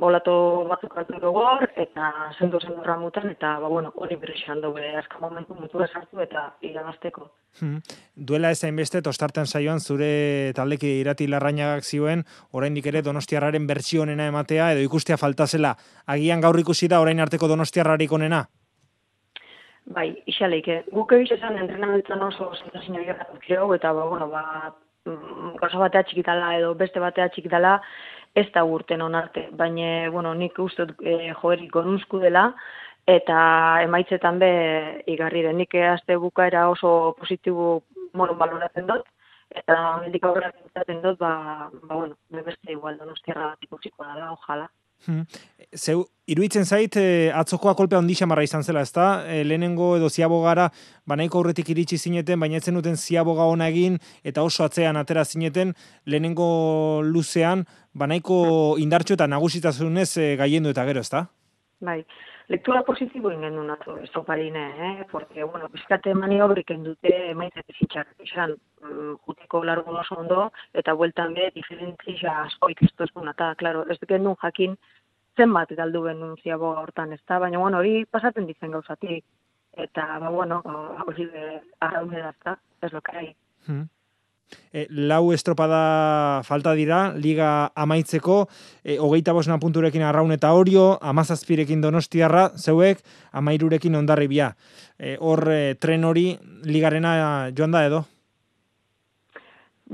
olato 0.00 0.64
batzuk 0.68 0.94
hartu 0.96 1.18
gogor, 1.20 1.66
eta 1.76 2.10
zendu 2.38 2.60
zendu 2.60 2.82
ramutan, 2.84 3.28
eta, 3.30 3.58
ba, 3.60 3.68
bueno, 3.68 3.92
hori 3.96 4.16
berri 4.16 4.38
izan 4.38 4.60
dugu, 4.62 4.80
azka 4.98 5.18
momentu 5.20 5.54
mutu 5.54 5.82
sartu 5.86 6.20
eta 6.20 6.54
irabazteko. 6.62 7.28
Hmm. 7.60 7.82
Duela 8.16 8.50
ez 8.50 8.62
hainbeste, 8.64 9.02
tostarten 9.02 9.46
saioan 9.46 9.80
zure 9.80 10.52
taldeki 10.56 11.00
irati 11.00 11.28
larrainagak 11.28 11.84
zioen, 11.84 12.24
oraindik 12.52 12.86
ere 12.86 13.02
donostiarraren 13.02 13.66
bertsio 13.66 14.02
onena 14.02 14.26
ematea, 14.26 14.72
edo 14.72 14.80
ikustea 14.80 15.16
faltazela. 15.16 15.76
Agian 16.06 16.40
gaur 16.40 16.58
ikusi 16.58 16.88
da 16.88 17.00
orain 17.00 17.20
arteko 17.20 17.48
donostiarrarik 17.48 18.12
onena? 18.12 18.46
Bai, 19.84 20.22
isaleik, 20.30 20.68
eh? 20.68 20.82
guk 20.94 21.12
egiz 21.12 21.32
esan 21.36 21.58
entrenamentuan 21.58 22.22
oso 22.22 22.52
zentazio 22.54 23.04
gertatu 23.04 23.38
kirau, 23.42 23.72
eta, 23.74 23.92
ba, 23.92 24.06
bueno, 24.06 24.28
ba, 24.30 24.72
mm, 25.04 25.56
gauza 25.60 25.78
batea 25.78 26.04
txikitala 26.06 26.56
edo 26.56 26.74
beste 26.78 27.02
batea 27.02 27.28
txikitala, 27.28 27.80
ez 28.34 28.46
da 28.54 28.64
urten 28.64 29.02
onarte, 29.02 29.48
baina, 29.52 30.10
bueno, 30.10 30.32
nik 30.34 30.58
uste 30.58 30.86
e, 31.04 31.32
joerik 31.40 31.70
gonuzku 31.72 32.20
dela, 32.22 32.46
eta 33.06 33.38
emaitzetan 33.84 34.38
be 34.38 34.52
igarri 35.10 35.42
den. 35.46 35.58
Nik 35.60 35.74
azte 35.74 36.16
bukaera 36.16 36.68
oso 36.70 37.14
positibo 37.18 37.82
mono 38.14 38.34
baloratzen 38.34 38.86
dut, 38.88 39.08
eta 39.50 39.78
mendik 40.02 40.24
aurrera 40.24 40.52
pentsatzen 40.52 41.02
dut, 41.02 41.18
ba, 41.18 41.32
ba, 41.82 41.94
bueno, 41.94 42.16
beste 42.32 42.72
igual 42.72 42.96
donostiarra 42.98 43.54
ikusiko 43.60 44.04
da, 44.04 44.32
ojala. 44.32 44.68
Hmm. 45.06 45.26
Zeu, 45.72 46.02
iruditzen 46.28 46.66
zait, 46.68 46.96
eh, 47.00 47.30
atzokoa 47.32 47.72
kolpe 47.74 47.96
handi 47.96 48.14
xamarra 48.14 48.42
izan 48.44 48.62
zela, 48.62 48.82
ezta? 48.84 49.24
Eh, 49.26 49.42
lehenengo 49.44 49.96
edo 49.96 50.10
ziabogara, 50.10 50.66
banaiko 51.06 51.38
aurretik 51.38 51.70
iritsi 51.72 51.96
zineten, 51.98 52.38
baina 52.40 52.58
etzen 52.60 52.76
duten 52.76 52.96
ziaboga 52.96 53.46
ona 53.48 53.68
egin, 53.72 53.98
eta 54.22 54.42
oso 54.42 54.64
atzean 54.64 54.96
atera 55.00 55.24
zineten, 55.24 55.72
lehenengo 56.04 57.00
luzean, 57.04 57.64
banaiko 57.94 58.76
indartxo 58.78 59.14
eta 59.14 59.26
nagusitasunez 59.26 60.10
eh, 60.18 60.36
gaiendu 60.36 60.70
eta 60.76 60.84
gero, 60.84 61.00
ezta? 61.00 61.26
Bai, 61.80 62.02
lektura 62.52 62.82
positibo 62.84 63.30
ingen 63.32 63.56
du 63.56 63.62
nato, 63.64 63.96
ez 64.04 64.10
toparine, 64.12 64.64
eh? 64.86 65.06
Porque, 65.10 65.44
bueno, 65.44 65.68
bizkate 65.72 66.12
maniobrik 66.14 66.72
dute 66.84 67.12
emaitzak 67.30 67.72
fitxak, 67.78 68.10
izan, 68.26 68.56
mm, 68.82 69.14
juteko 69.26 69.62
largo 69.64 69.94
oso 70.02 70.18
ondo, 70.20 70.50
eta 70.74 70.92
bueltan 70.92 71.32
be, 71.38 71.50
diferentzia 71.54 72.34
asko 72.42 72.68
ikustu 72.74 73.04
ez 73.04 73.10
eta, 73.32 73.54
klaro, 73.60 73.86
ez 73.88 73.98
duken 74.00 74.24
nun 74.24 74.36
jakin, 74.42 74.76
zenbat 75.36 75.72
galdu 75.80 76.02
benun 76.02 76.36
ziago 76.42 76.74
hortan, 76.82 77.12
ez 77.12 77.22
da, 77.26 77.38
baina, 77.38 77.58
bueno, 77.58 77.78
hori 77.78 78.04
pasaten 78.04 78.46
ditzen 78.46 78.70
gauzatik, 78.70 79.24
eta, 79.86 80.18
ba, 80.20 80.28
bueno, 80.28 80.62
hori 81.06 81.26
be, 81.32 81.60
arraune 81.80 82.20
da, 82.20 82.30
ezta, 82.36 82.56
ez 82.82 82.92
lokai. 82.92 83.34
Hmm. 83.66 83.88
E, 84.72 84.86
lau 84.90 85.32
estropada 85.32 86.42
falta 86.44 86.72
dira, 86.78 87.12
liga 87.16 87.72
amaitzeko, 87.74 88.46
e, 88.84 88.96
hogeita 88.98 89.34
bosna 89.36 89.58
punturekin 89.60 90.04
arraun 90.06 90.32
eta 90.32 90.52
orio, 90.56 90.98
amazazpirekin 91.02 91.82
donostiarra, 91.84 92.50
zeuek, 92.56 93.04
amairurekin 93.32 93.94
ondarribia. 94.00 94.54
E, 94.98 95.18
hor, 95.20 95.44
e, 95.52 95.74
tren 95.80 96.04
hori, 96.04 96.32
ligarena 96.64 97.50
joan 97.56 97.76
da 97.76 97.86
edo? 97.86 98.04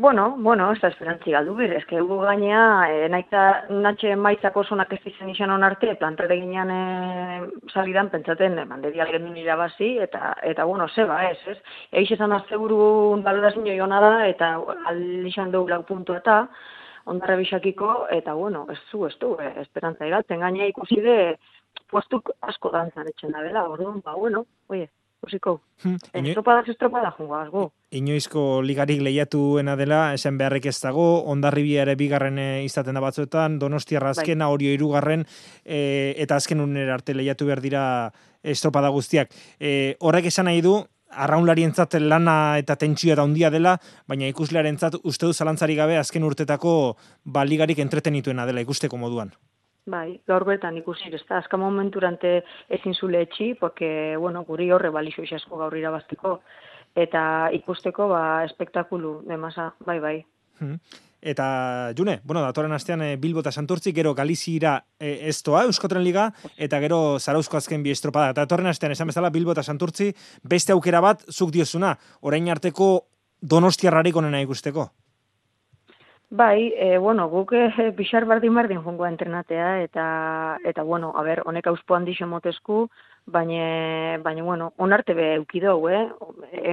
Bueno, 0.00 0.36
bueno, 0.38 0.70
ez 0.70 0.78
da 0.78 0.92
esperantzi 0.92 1.32
galdu 1.34 1.56
bir, 1.58 1.72
ez 1.74 1.82
gu 1.90 2.16
gainea, 2.20 2.86
e, 2.86 3.08
naita, 3.10 3.40
natxe 3.82 4.12
maitzak 4.14 4.56
oso 4.60 4.76
nak 4.78 4.92
ez 4.94 5.00
izan 5.10 5.32
izan 5.32 5.50
onarte, 5.50 5.96
plantere 5.98 6.36
ginean 6.38 6.70
e, 6.70 6.82
salidan, 7.72 8.06
pentsaten, 8.12 8.60
e, 8.62 8.64
mandedi 8.64 9.02
algen 9.02 9.26
irabazi, 9.36 9.88
eta, 10.04 10.36
eta 10.46 10.66
bueno, 10.70 10.86
zeba, 10.94 11.16
ez, 11.32 11.40
ez? 11.50 11.56
Eix 11.90 12.12
esan 12.14 12.30
azte 12.36 12.60
buru 12.62 12.78
balorazio 13.24 13.74
joana 13.80 13.98
da, 14.04 14.12
eta 14.28 14.52
aldixan 14.92 15.50
dugu 15.50 15.74
lau 15.74 15.82
puntu 15.82 16.14
eta, 16.14 16.38
ondarra 17.10 17.34
bisakiko, 17.42 18.06
eta 18.20 18.36
bueno, 18.38 18.68
ez 18.70 18.78
zu, 18.92 19.02
ez 19.10 19.18
du, 19.18 19.32
e, 19.42 19.50
esperantza 19.64 20.06
egaltzen, 20.06 20.46
gainea 20.46 20.70
ikusi 20.70 21.00
de, 21.02 21.18
postuk 21.90 22.30
asko 22.52 22.70
dantzan 22.70 23.10
etxen 23.10 23.34
da 23.34 23.42
bela, 23.42 23.66
orduan, 23.66 23.98
ba, 24.06 24.14
bueno, 24.14 24.46
oie, 24.68 24.92
ikusiko. 25.18 25.58
Hmm. 25.82 25.98
Estropada, 26.22 26.62
estropada, 26.70 27.10
jungo, 27.18 27.34
azgo. 27.42 27.68
Inoizko 27.88 28.60
ligarik 28.60 29.00
lehiatuena 29.00 29.72
dela, 29.80 30.12
esan 30.12 30.36
beharrik 30.36 30.66
ez 30.68 30.76
dago, 30.82 31.06
ondarribia 31.32 31.86
ere 31.86 31.94
bigarren 31.96 32.36
eh, 32.42 32.64
izaten 32.66 32.98
da 32.98 33.00
batzuetan, 33.00 33.56
donostiarra 33.62 34.10
azkena, 34.12 34.50
orio 34.52 34.74
irugarren, 34.76 35.24
e, 35.64 36.12
eta 36.20 36.36
azken 36.36 36.60
unera 36.60 36.98
arte 36.98 37.16
lehiatu 37.16 37.48
behar 37.48 37.64
dira 37.64 37.82
estropada 38.44 38.92
guztiak. 38.92 39.32
E, 39.58 39.96
horrek 40.04 40.28
esan 40.28 40.50
nahi 40.50 40.60
du, 40.60 40.76
arraunlarientzat 41.08 41.96
lana 42.04 42.58
eta 42.60 42.76
tentsioa 42.76 43.16
da 43.16 43.24
handia 43.24 43.48
dela, 43.50 43.78
baina 44.06 44.28
ikuslearentzat 44.28 45.00
uste 45.02 45.24
du 45.24 45.32
zalantzari 45.32 45.74
gabe 45.78 45.96
azken 45.96 46.28
urtetako 46.28 46.72
ba, 47.24 47.44
ligarik 47.48 47.80
entretenituena 47.80 48.44
dela 48.44 48.60
ikusteko 48.60 49.00
moduan. 49.00 49.32
Bai, 49.88 50.20
gaur 50.28 50.44
bertan 50.44 50.76
ikusi, 50.76 51.08
ez 51.08 51.22
da, 51.24 51.38
azka 51.38 51.56
momenturante 51.56 52.42
ezin 52.68 52.92
zule 52.92 53.22
etxi, 53.24 53.54
porque, 53.56 54.16
bueno, 54.20 54.42
guri 54.44 54.68
horre 54.70 54.90
balixo 54.92 55.24
isasko 55.24 55.56
gaur 55.56 55.76
irabazteko, 55.80 56.34
eta 56.98 57.22
ikusteko, 57.54 58.08
ba, 58.10 58.22
espektakulu, 58.48 59.20
demasa, 59.28 59.72
bai, 59.86 59.98
bai. 60.02 60.16
Hmm. 60.58 60.80
Eta, 61.20 61.92
June, 61.98 62.20
bueno, 62.22 62.42
datoren 62.44 62.72
astean 62.72 63.02
e, 63.02 63.16
Bilbo 63.18 63.42
eta 63.42 63.50
Santurtzi, 63.50 63.92
gero 63.94 64.14
Galizira 64.14 64.76
e, 65.00 65.28
estoa, 65.30 65.64
Euskotren 65.66 66.04
Liga, 66.04 66.28
eta 66.56 66.78
gero 66.82 67.18
Zarauzko 67.18 67.58
azken 67.58 67.82
bi 67.82 67.90
estropada. 67.90 68.32
Datorren 68.36 68.70
astean, 68.70 68.94
esan 68.94 69.10
bezala, 69.10 69.32
Bilbo 69.34 69.54
eta 69.54 69.66
Santurtzi, 69.66 70.12
beste 70.42 70.74
aukera 70.74 71.02
bat, 71.02 71.24
zuk 71.30 71.50
diozuna, 71.54 71.96
orain 72.20 72.46
arteko 72.54 73.08
donostiarrarik 73.42 74.16
onena 74.16 74.42
ikusteko. 74.46 74.88
Bai, 76.30 76.74
e, 76.76 76.98
bueno, 76.98 77.28
guk 77.30 77.52
e, 77.56 77.92
pixar 77.96 78.26
bardin 78.28 78.54
bardin 78.54 78.82
jongo 78.84 79.06
entrenatea, 79.06 79.82
eta, 79.82 80.58
eta 80.64 80.82
bueno, 80.82 81.12
a 81.16 81.22
ber, 81.22 81.42
honek 81.48 81.70
auspo 81.72 81.96
handixo 81.96 82.26
motesku, 82.28 82.88
baina, 83.24 84.18
baina, 84.24 84.44
bueno, 84.44 84.72
onarte 84.76 85.14
be 85.14 85.34
eukidou, 85.38 85.88
eh? 85.88 86.04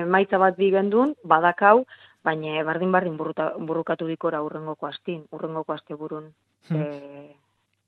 Emaitza 0.02 0.38
bat 0.38 0.60
bigendun, 0.60 1.16
badakau, 1.24 1.86
baina 2.26 2.64
bardin-bardin 2.68 3.18
burruta, 3.18 3.54
burrukatu 3.58 4.08
dikora 4.12 4.44
urrengoko 4.44 4.92
astin, 4.92 5.24
urrengoko 5.32 5.74
asteburun. 5.74 6.32
Hmm. 6.70 6.82
E, 6.82 7.36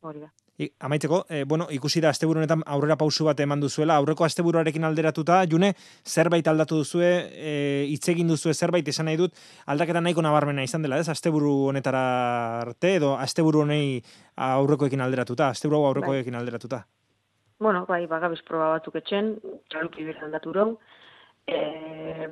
hori 0.07 0.23
da. 0.23 0.31
I, 0.57 0.71
amaitzeko, 0.79 1.25
e, 1.29 1.43
bueno, 1.43 1.67
ikusi 1.69 2.01
da 2.01 2.09
asteburu 2.09 2.39
honetan 2.41 2.63
aurrera 2.65 2.95
pausu 2.97 3.27
bat 3.27 3.39
eman 3.43 3.61
duzuela, 3.61 3.93
aurreko 4.01 4.25
asteburuarekin 4.25 4.87
alderatuta, 4.87 5.43
june, 5.45 5.69
zerbait 6.01 6.47
aldatu 6.49 6.79
duzue, 6.81 7.11
e, 7.29 7.51
hitz 7.91 8.09
egin 8.09 8.31
duzue 8.31 8.55
zerbait 8.55 8.87
esan 8.89 9.05
nahi 9.05 9.19
dut, 9.21 9.37
aldaketa 9.69 10.01
nahiko 10.01 10.25
nabarmena 10.25 10.65
izan 10.65 10.81
dela, 10.81 10.97
ez? 10.97 11.09
Asteburu 11.13 11.53
honetara 11.69 12.01
arte 12.63 12.95
edo 12.95 13.13
asteburu 13.21 13.61
honei 13.67 14.01
aurrekoekin 14.47 15.05
alderatuta, 15.05 15.51
asteburu 15.53 15.83
hau 15.83 15.91
aurrekoekin 15.91 16.41
alderatuta. 16.41 16.81
Bueno, 17.61 17.85
bai, 17.85 18.07
bagabiz 18.09 18.41
proba 18.45 18.71
batzuk 18.73 18.97
etxen, 18.97 19.35
txaluki 19.69 20.09
bir 20.09 20.17
aldatu 20.25 20.57
rau, 20.57 20.71
e, 21.45 22.27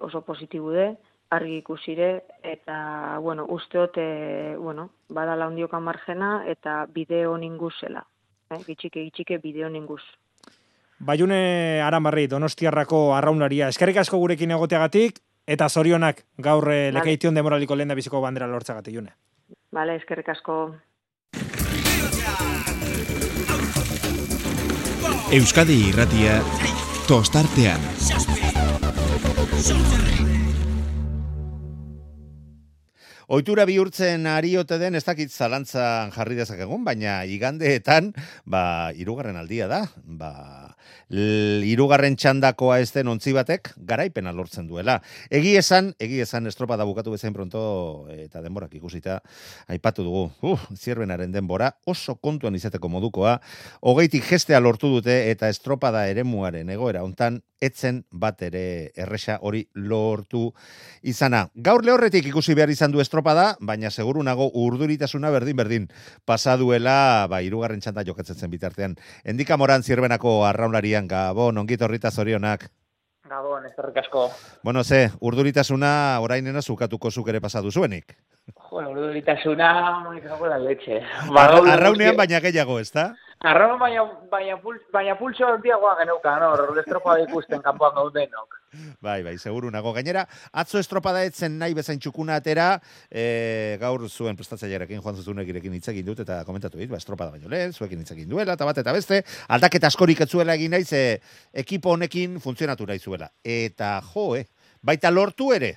oso 0.00 0.26
positibu 0.26 0.74
de, 0.74 0.96
argi 1.30 1.56
ikusire, 1.58 2.24
eta, 2.42 3.18
bueno, 3.20 3.46
usteot, 3.48 3.96
e, 3.98 4.56
bueno, 4.56 4.90
badala 5.08 5.48
ondioka 5.48 5.80
margena, 5.80 6.44
eta 6.46 6.86
bideo 6.86 7.36
ninguz 7.38 7.74
zela. 7.80 8.04
Eh? 8.50 8.60
Gitxike, 8.66 9.02
gitxike 9.08 9.38
bideo 9.38 9.68
ninguz. 9.68 10.02
Baiune 10.98 11.82
Aramarri, 11.82 12.26
Donostiarrako 12.30 13.14
arraunaria, 13.16 13.68
eskerrik 13.68 13.98
asko 14.04 14.18
gurekin 14.22 14.54
egoteagatik, 14.54 15.18
eta 15.46 15.68
zorionak 15.68 16.24
gaur 16.38 16.70
eh, 16.70 16.88
Vale. 16.88 16.98
lekeition 17.00 17.34
demoraliko 17.34 17.76
lehen 17.76 17.88
da 17.92 17.98
biziko 17.98 18.20
bandera 18.20 18.46
lortzagatik, 18.48 18.94
june. 18.94 19.12
Bale, 19.72 19.96
eskerrik 20.00 20.28
asko. 20.28 20.74
Euskadi 25.34 25.80
irratia 25.88 26.38
tostartean. 27.08 27.80
Oitura 33.28 33.64
bihurtzen 33.64 34.26
ari 34.28 34.56
ote 34.60 34.76
den 34.78 34.98
ez 34.98 35.04
dakit 35.06 35.32
zalantzan 35.32 36.12
jarri 36.12 36.36
dezakegun, 36.36 36.82
baina 36.84 37.22
igandeetan, 37.24 38.12
ba, 38.44 38.92
irugarren 39.00 39.38
aldia 39.40 39.68
da, 39.70 39.80
ba, 40.04 40.74
irugarren 41.08 42.16
txandakoa 42.20 42.80
ez 42.82 42.90
den 42.92 43.08
ontzi 43.08 43.32
batek, 43.32 43.72
garaipena 43.76 44.32
lortzen 44.32 44.68
duela. 44.68 44.98
Egi 45.30 45.54
esan, 45.56 45.94
egi 45.98 46.20
esan 46.20 46.46
estropada 46.46 46.84
bukatu 46.84 47.14
bezain 47.14 47.32
pronto, 47.32 48.08
eta 48.12 48.42
denborak 48.44 48.74
ikusita, 48.76 49.20
aipatu 49.68 50.04
dugu, 50.04 50.26
uh, 50.42 50.60
zierbenaren 50.76 51.32
denbora, 51.32 51.72
oso 51.86 52.16
kontuan 52.16 52.54
izateko 52.60 52.92
modukoa, 52.92 53.38
hogeitik 53.80 54.28
gestea 54.28 54.60
lortu 54.60 54.92
dute, 54.98 55.30
eta 55.30 55.48
estropada 55.48 56.06
eremuaren 56.12 56.68
egoera 56.76 57.04
hontan, 57.04 57.40
etzen 57.64 58.02
bat 58.10 58.42
ere 58.44 58.92
erresa 58.96 59.38
hori 59.40 59.62
lortu 59.74 60.50
izana. 61.02 61.46
Gaur 61.54 61.84
lehorretik 61.86 62.26
ikusi 62.28 62.54
behar 62.56 62.72
izan 62.72 62.92
du 62.92 63.00
estropada, 63.00 63.13
baina 63.22 63.90
seguru 63.90 64.22
nago 64.22 64.50
urduritasuna 64.54 65.30
berdin-berdin 65.30 65.88
pasaduela, 66.24 67.26
ba, 67.30 67.42
irugarren 67.42 67.80
txanda 67.80 68.04
jokatzen 68.04 68.36
zen 68.36 68.50
bitartean. 68.50 68.96
Endika 69.24 69.56
moran 69.56 69.82
zirbenako 69.82 70.44
arraunlarian, 70.46 71.06
gabon, 71.08 71.58
ongit 71.58 71.82
horrita 71.82 72.10
zorionak. 72.10 72.70
Gabon, 73.28 73.64
eskerrik 73.66 73.96
asko. 74.02 74.30
Bueno, 74.62 74.84
ze, 74.84 75.10
urduritasuna 75.20 76.20
orainena 76.20 76.60
zukatuko 76.60 77.10
zuk 77.10 77.28
ere 77.28 77.40
pasadu 77.40 77.70
zuenik. 77.72 78.16
Jo, 78.68 78.82
urduritasuna, 78.90 80.04
cago 80.26 80.44
en 80.44 80.50
la 80.50 80.58
leche. 80.58 81.00
Arra, 81.32 81.62
arraunean 81.72 82.16
baina 82.16 82.40
gehiago, 82.40 82.78
ez 82.78 82.92
da? 83.40 83.50
Arraun 83.50 83.78
baina, 83.78 84.04
baina, 84.30 84.56
pul, 84.60 84.78
baina 84.92 85.16
pulso 85.18 85.46
handiagoa 85.46 85.96
geneuka, 86.00 86.36
no? 86.40 86.52
Estropa 86.80 87.18
ikusten 87.22 87.62
kanpoan 87.62 87.94
gaudenok. 87.94 88.60
Bai, 89.00 89.22
bai, 89.22 89.36
seguru 89.38 89.70
nago. 89.70 89.92
Gainera, 89.94 90.24
atzo 90.52 90.80
estropada 90.80 91.22
etzen 91.26 91.58
nahi 91.60 91.76
bezain 91.76 92.00
txukuna 92.00 92.38
atera, 92.40 92.80
e, 93.10 93.76
gaur 93.80 94.06
zuen 94.08 94.36
prestatzailearekin 94.38 95.02
joan 95.02 95.20
zuzunekirekin 95.20 95.76
hitz 95.78 95.88
egin 95.92 96.08
dut 96.08 96.24
eta 96.24 96.40
komentatu 96.48 96.80
dit, 96.80 96.90
ba, 96.90 96.98
estropada 96.98 97.30
baino 97.34 97.52
lehen, 97.52 97.72
zuekin 97.72 98.02
hitz 98.02 98.10
egin 98.16 98.28
duela, 98.30 98.58
eta 98.58 98.66
bat 98.66 98.82
eta 98.82 98.96
beste, 98.96 99.22
aldaketa 99.48 99.92
askorik 99.92 100.24
ez 100.24 100.30
zuela 100.30 100.58
egin 100.58 100.74
nahi, 100.74 100.84
ze 100.84 101.20
ekipo 101.64 101.94
honekin 101.94 102.40
funtzionatu 102.40 102.86
nahi 102.90 102.98
zuela. 102.98 103.30
Eta 103.44 104.00
jo, 104.12 104.34
eh, 104.40 104.46
baita 104.82 105.12
lortu 105.14 105.52
ere, 105.54 105.76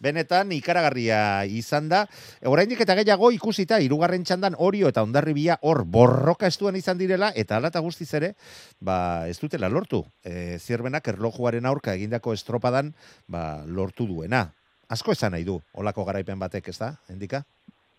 benetan 0.00 0.52
ikaragarria 0.56 1.44
izan 1.44 1.88
da. 1.88 2.04
Oraindik 2.46 2.80
eta 2.84 2.96
gehiago 2.98 3.30
ikusita 3.34 3.80
hirugarren 3.84 4.24
txandan 4.24 4.56
Orio 4.58 4.88
eta 4.92 5.02
Hondarribia 5.06 5.58
hor 5.62 5.84
borroka 5.84 6.46
estuan 6.46 6.76
izan 6.76 6.98
direla 6.98 7.32
eta 7.34 7.56
hala 7.56 7.72
eta 7.72 7.82
guztiz 7.84 8.12
ere, 8.14 8.34
ba 8.80 9.28
ez 9.28 9.38
dutela 9.40 9.68
lortu. 9.68 10.04
E, 10.24 10.58
zierbenak 10.58 11.08
erlojuaren 11.08 11.66
aurka 11.66 11.94
egindako 11.94 12.32
estropadan 12.32 12.94
ba, 13.26 13.64
lortu 13.66 14.06
duena. 14.06 14.48
Asko 14.88 15.12
esan 15.12 15.34
nahi 15.36 15.44
du, 15.44 15.58
olako 15.76 16.06
garaipen 16.08 16.38
batek, 16.40 16.70
ez 16.72 16.78
da, 16.80 16.94
endika? 17.12 17.42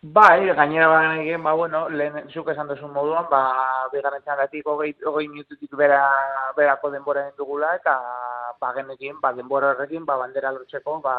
Bai, 0.02 0.48
gainera 0.56 0.88
bagan 0.88 1.44
ba, 1.44 1.54
bueno, 1.54 1.90
lehen 1.90 2.30
zuk 2.32 2.48
esan 2.50 2.70
duzun 2.72 2.94
moduan, 2.94 3.26
ba, 3.30 3.42
bigarren 3.92 4.24
txandatik 4.24 4.66
hogei, 4.66 4.94
hogei 5.06 5.28
minututik 5.28 5.76
bera, 5.76 6.00
berako 6.56 6.90
denbora 6.94 7.26
dugula, 7.38 7.74
eta 7.76 7.98
ba, 8.62 8.72
genekin, 8.78 9.20
ba, 9.20 9.34
denbora 9.34 9.74
horrekin, 9.74 10.06
ba, 10.06 10.16
bandera 10.16 10.54
lortzeko, 10.56 11.02
ba, 11.04 11.18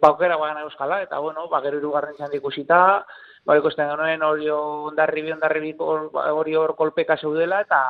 ba, 0.00 0.08
aukera 0.08 0.36
bagan 0.36 0.62
euskala, 0.64 1.02
eta 1.02 1.18
bueno, 1.18 1.48
ba, 1.48 1.60
gero 1.64 1.78
irugarren 1.78 2.16
txandik 2.16 2.40
ikusita, 2.42 3.04
ba, 3.46 3.56
ikusten 3.56 3.88
genuen 3.90 4.22
hori 4.22 4.50
ondarribi, 4.50 5.32
ondarribi 5.32 5.74
hori 5.78 6.54
hor 6.54 6.74
kolpeka 6.76 7.16
zeudela, 7.16 7.60
eta, 7.64 7.82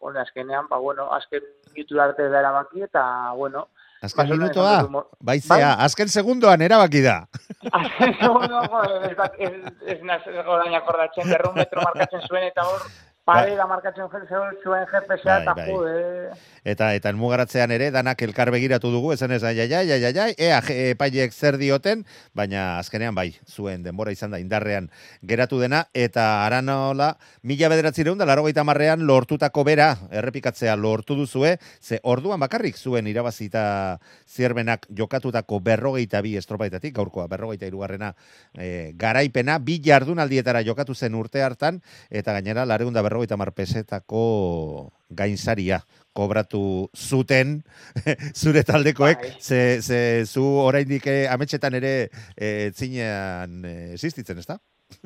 jone, 0.00 0.20
azkenean, 0.20 0.66
ba, 0.68 0.78
bueno, 0.78 1.10
azken 1.12 1.42
minutu 1.74 2.00
arte 2.00 2.28
da 2.28 2.40
erabaki, 2.40 2.82
eta, 2.88 3.32
bueno, 3.36 3.68
Azken 4.00 4.30
minutoa, 4.30 4.86
mo- 4.88 5.10
baizea, 5.20 5.74
azken 5.84 6.08
segundoan 6.08 6.62
erabaki 6.64 7.02
da. 7.04 7.26
Azken 7.80 8.14
segundo, 8.16 8.62
joder, 8.72 9.10
ez, 9.10 9.16
dak- 9.18 9.36
ez, 9.36 9.52
ez 9.92 9.98
naz 10.08 10.22
orain 10.46 10.72
akordatzen, 10.74 11.28
berrun 11.28 11.52
metro 11.54 11.84
zuen, 13.30 13.38
eta 13.38 13.38
hor, 13.38 13.46
pareda 13.46 13.66
markatzen 13.66 14.08
zuen 14.62 14.86
GPS-a, 14.92 15.24
Bai, 15.24 15.42
eta 15.42 15.54
bai. 15.54 15.66
jode, 15.70 16.30
Eta 16.64 16.90
eta 16.92 17.12
mugaratzean 17.16 17.70
ere 17.72 17.90
danak 17.90 18.20
elkar 18.22 18.50
begiratu 18.52 18.90
dugu, 18.92 19.12
esan 19.14 19.32
ez 19.32 19.42
ai 19.44 19.58
ai 19.60 19.72
ai 19.72 19.92
ai 19.92 20.04
ai, 20.04 20.18
ai, 20.18 20.34
ea 20.36 20.58
epaileek 20.92 21.32
zer 21.32 21.56
dioten, 21.56 22.04
baina 22.36 22.78
azkenean 22.78 23.14
bai, 23.14 23.30
zuen 23.48 23.82
denbora 23.82 24.12
izan 24.12 24.30
da 24.30 24.38
indarrean 24.38 24.90
geratu 25.22 25.58
dena. 25.60 25.86
Eta 25.94 26.44
aranola 26.44 27.16
mila 27.42 27.68
bederatzireun 27.72 28.18
da 28.18 28.26
larogeita 28.28 28.64
marrean 28.64 29.06
lortutako 29.06 29.64
bera 29.64 29.94
errepikatzea 30.10 30.76
lortu 30.76 31.16
duzue, 31.16 31.56
ze 31.80 32.00
orduan 32.02 32.40
bakarrik 32.40 32.76
zuen 32.76 33.06
irabazita 33.06 33.98
zierbenak 34.28 34.86
jokatutako 34.90 35.60
berrogeita 35.60 36.20
bi 36.20 36.36
estropaetatik, 36.36 36.94
gaurkoa 36.94 37.26
berrogeita 37.26 37.66
irugarrena 37.66 38.14
e, 38.54 38.92
garaipena, 38.96 39.58
bi 39.58 39.80
jardunaldietara 39.80 40.60
jokatu 40.62 40.94
zen 40.94 41.14
urte 41.14 41.42
hartan, 41.42 41.80
eta 42.10 42.32
gainera 42.36 42.66
lareunda 42.66 43.00
berrogeita 43.00 43.19
mar 43.36 43.52
pesetako 43.52 44.92
gainsaria 45.10 45.80
kobratu 46.12 46.90
zuten 46.96 47.62
zure 48.40 48.62
taldekoek, 48.64 49.20
Bai. 49.20 49.36
ze, 49.40 49.80
ze 49.82 50.24
zu 50.26 50.44
oraindik 50.44 51.06
eh, 51.06 51.26
ametxetan 51.30 51.74
ere 51.74 52.10
eh, 52.36 52.72
zinean 52.74 53.64
eh, 53.64 53.92
existitzen, 53.92 54.38
ezta? 54.38 54.58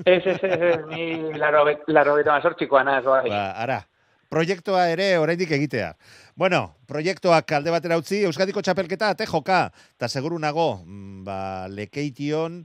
ez, 0.04 0.22
ez, 0.26 0.38
ez, 0.42 0.60
ez, 0.60 0.78
ni 0.88 1.32
laro, 1.38 1.66
laro 1.86 2.16
mazortzikoa 2.24 2.84
naz, 2.84 3.04
bai. 3.04 3.28
Ba, 3.28 3.50
ara, 3.60 3.82
proiektua 4.28 4.88
ere 4.90 5.18
oraindik 5.18 5.52
egitea. 5.54 5.92
Bueno, 6.36 6.74
proiektuak 6.90 7.52
alde 7.52 7.70
batera 7.70 7.98
utzi, 8.00 8.24
Euskadiko 8.26 8.62
txapelketa 8.62 9.12
ate 9.14 9.28
joka, 9.30 9.68
eta 9.96 10.08
seguru 10.08 10.38
nago, 10.42 10.82
mm, 10.84 11.22
ba, 11.26 11.38
lekeition 11.68 12.64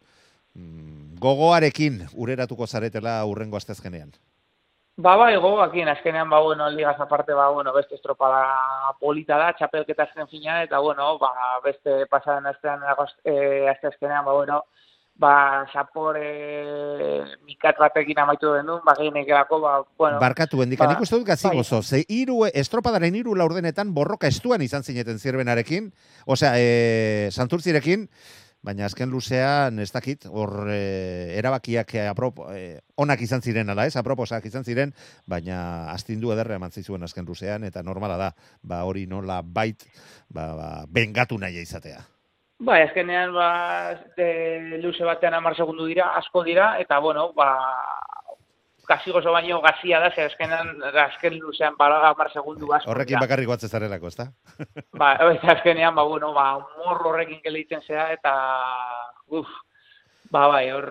mm, 0.55 1.19
gogoarekin 1.21 2.05
ureratuko 2.13 2.67
zaretela 2.67 3.19
urrengo 3.29 3.59
astezkenean. 3.59 4.15
Ba, 4.99 5.15
bai, 5.15 5.37
gogoakin, 5.39 5.87
azkenean, 5.87 6.29
ba, 6.29 6.41
bueno, 6.43 6.69
ligaz 6.69 6.99
aparte, 6.99 7.31
ba, 7.33 7.47
bueno, 7.49 7.71
beste 7.71 7.95
estropada 7.95 8.41
polita 8.99 9.37
da, 9.39 9.53
txapelketa 9.55 10.03
azken 10.03 10.27
fina, 10.27 10.57
eta, 10.65 10.81
bueno, 10.83 11.13
ba, 11.21 11.31
beste 11.63 12.03
pasaden 12.11 12.49
astean, 12.51 12.83
eh, 13.23 13.69
aste 13.71 13.87
azkenean, 13.87 14.25
ba, 14.25 14.33
bueno, 14.33 14.57
ba, 15.15 15.63
zapor 15.71 16.17
eh, 16.19 17.23
mikat 17.47 17.79
batekin 17.79 18.19
amaitu 18.25 18.51
den 18.51 18.67
duen, 18.67 18.83
ba, 18.83 18.97
gehienekerako, 18.99 19.61
ba, 19.63 19.77
bueno, 19.95 20.19
Barkatu 20.19 20.65
hendika, 20.65 20.83
ba, 20.83 20.91
nik 20.91 21.07
uste 21.07 21.15
dut 21.15 21.31
gazi 21.31 21.47
bai. 21.47 21.61
gozo, 21.61 21.79
ze 21.81 22.03
iru, 22.03 22.41
estropadaren 22.51 23.15
hiru 23.15 23.37
laurdenetan 23.39 23.95
borroka 23.95 24.27
estuan 24.27 24.67
izan 24.67 24.83
zineten 24.83 25.19
zirbenarekin, 25.19 25.93
osea, 26.27 26.57
e, 26.59 27.31
santurtzirekin, 27.31 28.09
baina 28.65 28.85
azken 28.89 29.09
luzean 29.09 29.79
ez 29.79 29.89
dakit, 29.95 30.25
hor 30.27 30.67
e, 30.71 30.79
erabakiak 31.39 31.93
e, 31.95 32.05
aprop, 32.11 32.41
e, 32.51 32.79
onak 32.99 33.21
izan 33.23 33.41
ziren 33.41 33.71
ala 33.71 33.85
ez, 33.87 33.95
aproposak 33.99 34.45
izan 34.49 34.67
ziren, 34.67 34.93
baina 35.27 35.59
astindu 35.93 36.33
ederra 36.35 36.59
eman 36.59 36.75
zizuen 36.75 37.03
azken 37.07 37.27
luzean, 37.27 37.63
eta 37.63 37.83
normala 37.83 38.17
da, 38.19 38.29
ba 38.61 38.83
hori 38.87 39.05
nola 39.07 39.41
bait, 39.43 39.87
ba, 40.27 40.53
ba, 40.55 40.69
bengatu 40.87 41.39
nahi 41.39 41.63
izatea. 41.63 42.03
Bai, 42.59 42.81
azkenean, 42.83 43.31
ba, 43.31 43.49
de, 44.17 44.79
luze 44.83 45.05
batean 45.07 45.37
amar 45.37 45.55
segundu 45.55 45.87
dira, 45.87 46.11
asko 46.19 46.43
dira, 46.43 46.73
eta, 46.83 46.99
bueno, 46.99 47.29
ba, 47.37 47.53
kasi 48.89 49.13
gozo 49.13 49.31
baino 49.35 49.61
gazia 49.61 49.99
da, 50.01 50.09
zer 50.09 50.31
azkenan, 50.31 50.71
azken 51.05 51.37
luzean, 51.37 51.75
bala 51.77 51.99
gamar 52.07 52.31
segundu 52.33 52.71
asko. 52.73 52.89
Horrekin 52.89 53.21
bakarrik 53.21 53.49
batzen 53.51 53.69
zarelako, 53.69 54.09
ezta? 54.09 54.31
Ba, 54.97 55.13
eta 55.29 55.53
azkenean, 55.53 55.93
ba, 55.95 56.07
bueno, 56.09 56.31
ba, 56.33 56.47
morro 56.81 57.11
horrekin 57.13 57.43
gelitzen 57.45 57.85
zea, 57.85 58.07
eta, 58.15 58.33
uf, 59.29 59.51
ba, 60.31 60.45
bai, 60.47 60.69
hor 60.73 60.87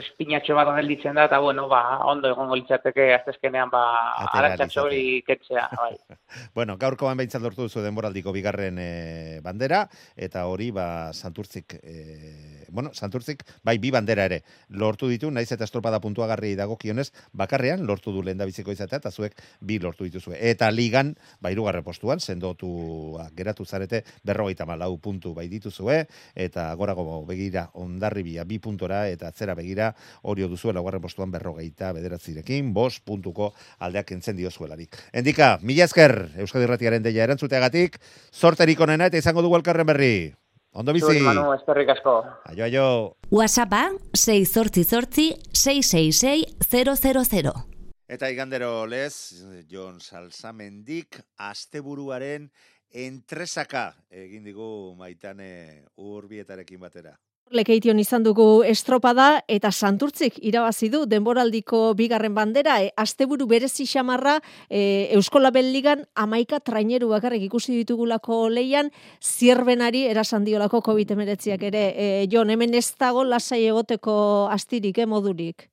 espinatxo 0.00 0.54
bat 0.58 0.70
gelditzen 0.76 1.14
da, 1.18 1.26
eta, 1.30 1.38
bueno, 1.42 1.66
ba, 1.70 2.00
ondo 2.10 2.30
egongo 2.30 2.56
litzateke, 2.58 3.10
aztezkenean, 3.14 3.70
ba, 3.72 3.82
Atera 4.24 4.50
arantxatxo 4.50 4.84
hori 4.86 5.02
ketzea, 5.26 5.68
bai. 5.76 5.94
Bueno, 6.54 6.76
gaurkoan 6.78 7.18
behintzat 7.18 7.42
lortu 7.42 7.66
duzu 7.66 7.82
denboraldiko 7.82 8.30
bigarren 8.34 8.78
eh, 8.78 9.40
bandera, 9.42 9.84
eta 10.16 10.44
hori, 10.46 10.70
ba, 10.74 11.10
Santurtzik, 11.12 11.74
eh, 11.82 12.66
bueno, 12.70 12.92
Santurtzik, 12.94 13.42
bai, 13.66 13.78
bi 13.82 13.90
bandera 13.94 14.26
ere, 14.30 14.42
lortu 14.68 15.08
ditu, 15.10 15.30
naiz 15.30 15.50
eta 15.50 15.66
estropada 15.66 16.00
puntuagarri 16.02 16.54
dagokionez, 16.58 17.08
bakarrean 17.32 17.86
lortu 17.86 18.14
du 18.14 18.22
lehen 18.26 18.38
biziko 18.46 18.74
izatea, 18.74 19.02
eta 19.02 19.10
zuek 19.10 19.34
bi 19.60 19.78
lortu 19.82 20.06
dituzue. 20.06 20.38
Eta 20.50 20.70
ligan, 20.70 21.14
ba, 21.40 21.50
irugarre 21.50 21.82
postuan, 21.86 22.22
sendotu 22.22 22.70
ba, 23.18 23.28
geratu 23.36 23.66
zarete, 23.66 24.04
berrogeita 24.26 24.66
malau 24.66 24.96
puntu 25.02 25.34
bai 25.34 25.48
dituzue, 25.50 26.04
eta 26.34 26.70
gorago 26.78 27.24
begira 27.26 27.68
ondarribia 27.74 28.44
bi 28.44 28.60
puntora, 28.80 29.08
eta 29.08 29.28
atzera 29.28 29.54
begira 29.54 29.94
hori 30.22 30.46
duzuela 30.48 30.78
laugarren 30.80 31.02
postuan 31.02 31.30
berrogeita 31.30 31.92
bederatzirekin, 31.92 32.72
bos 32.72 33.00
puntuko 33.00 33.52
aldeak 33.78 34.12
entzen 34.12 34.36
diozuelarik. 34.36 34.96
Endika, 35.12 35.58
mila 35.62 35.84
esker, 35.84 36.30
Euskadi 36.40 36.64
Irratiaren 36.64 37.02
deia 37.02 37.24
erantzuteagatik, 37.24 37.98
sorterik 38.32 38.80
onena 38.80 39.06
eta 39.06 39.18
izango 39.18 39.42
dugu 39.42 39.56
elkarren 39.56 39.86
berri. 39.86 40.32
Ondo 40.72 40.92
bizi. 40.94 41.06
Zuri, 41.06 41.20
Manu, 41.26 41.52
eskerrik 41.56 41.88
asko. 41.96 42.22
Aio, 42.46 42.64
aio. 42.64 43.16
WhatsAppa 43.30 43.90
688 44.14 45.50
666 45.52 46.46
000. 46.70 47.66
Eta 48.10 48.30
igandero 48.30 48.86
lez, 48.86 49.42
Jon 49.70 50.00
Salsamendik, 50.00 51.20
asteburuaren 51.38 52.48
entresaka 52.90 53.92
egin 54.10 54.46
digu 54.46 54.94
maitane 54.98 55.82
urbietarekin 55.98 56.80
batera. 56.82 57.18
Lekeition 57.50 57.98
izan 57.98 58.22
dugu 58.22 58.62
estropada 58.62 59.40
eta 59.50 59.72
santurtzik 59.74 60.36
irabazi 60.46 60.86
du 60.92 61.00
denboraldiko 61.10 61.80
bigarren 61.98 62.34
bandera. 62.36 62.76
E, 62.78 62.92
asteburu 62.94 63.48
berezi 63.50 63.88
xamarra 63.90 64.36
e, 64.68 65.10
Euskola 65.16 65.50
Belligan 65.50 66.04
amaika 66.14 66.60
traineru 66.62 67.08
bakarrik 67.10 67.48
ikusi 67.48 67.74
ditugulako 67.80 68.44
leian, 68.54 68.92
zierbenari 69.18 70.04
erasan 70.12 70.46
diolako 70.46 70.78
COVID-19 70.92 71.66
ere. 71.72 71.84
E, 71.90 72.06
Jon, 72.30 72.54
hemen 72.54 72.78
ez 72.78 72.86
dago 72.94 73.24
lasai 73.26 73.64
egoteko 73.66 74.14
astirik, 74.54 75.02
eh, 75.02 75.10
modurik. 75.10 75.66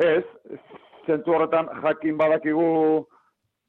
Ez, 0.00 0.24
zentzu 1.04 1.36
horretan 1.36 1.68
jakin 1.84 2.16
badakigu 2.16 2.70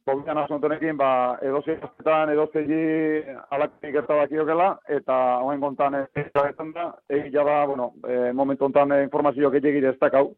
Asuntonekin, 0.05 0.97
ba, 0.99 1.37
edozi 1.41 1.77
aztetan, 1.79 2.29
edozegi 2.33 3.23
alakin 3.55 3.93
gertabakiokela, 3.93 4.73
eta 4.91 5.15
hoen 5.39 5.61
kontan 5.61 5.95
ez 5.95 6.25
da, 6.33 6.89
egia 7.09 7.43
da, 7.43 7.65
bueno, 7.65 7.93
e, 8.03 8.33
momentu 8.33 8.65
ontan 8.65 8.91
informazio 9.01 9.49
gehiagir 9.49 9.85
ez 9.85 9.97
dakau, 10.01 10.35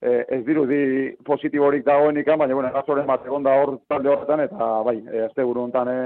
e, 0.00 0.24
ez 0.28 0.44
dirudi 0.46 1.16
positiborik 1.26 1.84
dagoenik, 1.84 2.26
baina, 2.26 2.54
bueno, 2.54 2.68
erazoren 2.68 3.06
bat 3.06 3.26
egon 3.26 3.42
da 3.42 3.56
hor 3.58 3.80
talde 3.88 4.08
horretan, 4.10 4.40
eta 4.46 4.70
bai, 4.86 5.02
e, 5.10 5.24
azte 5.24 5.42
buru 5.42 5.64
ontan 5.64 5.88
e, 5.88 5.98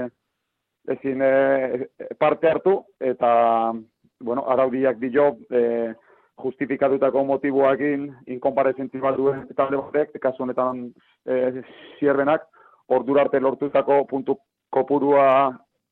ezin 0.97 1.21
e, 1.21 1.85
parte 2.17 2.49
hartu, 2.49 2.79
eta, 2.99 3.71
bueno, 4.19 4.47
araudiak 4.49 4.97
dio, 4.97 5.35
e, 5.51 5.93
justifikatutako 6.41 7.23
motiboakin 7.23 8.09
inkonparezentzi 8.33 8.97
bat 8.99 9.15
duen 9.15 9.45
talde 9.55 9.77
batek, 9.77 10.17
kasu 10.19 10.43
honetan 10.43 10.87
e, 11.29 11.61
zierbenak, 11.99 12.49
ordura 12.89 13.25
arte 13.25 13.39
lortutako 13.39 14.03
puntu 14.09 14.37
kopurua 14.69 15.27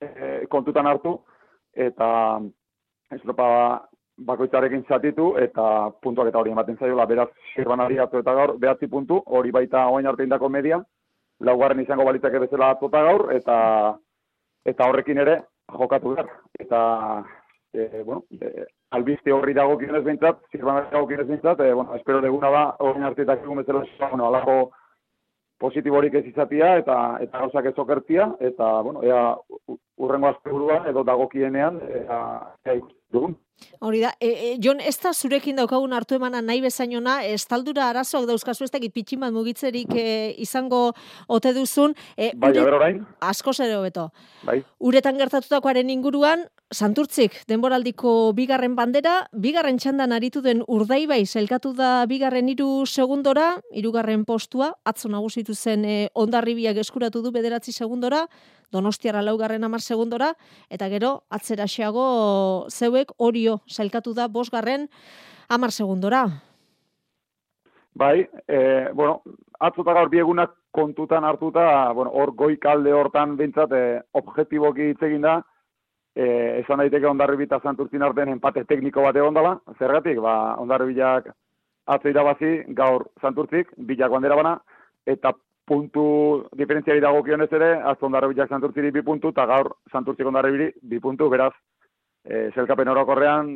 e, 0.02 0.46
kontutan 0.50 0.88
hartu, 0.88 1.18
eta 1.74 2.40
estropa 3.12 3.48
bakoitzarekin 4.18 4.84
zatitu, 4.88 5.34
eta 5.42 5.92
puntuak 6.04 6.30
eta 6.30 6.40
hori 6.40 6.52
ematen 6.54 6.78
zaiola, 6.78 7.06
beraz, 7.10 7.30
zirbanari 7.56 7.98
hartu 7.98 8.22
eta 8.22 8.34
gaur, 8.38 8.58
behatzi 8.62 8.88
puntu, 8.88 9.22
hori 9.26 9.52
baita 9.52 9.88
oain 9.90 10.08
arte 10.08 10.28
indako 10.28 10.50
media, 10.50 10.80
laugarren 11.42 11.82
izango 11.82 12.06
balitzake 12.06 12.42
bezala 12.44 12.74
hartu 12.74 12.92
eta 12.92 13.02
gaur, 13.08 13.26
eta 13.34 13.58
eta 14.66 14.90
horrekin 14.90 15.18
ere 15.26 15.40
jokatu 15.80 16.14
behar. 16.14 16.30
Eta, 16.60 16.80
e, 17.74 18.04
bueno, 18.04 18.24
e, 18.40 18.68
albizte 18.92 19.34
horri 19.34 19.56
dago 19.58 19.78
kionez 19.82 20.04
bintzat, 20.06 20.46
zirbanari 20.52 20.92
dago 20.92 21.08
kionez 21.08 21.28
bintzat, 21.28 21.60
e, 21.60 21.74
bueno, 21.74 21.96
espero 21.96 22.22
deguna 22.22 22.52
da, 22.54 22.64
oain 22.86 23.04
arte 23.04 23.26
eta 23.26 23.40
egun 23.42 23.64
bezala, 23.64 23.84
bueno, 24.12 24.28
alako 24.28 24.58
positiborik 25.60 26.13
ez 26.20 26.26
izatia 26.28 26.76
eta 26.82 26.98
eta 27.22 27.39
gauzak 27.46 27.66
ez 27.72 27.78
okertia 27.78 28.30
eta 28.39 28.70
bueno 28.82 29.04
ea 29.04 29.24
urrengo 29.98 30.28
asteburua 30.28 30.84
edo 30.89 31.04
dagokienean 31.04 31.80
ea, 32.02 32.20
ea 32.66 32.80
dugun. 33.13 33.36
Hori 33.80 34.00
da, 34.02 34.13
e, 34.20 34.28
e, 34.28 34.58
Jon, 34.63 34.80
ez 34.80 34.96
da 35.04 35.13
zurekin 35.13 35.58
daukagun 35.60 35.94
hartu 35.94 36.16
emana 36.16 36.42
nahi 36.42 36.62
bezainona, 36.63 37.18
estaldura 37.28 37.89
arazoak 37.89 38.28
dauzkazu 38.30 38.66
ez 38.68 38.72
dakit 38.72 38.94
pitxin 38.94 39.20
bat 39.24 39.34
mugitzerik 39.36 39.92
e, 39.96 40.08
izango 40.44 40.94
ote 41.28 41.54
duzun. 41.54 41.96
E, 42.16 42.32
bai, 42.36 42.54
aber 42.58 42.80
orain? 42.80 43.04
Asko 43.20 43.54
zere 43.54 43.76
hobeto. 43.76 44.10
Bai. 44.44 44.62
Uretan 44.80 45.20
gertatutakoaren 45.20 45.89
inguruan, 45.89 46.48
Santurtzik, 46.74 47.36
denboraldiko 47.46 48.34
bigarren 48.34 48.74
bandera, 48.74 49.28
bigarren 49.38 49.78
txandan 49.78 50.16
aritu 50.16 50.42
den 50.42 50.63
urdaibai 50.66 51.20
zelkatu 51.28 51.74
da 51.78 52.08
bigarren 52.10 52.50
hiru 52.50 52.88
segundora, 52.89 53.60
hirugarren 53.78 54.24
postua, 54.26 54.72
atzo 54.84 55.12
nagusitu 55.13 55.54
zen 55.54 55.86
e, 55.86 55.98
ondarribiak 56.18 56.80
eskuratu 56.82 57.22
du 57.22 57.32
bederatzi 57.36 57.76
segundora, 57.76 58.24
donostiara 58.74 59.22
laugarren 59.22 59.64
amar 59.64 59.82
segundora, 59.82 60.34
eta 60.70 60.90
gero, 60.90 61.14
atzera 61.30 61.70
xeago 61.70 62.08
zeuek 62.70 63.14
orio 63.18 63.60
zailkatu 63.70 64.16
da 64.18 64.28
bosgarren 64.28 64.90
amar 65.50 65.72
segundora. 65.72 66.26
Bai, 67.94 68.28
e, 68.48 68.90
bueno, 68.94 69.22
atzota 69.60 69.94
gaur 69.94 70.10
biegunak 70.10 70.56
kontutan 70.74 71.24
hartuta, 71.24 71.92
bueno, 71.94 72.12
hor 72.12 72.34
goikalde 72.34 72.94
hortan 72.94 73.38
bintzat, 73.38 73.72
e, 73.72 74.02
objektiboki 74.18 74.90
hitz 74.92 75.02
egin 75.06 75.22
da, 75.22 75.38
e, 76.16 76.26
esan 76.64 76.82
daiteke 76.82 77.08
ondarribi 77.10 77.46
eta 77.46 77.60
santurtzin 77.62 78.02
artean 78.02 78.34
empate 78.34 78.66
tekniko 78.66 79.06
bat 79.06 79.18
egon 79.22 79.38
dela, 79.38 79.60
zergatik, 79.78 80.20
ba, 80.26 80.56
ondarribilak 80.62 81.30
atzo 81.94 82.10
irabazi, 82.10 82.54
gaur 82.74 83.08
santurtzik, 83.22 83.74
bilak 83.78 84.12
bandera 84.14 84.38
bana, 84.40 84.58
eta 85.06 85.34
puntu 85.65 86.47
diferentziari 86.52 86.99
dago 86.99 87.23
kionez 87.23 87.52
ere, 87.56 87.76
atzo 87.91 88.08
ondarribilak 88.08 88.49
santurtziri 88.49 88.91
bi 88.91 89.04
puntu, 89.04 89.32
eta 89.32 89.45
gaur 89.47 89.71
santurtzik 89.91 90.28
ondarribiri 90.28 90.71
bi 90.82 90.99
puntu, 90.99 91.30
beraz, 91.32 91.54
e, 92.23 92.49
zelkapen 92.56 92.91
orokorrean 92.91 93.49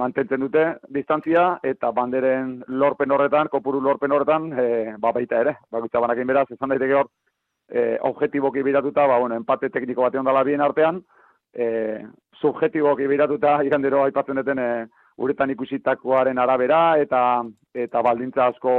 mantentzen 0.00 0.40
dute 0.40 0.64
distantzia 0.92 1.46
eta 1.62 1.92
banderen 1.92 2.58
lorpen 2.68 3.12
horretan, 3.12 3.48
kopuru 3.52 3.80
lorpen 3.80 4.12
horretan, 4.12 4.50
e, 4.52 4.66
ba 4.98 5.12
baita 5.12 5.40
ere, 5.44 5.56
bakutza 5.72 6.00
banakin 6.00 6.32
beraz, 6.32 6.46
esan 6.50 6.72
daiteke 6.72 7.00
hor, 7.00 7.10
e, 7.68 7.96
objektiboki 8.10 8.62
biratuta, 8.62 9.06
ba, 9.06 9.18
bueno, 9.18 9.36
empate 9.36 9.70
tekniko 9.70 10.06
bat 10.06 10.14
egon 10.14 10.28
dala 10.28 10.44
bien 10.44 10.64
artean, 10.64 11.02
e, 11.52 12.04
subjetiboki 12.40 13.08
biratuta, 13.08 13.58
ikandero 13.64 14.04
aipatzen 14.04 14.40
duten, 14.40 14.58
e, 14.60 14.86
uretan 15.16 15.50
ikusitakoaren 15.50 16.38
arabera, 16.38 16.98
eta 17.00 17.20
eta 17.72 18.02
baldintza 18.04 18.50
asko 18.50 18.72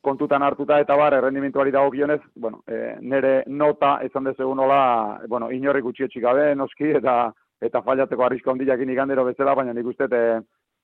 kontutan 0.00 0.42
hartuta 0.42 0.78
eta 0.80 0.96
bar 0.96 1.14
errendimentuari 1.14 1.70
dagokionez, 1.70 2.20
bueno, 2.34 2.62
e, 2.66 2.96
nere 3.00 3.42
nota 3.46 3.98
esan 4.02 4.24
dezu 4.24 4.54
nola, 4.54 5.20
bueno, 5.28 5.50
inorrik 5.50 5.84
utzi 5.84 6.20
gabe 6.20 6.54
noski 6.54 6.90
eta 6.96 7.32
eta 7.60 7.82
fallatzeko 7.82 8.24
arrisko 8.24 8.50
handiak 8.50 8.80
igandero 8.80 9.24
bezala, 9.24 9.54
baina 9.54 9.72
nik 9.72 9.86
uste 9.86 10.08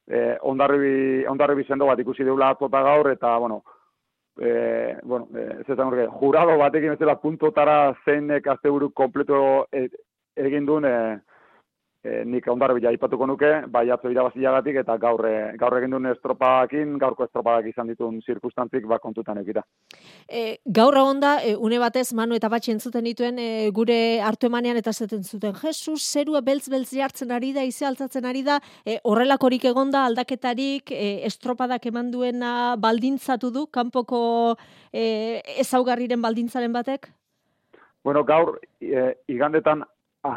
e, 0.07 0.37
ondarribi, 0.43 1.65
sendo 1.67 1.87
bat 1.87 1.99
ikusi 1.99 2.25
deula 2.25 2.51
atzota 2.51 2.83
gaur, 2.83 3.11
eta, 3.11 3.37
bueno, 3.39 3.63
e, 4.39 4.97
bueno, 5.03 5.29
e, 5.35 5.65
zezan 5.67 5.89
horre, 5.89 6.07
jurado 6.21 6.59
batekin 6.59 6.95
bezala 6.95 7.17
puntotara 7.17 7.95
zeinek 8.05 8.47
azte 8.47 8.69
buru 8.69 8.91
kompleto 8.91 9.67
e, 9.73 9.89
egin 10.37 10.67
duen, 10.67 10.85
e, 10.85 11.21
e, 12.07 12.23
nik 12.29 12.47
ondarribila 12.51 12.93
aipatuko 12.93 13.27
nuke, 13.29 13.51
bai 13.73 13.85
atzo 13.91 14.11
irabaziagatik 14.13 14.79
eta 14.83 14.97
gaur, 15.03 15.25
e, 15.27 15.35
gaur 15.59 15.77
egin 15.79 15.97
duen 15.97 16.11
estropakin, 16.13 16.95
gaurko 17.03 17.27
estropadak 17.27 17.69
izan 17.73 17.91
dituen 17.91 18.21
zirkustantzik 18.23 18.87
ba 18.89 18.99
kontutan 19.03 19.41
ekita. 19.43 19.65
E, 20.29 20.59
gaur 20.79 20.97
onda, 21.01 21.37
e, 21.43 21.57
une 21.57 21.81
batez, 21.83 22.13
Manu 22.17 22.39
eta 22.39 22.51
batxe 22.53 22.73
entzuten 22.77 23.07
dituen 23.09 23.41
e, 23.43 23.49
gure 23.75 23.99
hartu 24.25 24.51
emanean 24.51 24.79
eta 24.81 24.93
zeten 24.93 25.25
zuten, 25.25 25.57
Jesus, 25.63 26.01
zerua 26.07 26.43
beltz-beltz 26.47 26.93
jartzen 26.95 27.35
ari 27.35 27.53
da, 27.57 27.67
ize 27.67 27.87
altzatzen 27.89 28.29
ari 28.29 28.45
da, 28.47 28.61
e, 28.85 29.01
horrelakorik 29.05 29.67
egonda 29.73 30.07
aldaketarik, 30.07 30.95
e, 30.95 31.27
estropadak 31.27 31.91
eman 31.91 32.13
duena 32.15 32.55
baldintzatu 32.79 33.51
du, 33.51 33.67
kanpoko 33.67 34.21
e, 34.93 35.43
ezaugarriren 35.61 36.23
baldintzaren 36.23 36.73
batek? 36.73 37.11
Bueno, 38.07 38.23
gaur, 38.23 38.61
e, 38.79 39.17
igandetan 39.27 39.83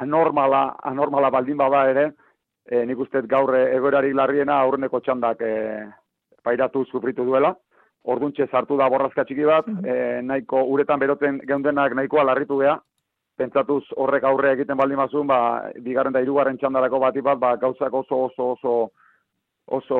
anormala, 0.02 0.75
anormala 0.84 1.30
baldin 1.34 1.58
bada 1.58 1.86
ere, 1.89 2.06
e, 2.69 2.84
nik 2.86 2.99
uste 2.99 3.21
gaur 3.28 3.56
egoerarik 3.58 4.15
larriena 4.15 4.60
aurreneko 4.63 4.99
txandak 4.99 5.41
e, 5.41 5.54
pairatu 6.43 6.86
sufritu 6.86 7.25
duela, 7.25 7.54
orduntxe 8.04 8.47
sartu 8.47 8.78
da 8.78 8.89
borrazka 8.89 9.25
txiki 9.25 9.47
bat, 9.47 9.67
e, 9.84 10.21
nahiko 10.21 10.63
uretan 10.73 10.99
beroten 10.99 11.41
geundenak 11.47 11.95
nahikoa 11.97 12.23
larritu 12.30 12.60
gea, 12.62 12.78
pentsatuz 13.39 13.84
horrek 13.97 14.25
aurre 14.28 14.54
egiten 14.58 14.78
baldin 14.78 14.99
bazun, 14.99 15.28
ba, 15.28 15.39
bigarren 15.86 16.15
da 16.15 16.21
hirugarren 16.23 16.58
txandarako 16.60 16.99
bati 17.06 17.23
bat, 17.25 17.39
ba, 17.39 17.56
gauzak 17.62 17.93
oso 17.93 18.25
oso 18.28 18.52
oso 18.56 18.73
oso 19.80 19.99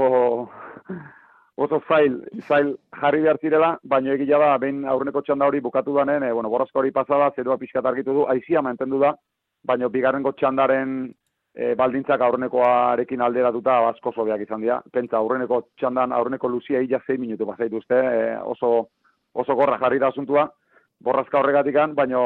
oso 1.60 1.82
zail, 1.88 2.22
zail 2.48 2.74
jarri 3.02 3.22
behar 3.26 3.40
zirela, 3.42 3.74
baina 3.84 4.14
egia 4.16 4.40
da, 4.40 4.54
behin 4.58 4.86
aurreneko 4.88 5.22
txanda 5.22 5.48
hori 5.48 5.60
bukatu 5.64 5.96
danen, 5.98 6.24
e, 6.24 6.32
bueno, 6.34 6.52
borrazko 6.52 6.80
hori 6.80 6.92
pasada, 6.96 7.32
zerua 7.36 7.58
pixkat 7.60 7.86
argitu 7.86 8.16
du, 8.16 8.26
aizia 8.32 8.62
mantendu 8.64 9.00
da, 9.04 9.14
baina 9.64 9.90
bigarrengo 9.90 10.32
txandaren 10.34 11.14
e, 11.56 11.74
baldintzak 11.76 12.22
aurrenekoarekin 12.22 13.22
alderatuta 13.22 13.80
asko 13.90 14.14
sobeak 14.16 14.46
izan 14.46 14.62
dira. 14.64 14.80
Pentsa, 14.94 15.18
aurreneko 15.18 15.62
txandan, 15.80 16.14
aurreneko 16.16 16.50
luzia 16.52 16.82
illa 16.86 17.02
6 17.08 17.20
minutu 17.20 17.48
bazaitu 17.50 17.82
uste, 17.82 18.00
e, 18.00 18.38
oso, 18.54 18.90
oso 19.34 19.56
gorra 19.56 19.80
jarri 19.82 20.00
da 20.00 20.12
asuntua, 20.14 20.48
borrazka 21.00 21.40
horregatikan, 21.40 21.96
baina 21.96 22.22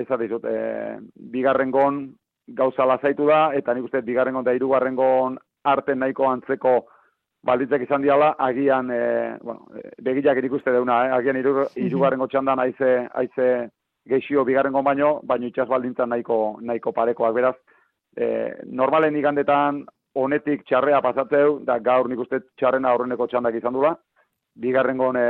ez 0.00 0.08
dizut, 0.24 0.44
e, 0.44 0.98
bigarrengon 1.32 2.06
gauza 2.56 2.86
lazaitu 2.86 3.26
da, 3.28 3.50
eta 3.54 3.74
nik 3.74 3.86
uste 3.88 4.02
bigarrengon 4.06 4.46
eta 4.46 4.56
hirugarrengon 4.56 5.38
arten 5.70 6.00
nahiko 6.00 6.26
antzeko 6.28 6.80
balditzek 7.46 7.86
izan 7.86 8.02
diala, 8.02 8.34
agian, 8.38 8.90
e, 8.92 9.36
bueno, 9.42 9.68
e, 9.76 9.92
begilak 10.04 10.42
ikuste 10.44 10.72
deuna, 10.72 11.06
eh? 11.06 11.12
agian 11.16 11.38
iru, 11.40 11.64
irugarrengo 11.76 12.26
txandan 12.28 12.60
aize, 12.60 12.90
aize 13.16 13.48
geixio 14.08 14.44
bigarrengo 14.44 14.82
baino, 14.82 15.20
baino 15.22 15.46
itxas 15.46 15.68
baldintzan 15.68 16.10
nahiko, 16.10 16.58
nahiko 16.60 16.92
parekoak 16.92 17.34
beraz. 17.34 17.56
E, 18.16 18.26
normalen 18.66 19.16
igandetan 19.16 19.84
honetik 20.14 20.64
txarrea 20.66 21.00
pasatzeu, 21.02 21.60
da 21.64 21.78
gaur 21.78 22.08
nik 22.08 22.18
uste 22.18 22.40
txarrena 22.58 22.90
aurreneko 22.90 23.26
txandak 23.30 23.54
izan 23.60 23.76
dula, 23.76 23.94
bigarrengon 24.60 25.16
e, 25.16 25.26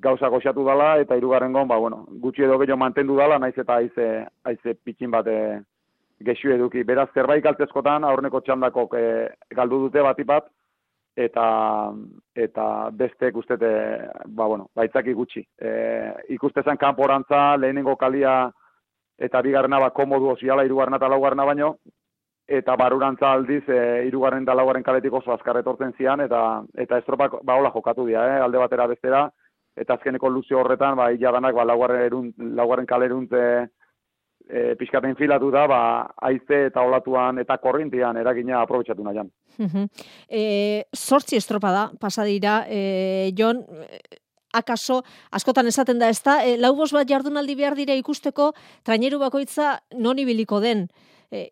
gauza 0.00 0.28
goxatu 0.28 0.64
dala, 0.64 0.94
eta 1.02 1.16
hirugarrengon 1.18 1.68
ba, 1.68 1.78
bueno, 1.82 2.04
gutxi 2.22 2.46
edo 2.46 2.58
gehiago 2.60 2.78
mantendu 2.78 3.16
dala, 3.18 3.38
naiz 3.38 3.56
eta 3.58 3.80
aize, 3.80 4.08
aize 4.44 4.76
pitxin 4.84 5.10
bat 5.10 5.26
e, 5.26 5.38
gexu 6.22 6.52
eduki. 6.54 6.84
Beraz, 6.86 7.08
zerbait 7.14 7.42
galtzezkotan, 7.44 8.04
aurreneko 8.06 8.40
txandako 8.40 8.86
e, 8.98 9.06
galdu 9.56 9.86
dute 9.86 10.04
batipat, 10.06 10.46
eta 11.16 11.92
eta 12.34 12.88
beste 12.90 13.28
ikustete 13.28 13.68
ba 14.26 14.46
bueno 14.46 14.68
baitzaki 14.74 15.12
gutxi 15.12 15.44
e, 15.60 16.12
ikustezan 16.28 16.76
kanporantza 16.76 17.56
lehenengo 17.56 17.96
kalia 17.96 18.50
eta 19.18 19.42
bigarrena 19.42 19.78
ba 19.78 19.90
komodu 19.90 20.32
osiala 20.34 20.64
hirugarrena 20.64 20.96
eta 20.96 21.08
laugarrena 21.08 21.44
baino. 21.44 21.76
Eta 22.48 22.74
barurantza 22.76 23.30
aldiz 23.32 23.62
e, 23.68 24.06
hirugarren 24.06 24.44
da 24.44 24.54
laugarren 24.54 24.82
kaletik 24.82 25.12
oso 25.14 25.32
azkar 25.32 25.60
etortzen 25.60 25.92
zian 25.96 26.20
eta 26.20 26.62
eta 26.74 26.98
estropak 26.98 27.38
ba 27.42 27.56
hola 27.56 27.70
jokatu 27.70 28.06
dira 28.06 28.26
eh 28.36 28.40
alde 28.40 28.58
batera 28.58 28.86
bestera. 28.86 29.28
Eta 29.76 29.94
azkeneko 29.94 30.28
luzio 30.28 30.58
horretan 30.60 30.96
ba 30.96 31.12
illa 31.12 31.32
danak 31.32 31.54
ba 31.54 31.64
laugarren 31.64 32.02
erun 32.02 32.32
laugarren 32.38 32.86
kaleruntze 32.86 33.38
e, 33.38 33.68
pixkaten 34.78 35.14
filatu 35.16 35.50
da, 35.54 35.66
ba, 35.70 35.82
aize 36.28 36.66
eta 36.68 36.82
olatuan 36.82 37.38
eta 37.38 37.56
korrintian 37.62 38.16
eragina 38.20 38.60
aprobetsatu 38.62 39.04
nahian. 39.04 39.30
e, 40.28 40.84
sortzi 40.92 41.38
estropa 41.38 41.70
da, 41.72 41.84
pasadira, 42.00 42.64
e, 42.68 43.32
Jon, 43.38 43.62
akaso, 44.52 45.02
askotan 45.30 45.66
esaten 45.66 45.98
da 45.98 46.10
ez 46.12 46.20
da, 46.22 46.42
e, 46.44 46.56
laubos 46.60 46.92
bat 46.92 47.08
jardunaldi 47.08 47.56
behar 47.56 47.76
dira 47.78 47.96
ikusteko, 47.96 48.52
traineru 48.84 49.18
bakoitza 49.22 49.78
non 49.96 50.18
ibiliko 50.18 50.60
den. 50.60 50.88
E, 51.30 51.50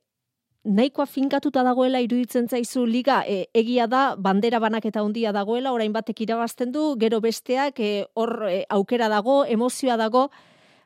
nahikoa 0.65 1.07
finkatuta 1.09 1.63
dagoela 1.65 2.03
iruditzen 2.05 2.49
zaizu 2.49 2.85
liga 2.87 3.23
e, 3.27 3.47
egia 3.57 3.87
da 3.89 4.15
bandera 4.17 4.61
banak 4.61 4.85
eta 4.85 5.01
handia 5.01 5.33
dagoela 5.33 5.73
orain 5.73 5.93
batek 5.93 6.21
irabazten 6.27 6.73
du 6.73 6.97
gero 7.01 7.21
besteak 7.21 7.81
e, 7.81 8.05
hor 8.15 8.45
e, 8.49 8.65
aukera 8.69 9.09
dago 9.09 9.45
emozioa 9.49 9.97
dago 9.97 10.29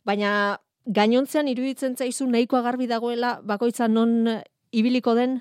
baina 0.06 0.60
gainontzean 0.87 1.49
iruditzen 1.49 1.97
zaizu 1.97 2.27
nahikoa 2.31 2.62
garbi 2.62 2.87
dagoela 2.87 3.38
bakoitza 3.42 3.88
non 3.88 4.29
ibiliko 4.73 5.14
den? 5.14 5.40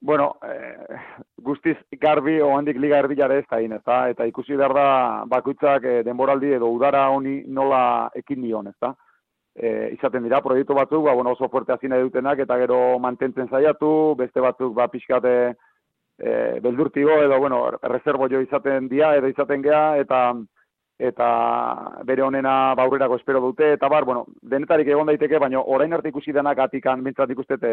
Bueno, 0.00 0.36
eh, 0.44 0.98
guztiz 1.42 1.76
garbi 1.98 2.40
oandik 2.40 2.76
liga 2.76 2.98
erbilare 2.98 3.38
ez 3.38 3.46
da 3.50 3.60
ezta? 3.60 4.08
Eta 4.10 4.26
ikusi 4.26 4.56
behar 4.56 4.74
da 4.74 5.24
bakoitzak 5.26 5.84
eh, 5.84 6.02
denboraldi 6.04 6.52
edo 6.52 6.68
udara 6.70 7.08
honi 7.08 7.42
nola 7.46 8.10
ekin 8.14 8.42
nion, 8.42 8.68
ezta? 8.68 8.94
Eh, 9.56 9.94
izaten 9.94 10.22
dira, 10.22 10.42
proiektu 10.44 10.74
batzuk, 10.74 11.02
ba, 11.04 11.14
bueno, 11.14 11.32
oso 11.32 11.48
fuerte 11.48 11.72
azine 11.72 11.98
dutenak, 12.02 12.38
eta 12.44 12.58
gero 12.60 12.98
mantentzen 12.98 13.48
zaiatu, 13.48 14.14
beste 14.14 14.40
batzuk, 14.40 14.74
ba, 14.76 14.86
pixkate 14.92 15.32
eh, 16.18 16.60
beldurtigo, 16.60 17.16
edo, 17.22 17.38
bueno, 17.40 17.70
reservo 17.82 18.28
jo 18.28 18.42
izaten 18.44 18.88
dia, 18.88 19.14
edo 19.16 19.30
izaten 19.32 19.64
gea, 19.64 19.96
eta 19.96 20.34
eta 20.98 21.28
bere 22.08 22.22
honena 22.22 22.74
baurrerako 22.74 23.16
espero 23.16 23.40
dute, 23.40 23.72
eta 23.74 23.88
bar, 23.88 24.04
bueno, 24.04 24.24
denetarik 24.42 24.88
egon 24.88 25.06
daiteke, 25.10 25.38
baina 25.38 25.60
orain 25.60 25.92
arte 25.92 26.08
ikusi 26.08 26.32
denak 26.32 26.58
atikan, 26.58 27.02
bintzat 27.04 27.30
ikustete, 27.30 27.72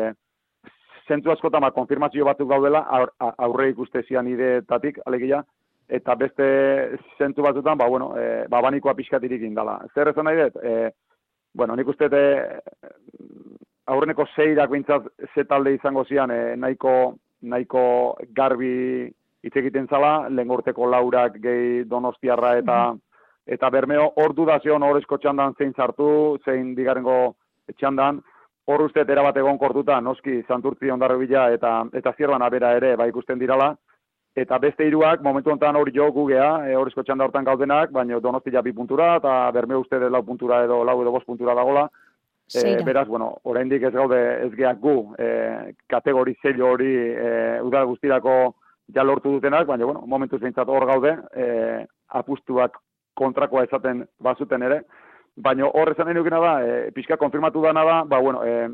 zentzu 1.07 1.31
askotan, 1.31 1.63
ba, 1.63 1.71
konfirmazio 1.71 2.25
batzuk 2.25 2.49
daudela, 2.49 2.83
aurre 3.19 3.69
ikuste 3.71 4.03
zian 4.03 4.27
ideetatik, 4.27 4.99
alegia, 5.05 5.43
eta 5.87 6.15
beste 6.15 6.45
zentzu 7.17 7.43
batzutan, 7.43 7.77
ba, 7.77 7.87
bueno, 7.87 8.11
e, 8.19 8.45
ba, 8.49 8.61
banikoa 8.61 8.95
pixkatirik 8.95 9.43
indala. 9.43 9.79
Zer 9.93 10.11
ezan 10.11 10.27
nahi 10.27 10.41
dut? 10.41 10.59
E, 10.63 10.91
bueno, 11.53 11.75
nik 11.75 11.87
uste 11.87 12.09
aurreneko 13.85 14.25
zeirak 14.35 14.71
bintzat 14.71 15.07
zetalde 15.33 15.75
izango 15.75 16.03
zian, 16.05 16.31
e, 16.31 16.55
nahiko, 16.59 17.15
nahiko 17.41 17.85
garbi 18.35 19.07
hitz 19.43 19.55
egiten 19.59 19.87
zala, 19.87 20.29
lehen 20.29 20.51
laurak 20.91 21.35
gehi 21.43 21.83
donostiarra 21.83 22.57
eta 22.57 22.77
eta 23.45 23.69
bermeo 23.69 24.11
hor 24.15 24.33
dudazion 24.35 24.83
horrezko 24.83 25.17
txandan 25.17 25.55
zein 25.57 25.73
zartu, 25.73 26.37
zein 26.45 26.73
bigarrengo 26.75 27.35
txandan, 27.77 28.21
hor 28.65 28.85
uste 28.85 29.03
era 29.07 29.23
bat 29.23 29.37
egon 29.37 29.57
kortuta, 29.57 29.99
noski 30.01 30.41
santurtzi 30.47 30.91
ondarro 30.91 31.17
bila 31.19 31.49
eta, 31.51 31.83
eta 31.93 32.13
zierban 32.17 32.41
abera 32.41 32.73
ere, 32.77 32.95
ba 32.95 33.07
ikusten 33.07 33.39
dirala, 33.39 33.73
eta 34.35 34.57
beste 34.57 34.87
hiruak 34.87 35.21
momentu 35.21 35.51
honetan 35.51 35.75
hori 35.75 35.91
jo 35.95 36.09
gugea, 36.11 36.69
e, 36.69 36.75
horrezko 36.75 37.03
txanda 37.03 37.27
hortan 37.27 37.45
gaudenak, 37.45 37.91
baina 37.91 38.19
donostia 38.19 38.61
bi 38.61 38.73
puntura, 38.73 39.17
eta 39.17 39.51
bermeo 39.51 39.83
uste 39.83 39.99
de 39.99 40.09
lau 40.09 40.23
puntura 40.23 40.63
edo 40.63 40.83
lau 40.83 41.01
edo 41.01 41.11
bost 41.11 41.25
puntura 41.27 41.55
dagola, 41.55 41.89
E, 42.53 42.83
beraz, 42.83 43.07
bueno, 43.07 43.29
oraindik 43.49 43.85
ez 43.87 43.93
gaude 43.93 44.17
ez 44.45 44.51
geak 44.53 44.77
gu, 44.83 45.13
e, 45.17 45.27
kategori 45.89 46.35
zelio 46.41 46.73
hori 46.73 46.91
e, 46.99 47.29
udal 47.63 47.87
guztirako 47.87 48.33
ja 48.93 49.03
lortu 49.03 49.31
dutenak, 49.31 49.65
baina, 49.65 49.87
bueno, 49.87 50.03
momentu 50.05 50.37
zeintzat 50.37 50.67
hor 50.67 50.85
gaude, 50.85 51.15
e, 51.33 51.85
apustuak 52.19 52.75
kontrakoa 53.13 53.63
esaten 53.67 54.03
bazuten 54.21 54.63
ere, 54.63 54.81
baina 55.35 55.65
hor 55.65 55.91
esan 55.91 56.07
nahi 56.07 56.29
da, 56.29 56.55
e, 56.61 56.91
pixka 56.91 57.17
konfirmatu 57.17 57.61
dana 57.61 57.83
da, 57.85 58.03
ba, 58.03 58.19
bueno, 58.19 58.43
e, 58.45 58.69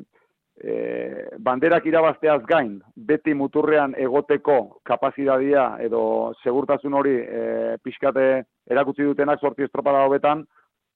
e, 0.64 1.28
banderak 1.40 1.86
irabazteaz 1.86 2.44
gain, 2.46 2.82
beti 2.96 3.34
muturrean 3.34 3.94
egoteko 3.98 4.80
kapazidadia 4.84 5.78
edo 5.80 6.34
segurtasun 6.44 6.94
hori 6.94 7.16
e, 7.16 7.78
pixkate 7.84 8.44
erakutsi 8.70 9.04
dutenak 9.04 9.40
sorti 9.40 9.64
estropada 9.64 10.06
hobetan, 10.06 10.46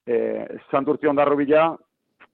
e, 0.05 0.45
santurtzi 0.71 1.07
ondarro 1.07 1.35
bila, 1.35 1.71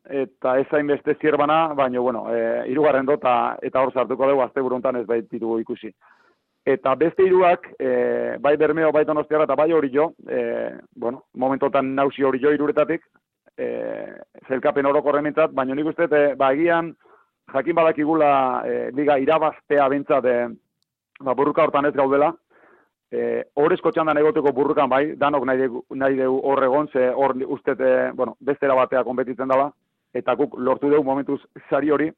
eta 0.10 0.58
ez 0.58 0.68
hain 0.74 0.88
beste 0.88 1.16
zierbana, 1.22 1.74
baina, 1.78 2.00
bueno, 2.00 2.26
e, 2.34 2.70
irugarren 2.72 3.06
dota 3.06 3.58
eta 3.62 3.82
hor 3.82 3.94
sartuko 3.94 4.30
dugu, 4.30 4.42
azte 4.42 4.62
buruntan 4.62 4.96
ez 4.96 5.06
baititu 5.06 5.60
ikusi. 5.60 5.94
Eta 6.66 6.94
beste 6.96 7.24
hiruak, 7.24 7.68
e, 7.80 8.38
bai 8.40 8.56
Bermeo, 8.58 8.92
bai 8.92 9.06
Donostiara 9.06 9.46
eta 9.48 9.56
bai 9.56 9.72
hori 9.74 9.90
jo, 9.94 10.12
e, 10.28 10.76
bueno, 10.96 11.24
momentotan 11.34 11.96
nausi 11.96 12.24
hori 12.24 12.42
jo 12.44 12.52
iruretatik, 12.54 13.06
e, 13.58 13.68
zelkapen 14.48 14.86
horoko 14.86 15.14
rementzat, 15.16 15.54
baina 15.56 15.76
nik 15.76 15.88
uste, 15.92 16.10
e, 16.12 16.36
ba 16.36 16.52
egian, 16.54 16.94
jakin 17.54 17.76
badakigula 17.76 18.32
e, 18.68 18.76
liga 18.96 19.18
irabaztea 19.18 19.88
bentsat, 19.90 20.26
e, 20.26 20.38
ba, 21.24 21.34
burruka 21.34 21.64
hortan 21.64 21.90
ez 21.90 21.96
gaudela, 21.96 22.34
e, 23.12 23.44
horrezko 23.56 23.92
txandan 23.92 24.20
egoteko 24.22 24.54
burrukan 24.54 24.90
bai, 24.92 25.04
danok 25.18 25.46
nahi 25.48 25.64
dugu, 25.64 25.84
nahi 25.96 26.20
dugu 26.20 26.42
horregon, 26.52 26.90
ze 26.94 27.10
hor 27.10 27.36
uste, 27.48 27.76
bueno, 28.14 28.36
bestera 28.40 28.76
batea 28.76 29.04
konbetitzen 29.04 29.48
dela, 29.48 29.72
eta 30.14 30.36
guk 30.36 30.58
lortu 30.58 30.90
dugu 30.90 31.04
momentuz 31.04 31.42
sari 31.70 31.92
hori, 31.92 32.12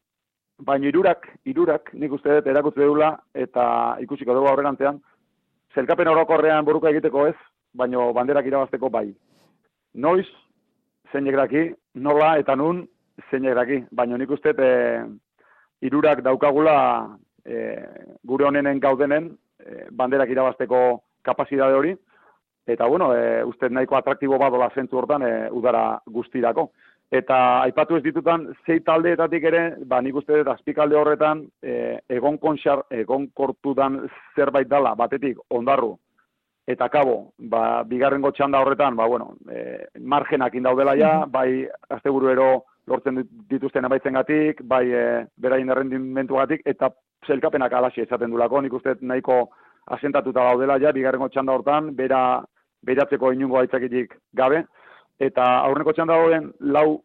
baina 0.65 0.87
irurak, 0.87 1.27
irurak, 1.45 1.91
nik 1.93 2.13
uste 2.13 2.37
dut 2.37 2.47
erakutze 2.47 2.85
dula, 2.85 3.11
eta 3.33 3.97
ikusiko 4.03 4.35
dugu 4.37 4.49
aurrerantzean, 4.51 4.99
zelkapen 5.75 6.09
orokorrean 6.11 6.65
buruka 6.65 6.91
egiteko 6.91 7.25
ez, 7.31 7.37
baina 7.73 8.11
banderak 8.15 8.47
irabazteko 8.47 8.89
bai. 8.93 9.07
Noiz, 9.95 10.27
zein 11.11 11.27
egraki, 11.27 11.69
nola 11.95 12.35
eta 12.39 12.55
nun, 12.55 12.85
zein 13.29 13.47
egraki, 13.47 13.81
baina 13.91 14.17
nik 14.17 14.31
uste 14.31 14.53
e, 14.57 14.71
irurak 15.87 16.21
daukagula 16.23 16.75
e, 17.45 17.75
gure 18.27 18.47
honenen 18.47 18.79
gaudenen 18.79 19.31
e, 19.59 19.87
banderak 19.91 20.29
irabazteko 20.29 21.01
kapazidade 21.25 21.75
hori, 21.77 21.95
eta 22.67 22.87
bueno, 22.87 23.11
e, 23.15 23.43
uste 23.43 23.69
nahiko 23.69 23.97
atraktibo 23.97 24.37
badola 24.39 24.69
zentu 24.75 25.01
hortan 25.01 25.25
e, 25.25 25.33
udara 25.51 25.99
guztirako. 26.07 26.69
Eta 27.11 27.37
aipatu 27.65 27.97
ez 27.97 28.03
ditutan, 28.05 28.45
zei 28.65 28.79
taldeetatik 28.87 29.43
ere, 29.49 29.61
ba, 29.83 29.97
nik 29.99 30.15
uste 30.15 30.37
dut 30.37 30.47
azpikalde 30.47 30.95
horretan, 30.95 31.41
e, 31.59 31.97
egon, 32.07 32.37
konxar, 32.39 32.85
egon 32.95 33.25
kortudan 33.35 33.97
zerbait 34.35 34.69
dala, 34.71 34.93
batetik, 34.95 35.41
ondarru, 35.51 35.97
eta 36.71 36.87
kabo, 36.93 37.33
ba, 37.51 37.83
bigarrengo 37.83 38.31
txanda 38.31 38.61
horretan, 38.63 38.95
ba, 38.95 39.09
bueno, 39.11 39.33
e, 39.51 39.89
margenak 39.99 40.55
indaudela 40.55 40.95
ja, 40.95 41.11
bai, 41.27 41.67
asteburuero 41.89 42.63
lortzen 42.87 43.19
dit- 43.19 43.37
dituzten 43.57 43.91
emaitzengatik, 43.91 44.63
bai, 44.63 44.85
e, 44.87 45.05
beraien 45.35 45.69
errendimentuagatik, 45.69 46.63
eta 46.63 46.93
zelkapenak 47.27 47.73
alaxi 47.75 48.05
esaten 48.07 48.31
dulako, 48.31 48.61
nik 48.61 48.79
uste 48.79 48.95
nahiko 49.01 49.49
asentatuta 49.91 50.47
daudela 50.47 50.79
ja, 50.79 50.95
bigarrengo 50.95 51.27
txanda 51.27 51.59
hortan, 51.59 51.91
bera, 51.95 52.39
beratzeko 52.87 53.33
inungo 53.35 53.59
aitzakitik 53.59 54.15
gabe, 54.31 54.63
eta 55.21 55.45
aurreneko 55.67 55.93
txanda 55.93 56.17
dauden 56.17 56.49
lau 56.73 57.01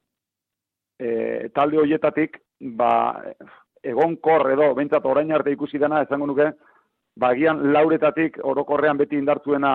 e, 0.98 1.48
talde 1.54 1.80
hoietatik, 1.82 2.40
ba, 2.78 2.90
egon 3.84 4.16
kor 4.24 4.48
edo, 4.50 4.72
bentsat 4.78 5.04
orain 5.04 5.32
arte 5.32 5.52
ikusi 5.52 5.78
dena, 5.78 6.02
esango 6.06 6.28
nuke, 6.30 6.50
bagian 7.20 7.60
lauretatik 7.72 8.38
orokorrean 8.44 8.98
beti 9.00 9.18
indartzuena 9.20 9.72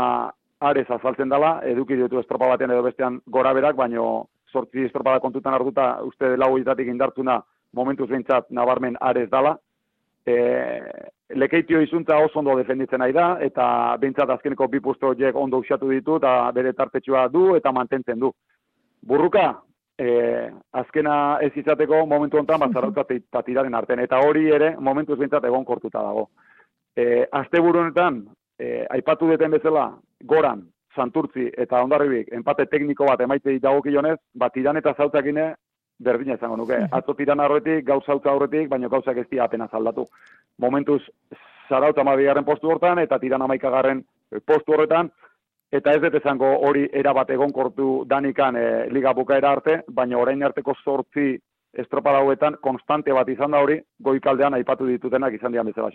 arez 0.61 0.87
azaltzen 0.89 1.29
dela, 1.29 1.55
eduki 1.65 1.97
ditu 1.97 2.19
estropa 2.21 2.49
batean 2.53 2.73
edo 2.73 2.85
bestean 2.85 3.19
gora 3.25 3.53
berak, 3.57 3.75
baino 3.77 4.27
sortzi 4.51 4.85
estropada 4.85 5.21
kontutan 5.23 5.55
hartuta 5.57 5.87
uste 6.05 6.35
lau 6.37 6.51
horietatik 6.53 6.89
indartzuna 6.91 7.39
momentuz 7.73 8.09
behintzat 8.09 8.49
nabarmen 8.49 8.97
arez 8.99 9.29
dala. 9.29 9.55
E, 10.26 10.36
lekeitio 11.34 11.82
izuntza 11.82 12.17
oso 12.22 12.39
ondo 12.39 12.55
defenditzen 12.59 13.01
nahi 13.01 13.13
da, 13.15 13.38
eta 13.41 13.97
behintzat 13.99 14.30
azkeneko 14.30 14.67
bi 14.67 14.80
puesto 14.80 15.11
horiek 15.11 15.36
ondo 15.36 15.61
usatu 15.63 15.89
ditu, 15.89 16.17
eta 16.22 16.51
bere 16.55 16.74
tartetxua 16.74 17.28
du 17.30 17.55
eta 17.55 17.72
mantentzen 17.72 18.19
du. 18.19 18.32
Burruka, 19.01 19.47
e, 19.97 20.49
azkena 20.72 21.15
ez 21.41 21.51
izateko 21.55 22.05
momentu 22.05 22.38
honetan 22.38 22.61
bazarauta 22.65 23.05
eta 23.15 23.41
tiraren 23.47 23.74
artean, 23.78 24.03
eta 24.03 24.19
hori 24.28 24.49
ere 24.51 24.76
momentuz 24.80 25.17
behintzat 25.17 25.47
egon 25.49 25.65
kortuta 25.65 26.03
dago. 26.03 26.28
E, 26.95 27.26
asteburu 27.32 27.86
honetan, 27.86 28.22
e, 28.59 28.86
aipatu 28.97 29.30
deten 29.32 29.57
bezala, 29.57 29.89
goran, 30.28 30.65
santurtzi 30.95 31.47
eta 31.57 31.82
ondarribik, 31.84 32.32
empate 32.36 32.65
tekniko 32.67 33.07
bat 33.07 33.22
emaitzei 33.24 33.59
dagokionez, 33.63 34.17
ba, 34.36 34.49
tiran 34.49 34.78
eta 34.78 34.93
zautzakine 34.97 35.53
berdina 36.02 36.36
izango 36.38 36.58
nuke. 36.58 36.78
Atzo 36.91 37.16
tiran 37.18 37.39
aurretik, 37.39 37.86
gauz 37.86 38.04
zautza 38.06 38.32
aurretik, 38.32 38.70
baina 38.70 38.89
gauzak 38.89 39.18
ez 39.18 39.28
dira 39.30 39.45
apenas 39.45 39.74
aldatu. 39.74 40.08
Momentuz, 40.60 41.02
zarauta 41.70 42.02
amabigarren 42.02 42.45
postu 42.45 42.72
hortan, 42.72 42.99
eta 42.99 43.20
tiran 43.20 43.45
amaikagarren 43.45 44.04
postu 44.45 44.76
horretan, 44.76 45.12
eta 45.72 45.93
ez 45.95 46.02
dut 46.04 46.18
esango 46.20 46.49
hori 46.68 46.88
erabat 47.04 47.30
egonkortu 47.32 48.04
danikan 48.08 48.58
e, 48.60 48.66
liga 48.91 49.14
bukaera 49.16 49.54
arte, 49.56 49.80
baina 49.88 50.20
orain 50.20 50.43
arteko 50.43 50.76
sortzi 50.84 51.38
estropada 51.74 52.19
hauetan 52.19 52.57
konstante 52.61 53.13
bat 53.13 53.30
izan 53.30 53.51
da 53.51 53.61
hori, 53.63 53.80
goikaldean 53.99 54.53
aipatu 54.53 54.86
ditutenak 54.86 55.34
izan 55.34 55.51
dian 55.51 55.65
bezala 55.65 55.91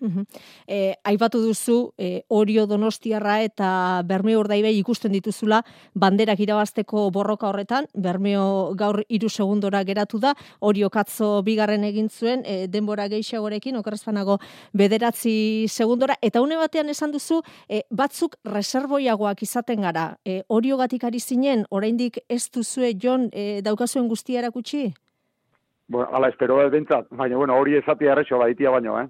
Mhm. 0.00 0.24
E, 0.66 0.94
aipatu 1.04 1.40
duzu, 1.42 1.92
e, 1.98 2.22
Orio 2.28 2.66
Donostiarra 2.66 3.40
eta 3.42 4.02
Bermeo 4.06 4.40
Urdaibai 4.40 4.76
ikusten 4.78 5.12
dituzula 5.12 5.62
banderak 5.94 6.40
irabazteko 6.40 7.10
borroka 7.10 7.48
horretan, 7.48 7.88
Bermeo 7.94 8.74
gaur 8.78 9.02
hiru 9.08 9.28
segundora 9.28 9.82
geratu 9.84 10.18
da, 10.18 10.34
Orio 10.60 10.90
katzo 10.90 11.42
bigarren 11.42 11.84
egin 11.84 12.08
zuen, 12.08 12.42
e, 12.46 12.68
denbora 12.68 13.08
gehiagorekin, 13.08 13.76
okerrezpanago 13.76 14.38
bederatzi 14.72 15.66
segundora, 15.68 16.16
eta 16.22 16.42
une 16.42 16.56
batean 16.56 16.88
esan 16.88 17.12
duzu, 17.12 17.42
e, 17.68 17.82
batzuk 17.90 18.36
reserboiagoak 18.44 19.42
izaten 19.42 19.82
gara, 19.82 20.18
e, 20.24 20.42
Orio 20.48 20.76
gatik 20.76 21.04
ari 21.04 21.20
zinen, 21.20 21.66
oraindik 21.70 22.22
ez 22.28 22.48
duzue 22.50 22.94
Jon 22.94 23.30
e, 23.32 23.62
daukazuen 23.62 24.08
guztia 24.08 24.38
erakutsi? 24.38 24.92
Bueno, 25.88 26.10
ala, 26.12 26.28
espero 26.28 26.60
ez 26.62 26.70
bintzat, 26.70 27.06
baina 27.16 27.36
bueno, 27.36 27.56
hori 27.56 27.78
esatia 27.78 28.12
errexo 28.12 28.38
baitia 28.38 28.70
baino, 28.70 28.98
eh? 29.00 29.06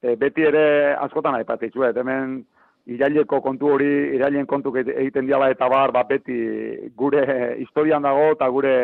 E, 0.00 0.14
beti 0.16 0.46
ere 0.48 0.94
askotan 0.96 1.36
aipatitzuet, 1.36 1.96
hemen 2.00 2.38
iraileko 2.88 3.42
kontu 3.44 3.68
hori, 3.74 3.90
irailen 4.16 4.46
kontu 4.48 4.72
egiten 4.80 5.28
diala 5.28 5.50
eta 5.52 5.68
bar, 5.68 5.92
ba, 5.92 6.06
beti 6.08 6.38
gure 6.96 7.24
historian 7.60 8.08
dago 8.08 8.30
eta 8.32 8.48
gure 8.48 8.74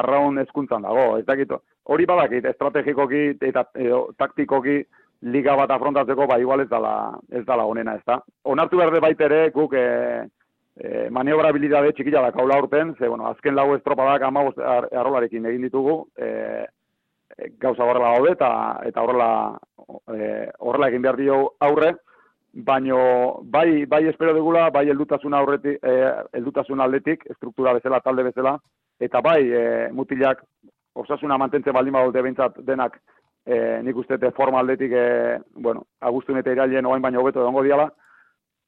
arraun 0.00 0.38
ezkuntzan 0.44 0.84
dago, 0.84 1.16
ez 1.16 1.24
dakit, 1.24 1.56
hori 1.88 2.06
badakit, 2.08 2.44
estrategikoki 2.52 3.22
eta 3.48 3.64
edo, 3.74 4.02
taktikoki 4.20 4.82
liga 5.22 5.56
bat 5.56 5.72
afrontatzeko, 5.72 6.26
ba, 6.28 6.36
igual 6.38 6.60
ez 6.60 6.68
dala, 6.68 6.94
ez 7.32 7.46
dala 7.46 7.64
onena, 7.64 7.96
ez 7.96 8.04
da. 8.06 8.20
Onartu 8.44 8.76
behar 8.76 8.92
de 8.92 9.00
baitere, 9.00 9.40
guk 9.56 9.72
e, 9.72 9.86
e, 10.78 11.08
maniobrabilidade 11.10 11.92
txikila 11.92 12.22
da 12.26 12.32
kaula 12.32 12.58
urten, 12.62 12.94
ze, 12.98 13.08
bueno, 13.08 13.26
azken 13.28 13.56
lau 13.56 13.74
estropadak 13.76 14.22
ama 14.26 14.46
ar, 14.56 14.88
arrolarekin 14.92 15.46
egin 15.50 15.66
ditugu, 15.66 16.00
e, 16.18 16.66
gauza 17.60 17.84
horrela 17.84 18.14
daude 18.16 18.34
eta 18.34 18.50
eta 18.88 19.02
horrela 19.02 19.30
e, 20.14 20.48
horrela 20.58 20.88
egin 20.88 21.02
behar 21.02 21.18
dio 21.20 21.40
aurre, 21.60 21.94
baino 22.52 22.98
bai 23.42 23.84
bai 23.86 24.06
espero 24.08 24.34
dugula, 24.34 24.68
bai 24.70 24.88
heldutasun 24.88 25.34
aurretik 25.34 25.84
e, 25.84 25.94
heldutasun 26.32 26.80
aldetik, 26.80 27.26
estruktura 27.30 27.74
bezala, 27.76 28.00
talde 28.00 28.24
bezala 28.30 28.56
eta 29.00 29.20
bai 29.20 29.42
e, 29.50 29.62
mutilak 29.92 30.42
osasuna 30.98 31.38
mantentzen 31.38 31.74
baldin 31.74 31.94
badute 31.94 32.22
behintzat 32.22 32.58
denak 32.66 32.98
e, 33.46 33.80
nik 33.84 33.96
uste 33.96 34.18
te 34.18 34.32
forma 34.34 34.60
aldetik 34.60 34.92
e, 34.92 35.38
bueno, 35.54 35.84
agustun 36.00 36.40
eta 36.40 36.52
irailen 36.52 36.86
oain 36.86 37.02
baino 37.02 37.20
hobeto 37.22 37.44
egongo 37.44 37.62
diala 37.62 37.88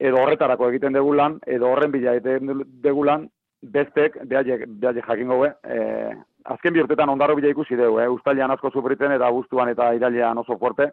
edo 0.01 0.23
horretarako 0.23 0.71
egiten 0.71 0.97
degulan, 0.97 1.39
edo 1.47 1.69
horren 1.71 1.93
bila 1.93 2.17
egiten 2.17 2.65
degulan, 2.85 3.29
bestek, 3.61 4.17
behaiek, 4.29 4.65
behaiek 4.81 5.07
jakingo 5.07 5.41
be, 5.43 5.51
e, 5.69 6.15
azken 6.55 6.73
bi 6.73 6.81
urtetan 6.81 7.13
ondarro 7.13 7.37
bila 7.37 7.51
ikusi 7.53 7.77
dugu, 7.77 8.01
eh? 8.01 8.09
ustalian 8.09 8.51
asko 8.51 8.71
sufriten 8.73 9.13
eta 9.13 9.29
guztuan 9.31 9.69
eta 9.69 9.93
irailean 9.97 10.41
oso 10.41 10.57
fuerte. 10.59 10.89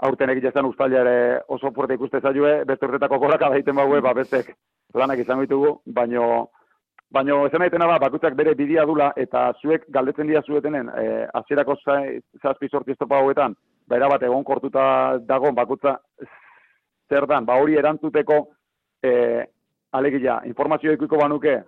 Aurten 0.00 0.30
egitezen 0.32 0.64
ustalia 0.64 1.02
ere 1.04 1.16
oso 1.48 1.70
fuerte 1.76 1.98
ikuste 1.98 2.22
zailue, 2.24 2.62
beste 2.64 2.88
urtetako 2.88 3.18
korraka 3.20 3.50
daiten 3.52 3.76
baue, 3.76 4.00
ba 4.00 4.14
bestek 4.16 4.54
lanak 4.96 5.20
izango 5.20 5.46
ditugu, 5.46 5.76
baino 5.86 6.48
Baino 7.10 7.40
esan 7.48 7.64
daitena 7.64 7.88
da, 7.90 7.96
bakutzak 7.98 8.36
bere 8.38 8.52
bidia 8.54 8.84
dula, 8.86 9.08
eta 9.18 9.48
zuek 9.58 9.88
galdetzen 9.90 10.28
dira 10.30 10.44
zuetenen, 10.46 10.92
e, 10.94 11.24
azierako 11.40 11.74
zazpi 11.82 12.68
sorti 12.68 12.94
hauetan, 13.02 13.56
ba 13.88 13.96
erabat 13.96 14.22
egon 14.22 14.44
kortuta 14.44 15.18
dago, 15.26 15.50
bakutza 15.50 15.96
zer 17.10 17.26
dan, 17.26 17.44
ba 17.44 17.58
hori 17.60 17.76
erantzuteko, 17.76 18.40
e, 19.02 19.12
alegia, 19.92 20.40
informazio 20.46 20.94
ikuiko 20.94 21.18
banuke, 21.18 21.58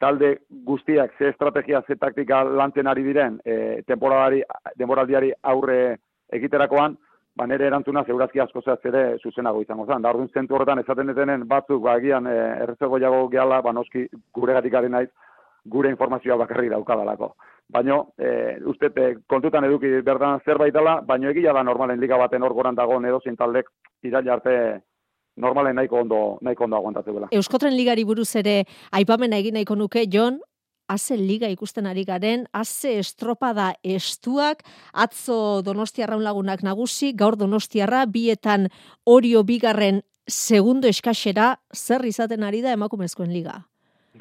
talde 0.00 0.32
guztiak 0.64 1.14
ze 1.18 1.28
estrategia, 1.28 1.82
ze 1.86 1.96
taktika 1.96 2.42
lantzen 2.44 2.86
ari 2.86 3.04
diren, 3.04 3.40
e, 3.44 3.82
temporaldiari 3.86 5.32
aurre 5.42 5.98
egiterakoan, 6.32 6.96
ba 7.36 7.46
nere 7.46 7.66
erantzuna 7.68 8.04
zeurazki 8.08 8.40
asko 8.40 8.62
zehaz 8.64 8.80
ere 8.88 9.18
zuzenago 9.20 9.60
izango 9.60 9.84
zen. 9.86 10.02
Da 10.02 10.10
orduan 10.10 10.30
zentu 10.32 10.56
horretan 10.56 10.80
esaten 10.80 11.12
detenen 11.12 11.44
batzuk 11.48 11.82
ba 11.84 11.98
agian 12.00 12.26
e, 12.26 12.36
errezego 12.64 12.98
jago 12.98 13.26
gehala, 13.28 13.60
ba 13.62 13.74
noski 13.76 14.06
guregatik 14.34 14.74
ari 14.74 14.88
naiz 14.88 15.10
gure 15.66 15.90
informazioa 15.92 16.38
bakarrik 16.44 16.72
daukadalako. 16.72 17.34
Baino, 17.68 18.12
e, 18.18 18.58
uste 18.64 18.92
e, 18.94 19.14
kontutan 19.26 19.64
eduki 19.66 19.88
berdan 20.06 20.40
zerbait 20.44 20.74
dela, 20.74 21.00
baino 21.02 21.30
egia 21.30 21.52
da 21.52 21.64
normalen 21.66 22.00
liga 22.00 22.16
baten 22.16 22.42
hor 22.42 22.54
goran 22.54 22.76
dago 22.76 23.00
edo 23.02 23.20
taldek 23.38 23.66
iraila 24.02 24.34
arte 24.34 24.82
normalen 25.36 25.74
nahiko 25.76 26.00
ondo, 26.00 26.38
nahiko 26.42 26.64
ondo 26.64 26.76
aguantatzea. 26.76 27.28
Euskotren 27.32 27.76
ligari 27.76 28.04
buruz 28.04 28.36
ere 28.36 28.64
aipamena 28.92 29.36
egin 29.36 29.54
nahiko 29.54 29.74
nuke, 29.74 30.06
Jon, 30.06 30.40
haze 30.88 31.16
liga 31.16 31.48
ikusten 31.50 31.86
ari 31.86 32.04
garen, 32.04 32.46
haze 32.52 32.98
estropada 33.00 33.74
estuak, 33.82 34.62
atzo 34.92 35.62
donostiarra 35.62 36.16
lagunak 36.16 36.62
nagusi, 36.62 37.12
gaur 37.12 37.36
donostiarra, 37.36 38.06
bietan 38.06 38.68
orio 39.04 39.42
bigarren 39.42 40.02
segundo 40.26 40.88
eskasera, 40.88 41.56
zer 41.74 42.04
izaten 42.06 42.42
ari 42.42 42.62
da 42.62 42.72
emakumezkoen 42.72 43.32
liga? 43.32 43.64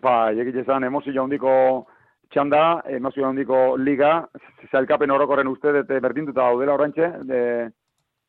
Ba, 0.01 0.31
egit 0.33 0.57
ezan, 0.65 0.83
emozio 0.83 1.21
handiko 1.23 1.85
txanda, 2.33 2.81
emozio 2.97 3.27
handiko 3.27 3.77
liga, 3.77 4.27
zailkapen 4.71 5.11
orokorren 5.11 5.47
uste, 5.47 5.73
eta 5.81 5.99
berdintuta 6.03 6.41
daudela 6.41 6.75
orantxe, 6.75 7.11
de, 7.29 7.41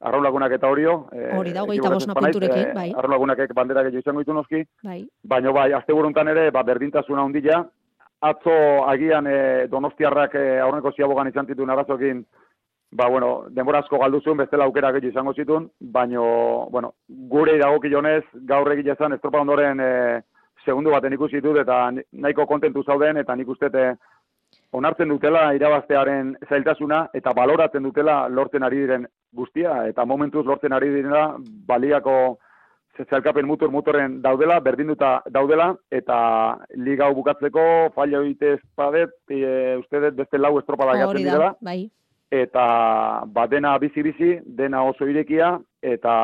arraulagunak 0.00 0.52
eta 0.52 0.68
orio. 0.68 0.96
Hori 1.38 1.52
da, 1.54 1.64
hogeita 1.64 1.90
bosna 1.92 2.14
punturekin, 2.18 2.72
bai. 2.76 2.90
Arraulagunak 2.96 3.40
bandera 3.54 3.82
gehiago 3.86 4.02
izango 4.04 4.24
ditu 4.24 4.34
noski. 4.36 4.62
Bai. 4.84 5.00
Baina 5.24 5.52
bai, 5.52 5.70
azte 5.72 5.96
buruntan 5.96 6.28
ere, 6.28 6.50
ba, 6.50 6.62
berdintasuna 6.62 7.24
handia, 7.24 7.62
atzo 8.20 8.56
agian 8.88 9.26
e, 9.26 9.38
donostiarrak 9.72 10.34
e, 10.34 10.44
aurreko 10.64 10.92
ziabogan 10.96 11.28
izan 11.28 11.46
zituen 11.46 11.70
arazokin, 11.70 12.22
ba, 12.92 13.08
bueno, 13.08 13.46
denbora 13.50 13.82
asko 13.84 13.98
galdu 14.02 14.20
zuen, 14.22 14.38
bestela 14.42 14.64
aukera 14.64 14.92
gehiago 14.92 15.12
izango 15.12 15.34
zituen, 15.34 15.68
baina, 15.80 16.22
bueno, 16.70 16.94
gure 17.08 17.58
dagokionez 17.58 18.24
gaur 18.48 18.72
egile 18.72 18.96
zen, 18.96 19.16
estropa 19.16 19.40
ondoren 19.40 19.80
e, 19.80 19.92
segundu 20.66 20.92
baten 20.92 21.14
ikusi 21.16 21.38
ditut, 21.40 21.60
eta 21.62 21.90
nahiko 21.94 22.46
kontentu 22.50 22.82
zauden, 22.84 23.16
eta 23.22 23.36
nik 23.36 23.48
uste 23.48 23.70
onartzen 24.76 25.08
dutela 25.08 25.52
irabaztearen 25.56 26.34
zailtasuna, 26.48 27.06
eta 27.14 27.32
baloratzen 27.34 27.86
dutela 27.86 28.26
lortzen 28.28 28.66
ari 28.66 28.82
diren 28.84 29.06
guztia, 29.36 29.86
eta 29.90 30.04
momentuz 30.04 30.44
lortzen 30.46 30.74
ari 30.76 30.90
direna 30.94 31.28
baliako 31.68 32.16
zelkapen 33.04 33.46
mutur 33.46 33.70
mutorren 33.70 34.20
daudela, 34.22 34.58
berdinduta 34.64 35.20
daudela, 35.32 35.74
eta 35.92 36.18
liga 36.80 37.10
bukatzeko, 37.12 37.66
falla 37.94 38.22
egite 38.24 38.54
espadet, 38.56 39.12
e, 39.28 39.76
ustedet 39.82 40.16
beste 40.16 40.40
lau 40.40 40.56
estropada 40.58 40.96
jatzen 40.96 41.24
direla. 41.24 41.52
Bai. 41.60 41.90
Eta 42.32 42.64
ba, 43.32 43.46
dena 43.46 43.76
bizi-bizi, 43.78 44.38
dena 44.58 44.82
oso 44.88 45.06
irekia, 45.06 45.58
eta 45.82 46.14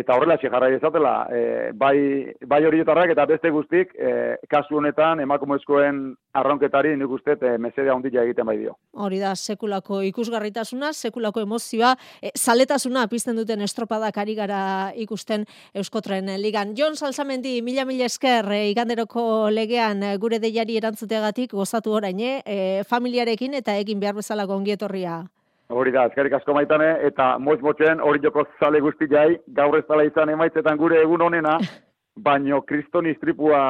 eta 0.00 0.14
horrela 0.16 0.36
jarrai 0.40 0.70
dezatela, 0.72 1.26
e, 1.30 1.70
bai, 1.74 2.32
bai 2.46 2.60
horietarrak 2.66 3.12
eta 3.14 3.26
beste 3.26 3.50
guztik, 3.50 3.94
e, 3.94 4.36
kasu 4.50 4.78
honetan 4.78 5.20
emakumezkoen 5.24 6.02
arronketari 6.38 6.94
nik 6.96 7.14
uste 7.18 7.36
e, 7.40 7.54
mesedea 7.58 7.94
ondila 7.94 8.24
egiten 8.26 8.46
bai 8.46 8.56
dio. 8.60 8.76
Hori 8.92 9.18
da, 9.22 9.34
sekulako 9.36 10.00
ikusgarritasuna, 10.08 10.92
sekulako 10.92 11.42
emozioa, 11.46 11.94
e, 12.22 12.32
zaletasuna 12.36 13.06
pizten 13.08 13.38
duten 13.38 13.64
estropadak 13.66 14.18
ari 14.18 14.36
gara 14.38 14.60
ikusten 14.96 15.46
Euskotren 15.74 16.30
ligan. 16.42 16.74
Jon 16.78 16.96
Salsamendi, 16.96 17.58
mila 17.62 17.86
mila 17.88 18.06
esker, 18.06 18.50
e, 18.52 18.68
iganderoko 18.74 19.48
legean 19.50 20.04
gure 20.20 20.38
deiari 20.42 20.78
erantzuteagatik 20.78 21.56
gozatu 21.58 21.96
orain, 21.98 22.18
e, 22.18 22.84
familiarekin 22.88 23.54
eta 23.54 23.76
egin 23.78 24.00
behar 24.00 24.16
bezala 24.18 24.46
gongietorria. 24.46 25.24
Hori 25.68 25.92
da, 25.92 26.06
ezkerik 26.08 26.32
asko 26.32 26.54
maitane, 26.56 26.86
eta 27.04 27.34
moiz 27.44 27.58
motxen 27.60 28.00
hori 28.00 28.22
joko 28.24 28.46
zale 28.58 28.80
guzti 28.80 29.08
jai, 29.10 29.34
gaur 29.58 29.76
ez 29.76 29.84
tala 29.88 30.06
izan 30.08 30.30
emaitzetan 30.32 30.78
gure 30.80 31.02
egun 31.02 31.20
honena, 31.26 31.58
baino 32.28 32.62
kriston 32.70 33.06
istripua 33.10 33.60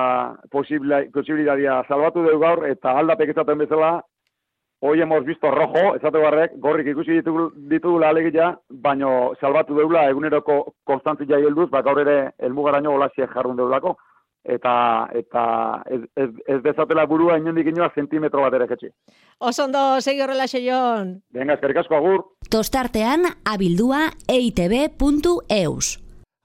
posibilidadia 0.53 1.81
salbatu 1.89 2.23
dugu 2.23 2.39
gaur, 2.45 2.63
eta 2.71 2.95
aldapek 3.01 3.35
ezaten 3.35 3.59
bezala, 3.65 3.91
hoi 4.81 5.01
hemos 5.03 5.25
visto 5.27 5.51
rojo, 5.51 5.97
ezate 5.99 6.23
barrek, 6.23 6.55
gorrik 6.63 6.87
ikusi 6.95 7.19
ditugu, 7.19 7.49
ditugu 7.73 8.05
alegia, 8.07 8.53
baino 8.71 9.35
salbatu 9.41 9.75
dugula 9.75 10.07
eguneroko 10.13 10.61
konstantzi 10.87 11.27
jai 11.27 11.43
helduz, 11.43 11.67
bak 11.75 11.85
gaur 11.91 11.99
ere 12.05 12.19
elmugaraino 12.39 12.95
olaziek 12.95 13.35
jarrun 13.35 13.59
dugulako 13.59 13.97
eta 14.45 15.09
eta 15.15 15.45
ez, 15.91 16.01
ez, 16.17 16.29
ez 16.47 16.59
dezatela 16.65 17.07
burua 17.07 17.39
inondik 17.39 17.71
inoa 17.73 17.91
zentimetro 17.95 18.43
bat 18.43 18.55
ere 18.59 18.69
jetxi. 18.71 18.91
Osondo, 19.39 20.01
segi 20.01 20.23
horrela 20.25 20.49
xeion. 20.51 21.19
Venga, 21.35 21.59
eskerrik 21.59 21.83
asko 21.85 21.99
agur. 21.99 22.27
Tostartean 22.51 23.29
abildua 23.45 24.09
eitb.eus. 24.29 25.99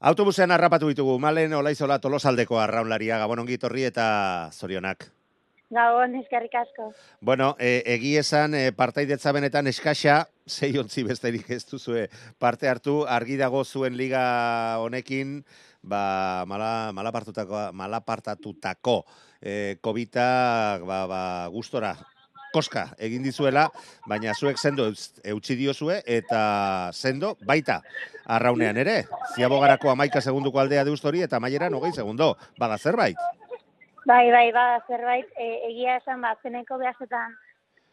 Autobusean 0.04 0.52
harrapatu 0.52 0.90
ditugu, 0.92 1.16
malen 1.20 1.54
olaizola 1.56 2.00
tolosaldeko 2.04 2.60
arraunlaria, 2.60 3.22
gabon 3.22 3.46
ongi 3.46 3.58
torri 3.58 3.86
eta 3.88 4.06
zorionak. 4.52 5.08
Gabon, 5.74 6.14
eskerrik 6.20 6.54
asko. 6.60 6.92
Bueno, 7.22 7.56
e, 7.58 7.82
egi 7.96 8.18
esan 8.20 8.54
e, 8.54 8.68
partaidetza 8.78 9.32
benetan 9.34 9.70
eskaxa, 9.72 10.20
zei 10.46 10.76
ontzi 10.78 11.06
besterik 11.08 11.50
ez 11.56 11.64
duzue 11.66 12.10
parte 12.38 12.70
hartu, 12.70 13.00
argi 13.10 13.40
dago 13.40 13.64
zuen 13.64 13.98
liga 13.98 14.24
honekin, 14.84 15.40
ba, 15.84 16.44
mala, 16.48 16.92
malapartatutako, 16.96 17.72
malapartatutako 17.76 19.04
e, 19.42 19.78
kobita 19.82 20.80
ba, 20.88 21.06
ba, 21.08 21.22
gustora 21.52 21.94
koska 22.54 22.88
egin 23.02 23.24
dizuela, 23.26 23.68
baina 24.08 24.36
zuek 24.38 24.60
sendo 24.62 24.86
eutxi 24.88 25.56
diozue 25.58 26.02
eta 26.06 26.92
sendo 26.94 27.34
baita 27.46 27.80
arraunean 28.26 28.78
ere. 28.78 29.04
Ziabogarako 29.36 29.90
amaika 29.90 30.22
segunduko 30.22 30.62
aldea 30.62 30.86
deustori 30.86 31.24
eta 31.26 31.42
maiera 31.42 31.72
nogei 31.74 31.92
segundo. 31.94 32.36
Bada 32.60 32.78
zerbait? 32.78 33.18
Bai, 34.06 34.30
bai, 34.32 34.52
bada 34.52 34.84
zerbait. 34.88 35.26
E, 35.40 35.50
egia 35.72 35.98
esan, 35.98 36.22
ba, 36.22 36.36
zeneko 36.44 36.78
behazetan 36.78 37.34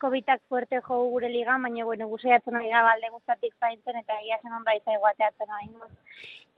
kobitak 0.01 0.41
fuerte 0.49 0.81
jo 0.81 0.99
gure 1.13 1.29
liga, 1.29 1.59
baina 1.63 1.85
bueno, 1.85 2.09
guzaiatzen 2.09 2.57
ari 2.57 2.71
da 2.73 2.83
balde 2.87 3.11
guztatik 3.13 3.55
zaintzen 3.61 4.01
eta 4.01 4.17
egia 4.23 4.39
zen 4.43 4.57
hon 4.57 4.65
baita 4.65 4.97
eguateatzen 4.97 5.57
ari 5.59 5.69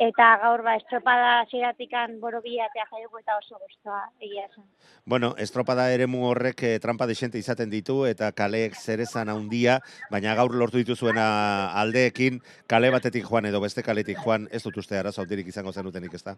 Eta 0.03 0.27
gaur 0.41 0.63
ba, 0.65 0.73
estropada 0.81 1.45
ziratikan 1.51 2.15
boro 2.21 2.41
bilatea 2.43 2.87
jaigu 2.91 3.19
eta 3.21 3.37
oso 3.37 3.59
guztua 3.61 3.99
egia 4.21 4.47
zen. 4.49 4.65
Bueno, 5.05 5.35
estropada 5.39 5.85
ere 5.93 6.07
mu 6.07 6.25
horrek 6.27 6.63
eh, 6.63 6.79
trampa 6.81 7.07
desente 7.07 7.39
izaten 7.39 7.71
ditu 7.71 8.05
eta 8.09 8.33
kaleek 8.33 8.75
zerezan 8.75 9.29
handia, 9.29 9.79
baina 10.11 10.35
gaur 10.35 10.57
lortu 10.57 10.81
dituzuena 10.81 11.27
aldeekin, 11.83 12.41
kale 12.67 12.91
batetik 12.91 13.29
joan 13.29 13.47
edo 13.47 13.61
beste 13.61 13.83
kaletik 13.83 14.19
joan, 14.25 14.49
ez 14.51 14.63
dut 14.65 14.81
uste 14.83 14.99
arazo 14.99 15.27
izango 15.47 15.73
zenutenik 15.73 16.15
ez 16.15 16.25
da? 16.25 16.37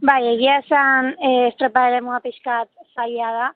Bai, 0.00 0.22
egia 0.36 0.58
esan 0.64 1.14
eh, 1.18 1.48
estropada 1.48 1.88
ere 1.88 2.00
mua 2.00 2.20
pixkat 2.20 2.70
zaila 2.94 3.32
da, 3.32 3.52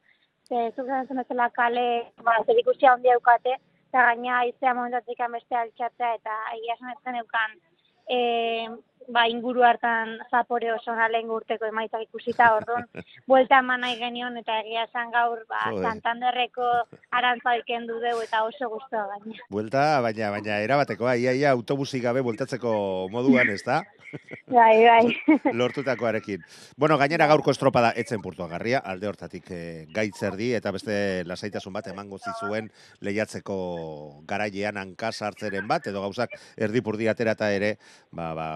ze 0.49 0.73
zuzen 0.77 1.07
zen 1.07 1.17
bezala 1.17 1.49
kale, 1.51 1.87
ba, 2.23 2.37
zer 2.47 2.59
ikusia 2.59 2.93
hondi 2.95 3.11
eukate, 3.15 3.57
eta 3.89 4.05
gaina 4.09 4.43
iztea 4.51 4.75
momentatik 4.75 5.23
beste 5.33 5.57
altxatzea, 5.63 6.15
eta 6.21 6.37
egia 6.59 6.75
esan 6.75 6.93
ez 6.95 7.23
eukan, 7.23 7.57
e, 8.09 8.19
ba, 9.13 9.27
inguru 9.29 9.65
hartan 9.67 10.17
zapore 10.31 10.73
oso 10.73 10.95
lehen 11.13 11.31
urteko 11.31 11.67
emaitzak 11.67 12.07
ikusita 12.07 12.53
orduan, 12.57 12.87
buelta 13.31 13.61
eman 13.63 13.81
nahi 13.81 13.99
genion, 13.99 14.37
eta 14.37 14.61
egia 14.61 14.87
esan 14.89 15.11
gaur, 15.11 15.45
ba, 15.49 15.71
Santanderreko 15.83 16.71
arantza 17.11 17.57
ikendu 17.57 18.01
dugu, 18.01 18.23
eta 18.23 18.45
oso 18.45 18.71
guztua 18.73 19.07
baina. 19.13 19.39
Buelta, 19.51 20.01
baina, 20.01 20.31
baina, 20.31 20.61
erabateko, 20.65 21.11
ia, 21.15 21.33
ia, 21.33 21.53
autobusik 21.53 22.03
gabe 22.03 22.25
bueltatzeko 22.27 23.09
moduan, 23.13 23.51
ez 23.51 23.63
da? 23.65 23.83
Bai, 24.47 24.85
bai. 24.85 25.17
Lortutakoarekin. 25.59 26.45
Bueno, 26.77 26.97
gainera 26.99 27.27
gaurko 27.27 27.51
estropada 27.51 27.91
etzen 27.99 28.23
purtuagarria, 28.23 28.79
alde 28.79 29.09
hortatik 29.11 29.51
e, 29.51 29.61
gaitzerdi, 29.95 30.53
eta 30.57 30.71
beste 30.75 30.97
lasaitasun 31.27 31.75
bat 31.75 31.89
emango 31.91 32.19
zizuen 32.19 32.71
lehiatzeko 33.05 33.57
garailean 34.29 34.79
hanka 34.81 35.11
sartzeren 35.13 35.67
bat, 35.69 35.87
edo 35.91 36.05
gauzak 36.05 36.37
erdipurdi 36.57 37.11
aterata 37.11 37.51
ere, 37.53 37.75
ba, 38.15 38.33
ba, 38.39 38.47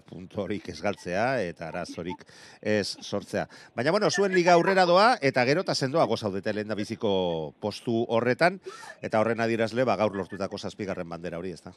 bentsat 0.00 0.08
puntu 0.08 0.42
horik 0.42 0.68
ez 0.68 0.80
galtzea, 0.80 1.40
eta 1.42 1.68
arazorik 1.68 2.24
ez 2.60 2.96
sortzea. 3.00 3.46
Baina, 3.74 3.90
bueno, 3.90 4.10
zuen 4.10 4.32
liga 4.32 4.54
aurrera 4.54 4.86
doa, 4.86 5.18
eta 5.20 5.44
gero 5.44 5.62
eta 5.62 5.74
sendoa 5.74 6.06
gozaudete 6.06 6.52
lehen 6.52 6.68
da 6.68 6.74
biziko 6.74 7.54
postu 7.60 8.06
horretan, 8.08 8.60
eta 9.02 9.20
horren 9.20 9.40
adirazle, 9.40 9.84
ba, 9.84 9.96
gaur 9.96 10.14
lortutako 10.16 10.58
zazpigarren 10.58 11.08
bandera 11.08 11.38
hori, 11.38 11.52
ez 11.52 11.62
da? 11.62 11.72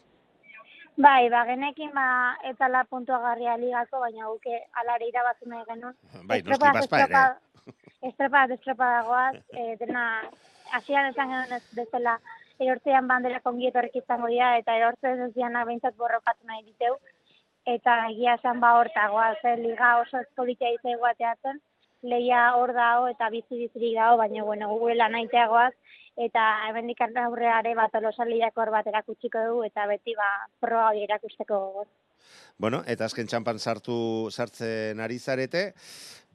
Bai, 0.95 1.30
ba, 1.30 1.45
genekin, 1.45 1.91
ba, 1.93 2.38
la 2.69 2.84
puntua 2.86 3.19
garria 3.19 3.57
ligako, 3.57 3.99
baina 3.99 4.28
guke 4.28 4.61
alare 4.74 5.07
irabazu 5.07 5.49
nahi 5.49 5.65
genuen. 5.65 5.95
Bai, 6.26 6.41
noski 6.43 6.74
baspa 6.74 7.03
ere. 7.07 7.24
Estrepa, 8.03 8.45
estrepa 8.51 8.88
dagoaz, 8.99 9.36
e, 9.55 9.76
dena, 9.80 10.21
asian 10.74 11.09
esan 11.09 11.30
genuen 11.30 11.53
ez 11.53 11.63
bezala, 11.74 12.19
erortzean 12.59 13.07
bandera 13.07 13.39
kongieto 13.39 13.80
izango 13.95 14.28
dira, 14.28 14.57
eta 14.57 14.76
erortzean 14.76 15.21
ez 15.28 15.34
diana 15.34 15.63
behintzat 15.65 15.95
borrokatu 15.97 16.45
nahi 16.45 16.63
diteu. 16.63 16.97
Eta 17.66 18.09
egia 18.09 18.36
esan 18.36 18.59
ba 18.59 18.74
hortagoa, 18.80 19.36
ze 19.41 19.55
liga 19.57 19.97
oso 20.01 20.20
espolitia 20.20 20.74
izai 20.74 20.97
guateatzen, 20.99 21.61
leia 22.01 22.55
hor 22.57 22.74
dago 22.76 23.07
eta 23.07 23.30
bizi 23.30 23.55
bizirik 23.55 23.95
dago, 23.95 24.18
baina 24.18 24.43
bueno, 24.43 24.68
gure 24.76 24.95
naiteagoaz, 24.95 25.72
eta 26.18 26.41
hemendik 26.68 27.01
aurreare 27.01 27.74
bat 27.76 27.95
olosaliak 27.95 28.57
hor 28.57 28.72
bat 28.72 28.88
erakutsiko 28.88 29.45
dugu 29.47 29.64
eta 29.66 29.88
beti 29.88 30.14
ba 30.16 30.30
proba 30.59 30.89
hori 30.89 31.03
erakusteko 31.03 31.59
gogoz. 31.59 31.88
Bueno, 32.57 32.84
eta 32.86 33.05
azken 33.05 33.28
txampan 33.28 33.59
sartu 33.59 34.30
sartzen 34.32 34.99
ari 34.99 35.18
zarete 35.20 35.74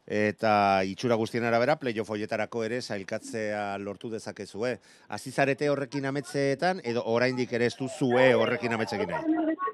eta 0.08 0.82
itxura 0.88 1.14
guztien 1.20 1.44
arabera 1.44 1.76
playoff 1.76 2.10
hoietarako 2.10 2.64
ere 2.64 2.80
sailkatzea 2.80 3.76
lortu 3.78 4.10
dezakezue. 4.10 4.78
Hasi 5.08 5.30
zarete 5.30 5.68
horrekin 5.68 6.06
ametzeetan 6.06 6.80
edo 6.82 7.04
oraindik 7.04 7.52
ere 7.52 7.66
ez 7.66 7.76
duzue 7.76 8.32
horrekin 8.34 8.72
ametzekin 8.72 9.08
nahi. 9.08 9.67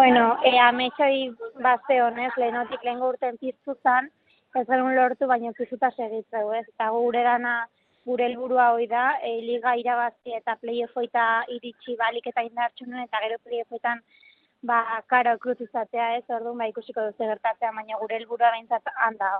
Bueno, 0.00 0.38
e, 0.42 0.58
ametsoi 0.58 1.28
bazte 1.60 1.98
honez, 2.00 2.30
lehenotik 2.40 2.86
lehen 2.86 3.02
urten 3.04 3.34
piztu 3.36 3.74
zan, 3.84 4.06
ez 4.56 4.62
genuen 4.70 4.96
lortu, 4.96 5.26
baina 5.28 5.52
pizuta 5.58 5.90
segitzeu, 5.90 6.54
ez? 6.56 6.62
Eta 6.70 6.86
gure 6.94 7.20
dana 7.26 7.52
gure 8.08 8.24
helburua 8.30 8.70
hoi 8.78 8.86
da, 8.88 9.02
e, 9.20 9.34
liga 9.44 9.74
irabazi 9.82 10.38
eta 10.38 10.56
playoffoita 10.62 11.26
iritsi 11.58 11.98
balik 12.00 12.32
eta 12.32 12.46
indartxunen, 12.48 13.04
eta 13.04 13.20
gero 13.26 13.36
playoffoetan 13.44 14.00
ba, 14.70 14.80
karo 15.12 15.36
kruz 15.44 15.58
izatea 15.68 16.08
ez, 16.16 16.24
orduan 16.38 16.64
ba, 16.64 16.72
ikusiko 16.72 17.04
duze 17.10 17.32
gertatzea, 17.34 17.76
baina 17.82 18.00
gure 18.00 18.22
helburua 18.22 18.54
behintzat 18.56 18.94
handa. 19.08 19.34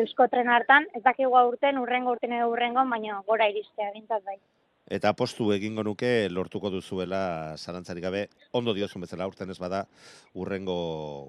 Eusko 0.00 0.26
tren 0.34 0.50
hartan, 0.50 0.90
ez 0.90 1.06
dakigu 1.06 1.38
urten, 1.52 1.78
urrengo 1.86 2.18
urten 2.18 2.34
edo 2.40 2.50
urrengo, 2.50 2.82
baina 2.96 3.22
gora 3.30 3.46
iristea, 3.54 3.94
bintzat 3.94 4.26
bai 4.26 4.40
eta 4.90 5.12
postu 5.14 5.52
egingo 5.54 5.84
nuke 5.86 6.28
lortuko 6.28 6.70
duzuela 6.74 7.54
zarantzarik 7.56 8.02
gabe. 8.04 8.24
Ondo 8.58 8.74
diozun 8.74 9.06
bezala 9.06 9.28
urten 9.30 9.50
ez 9.54 9.58
bada 9.62 9.84
urrengo 10.34 10.76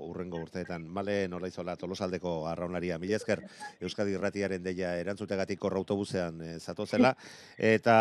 urrengo 0.10 0.42
urteetan. 0.42 0.88
Male 0.90 1.28
nola 1.30 1.48
izola 1.52 1.78
tolosaldeko 1.78 2.36
arraunaria 2.50 2.98
mila 3.00 3.20
esker 3.22 3.44
Euskadi 3.80 4.18
Irratiaren 4.18 4.64
deia 4.66 4.96
erantzutegatik 5.00 5.60
korra 5.62 5.78
autobusean 5.78 6.42
e, 6.42 6.58
zela 6.60 7.16
eta 7.76 7.98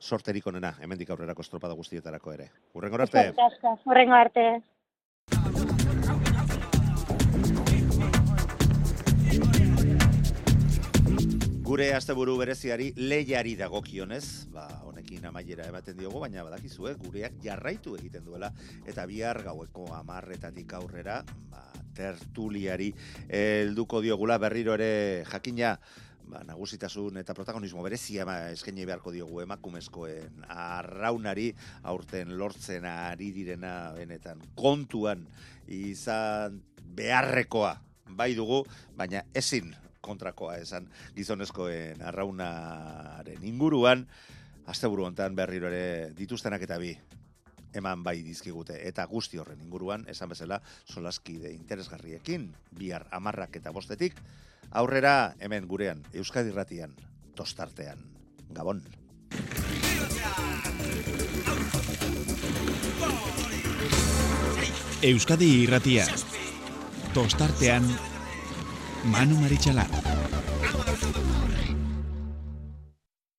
sorterik 0.00 0.46
onena 0.46 0.74
hemendik 0.82 1.10
aurrerako 1.10 1.46
estropada 1.46 1.74
guztietarako 1.74 2.32
ere. 2.32 2.50
Urrengo 2.74 3.02
arte! 3.06 3.30
Urrengo 3.86 4.14
arte 4.14 4.48
Gure 11.76 11.90
asteburu 11.92 12.38
bereziari 12.40 12.86
lehiari 12.96 13.50
dagokionez, 13.52 14.48
ba, 14.48 14.62
honekin 14.88 15.26
amaiera 15.28 15.66
ematen 15.68 15.98
diogu, 15.98 16.22
baina 16.22 16.40
badakizue, 16.40 16.94
gureak 17.02 17.36
jarraitu 17.44 17.92
egiten 17.98 18.24
duela, 18.24 18.48
eta 18.88 19.04
bihar 19.04 19.42
gaueko 19.44 19.84
amarretatik 19.92 20.72
aurrera, 20.80 21.18
ba, 21.52 21.66
tertuliari 21.92 22.88
helduko 23.28 24.00
diogula 24.00 24.40
berriro 24.40 24.72
ere 24.80 24.88
jakina, 25.28 25.76
ba, 26.24 26.40
nagusitasun 26.48 27.20
eta 27.20 27.36
protagonismo 27.36 27.84
berezia 27.84 28.24
ba, 28.24 28.40
eskaini 28.56 28.88
beharko 28.88 29.12
diogu 29.12 29.44
emakumezkoen 29.44 30.48
arraunari 30.48 31.50
aurten 31.92 32.38
lortzen 32.40 32.88
ari 32.88 33.34
direna 33.36 33.90
benetan 34.00 34.40
kontuan 34.56 35.28
izan 35.68 36.62
beharrekoa 36.96 37.82
bai 38.16 38.32
dugu, 38.32 38.64
baina 38.96 39.28
ezin 39.36 39.76
kontrakoa 40.06 40.56
esan 40.62 40.88
gizonezkoen 41.16 42.02
arraunaren 42.06 43.44
inguruan, 43.44 44.06
asteburu 44.66 45.06
hontan 45.06 45.36
berriro 45.36 45.68
ere 45.70 46.12
dituztenak 46.16 46.64
eta 46.66 46.78
bi 46.82 46.94
eman 47.76 48.02
bai 48.02 48.20
dizkigute. 48.24 48.78
Eta 48.88 49.04
guzti 49.10 49.38
horren 49.42 49.60
inguruan 49.62 50.06
esan 50.08 50.32
bezala 50.32 50.60
solaskide 50.86 51.52
interesgarriekin 51.52 52.48
bihar 52.78 53.06
amarrak 53.10 53.58
eta 53.60 53.74
bostetik 53.74 54.16
aurrera 54.70 55.34
hemen 55.40 55.68
gurean 55.68 56.02
Euskadi 56.14 56.54
Ratian 56.54 56.96
tostartean. 57.36 58.00
Gabon. 58.56 58.82
Euskadi 65.06 65.48
Irratia 65.62 66.06
tostartean 67.14 67.84
Manu 69.04 69.36
Marichalar 69.36 69.86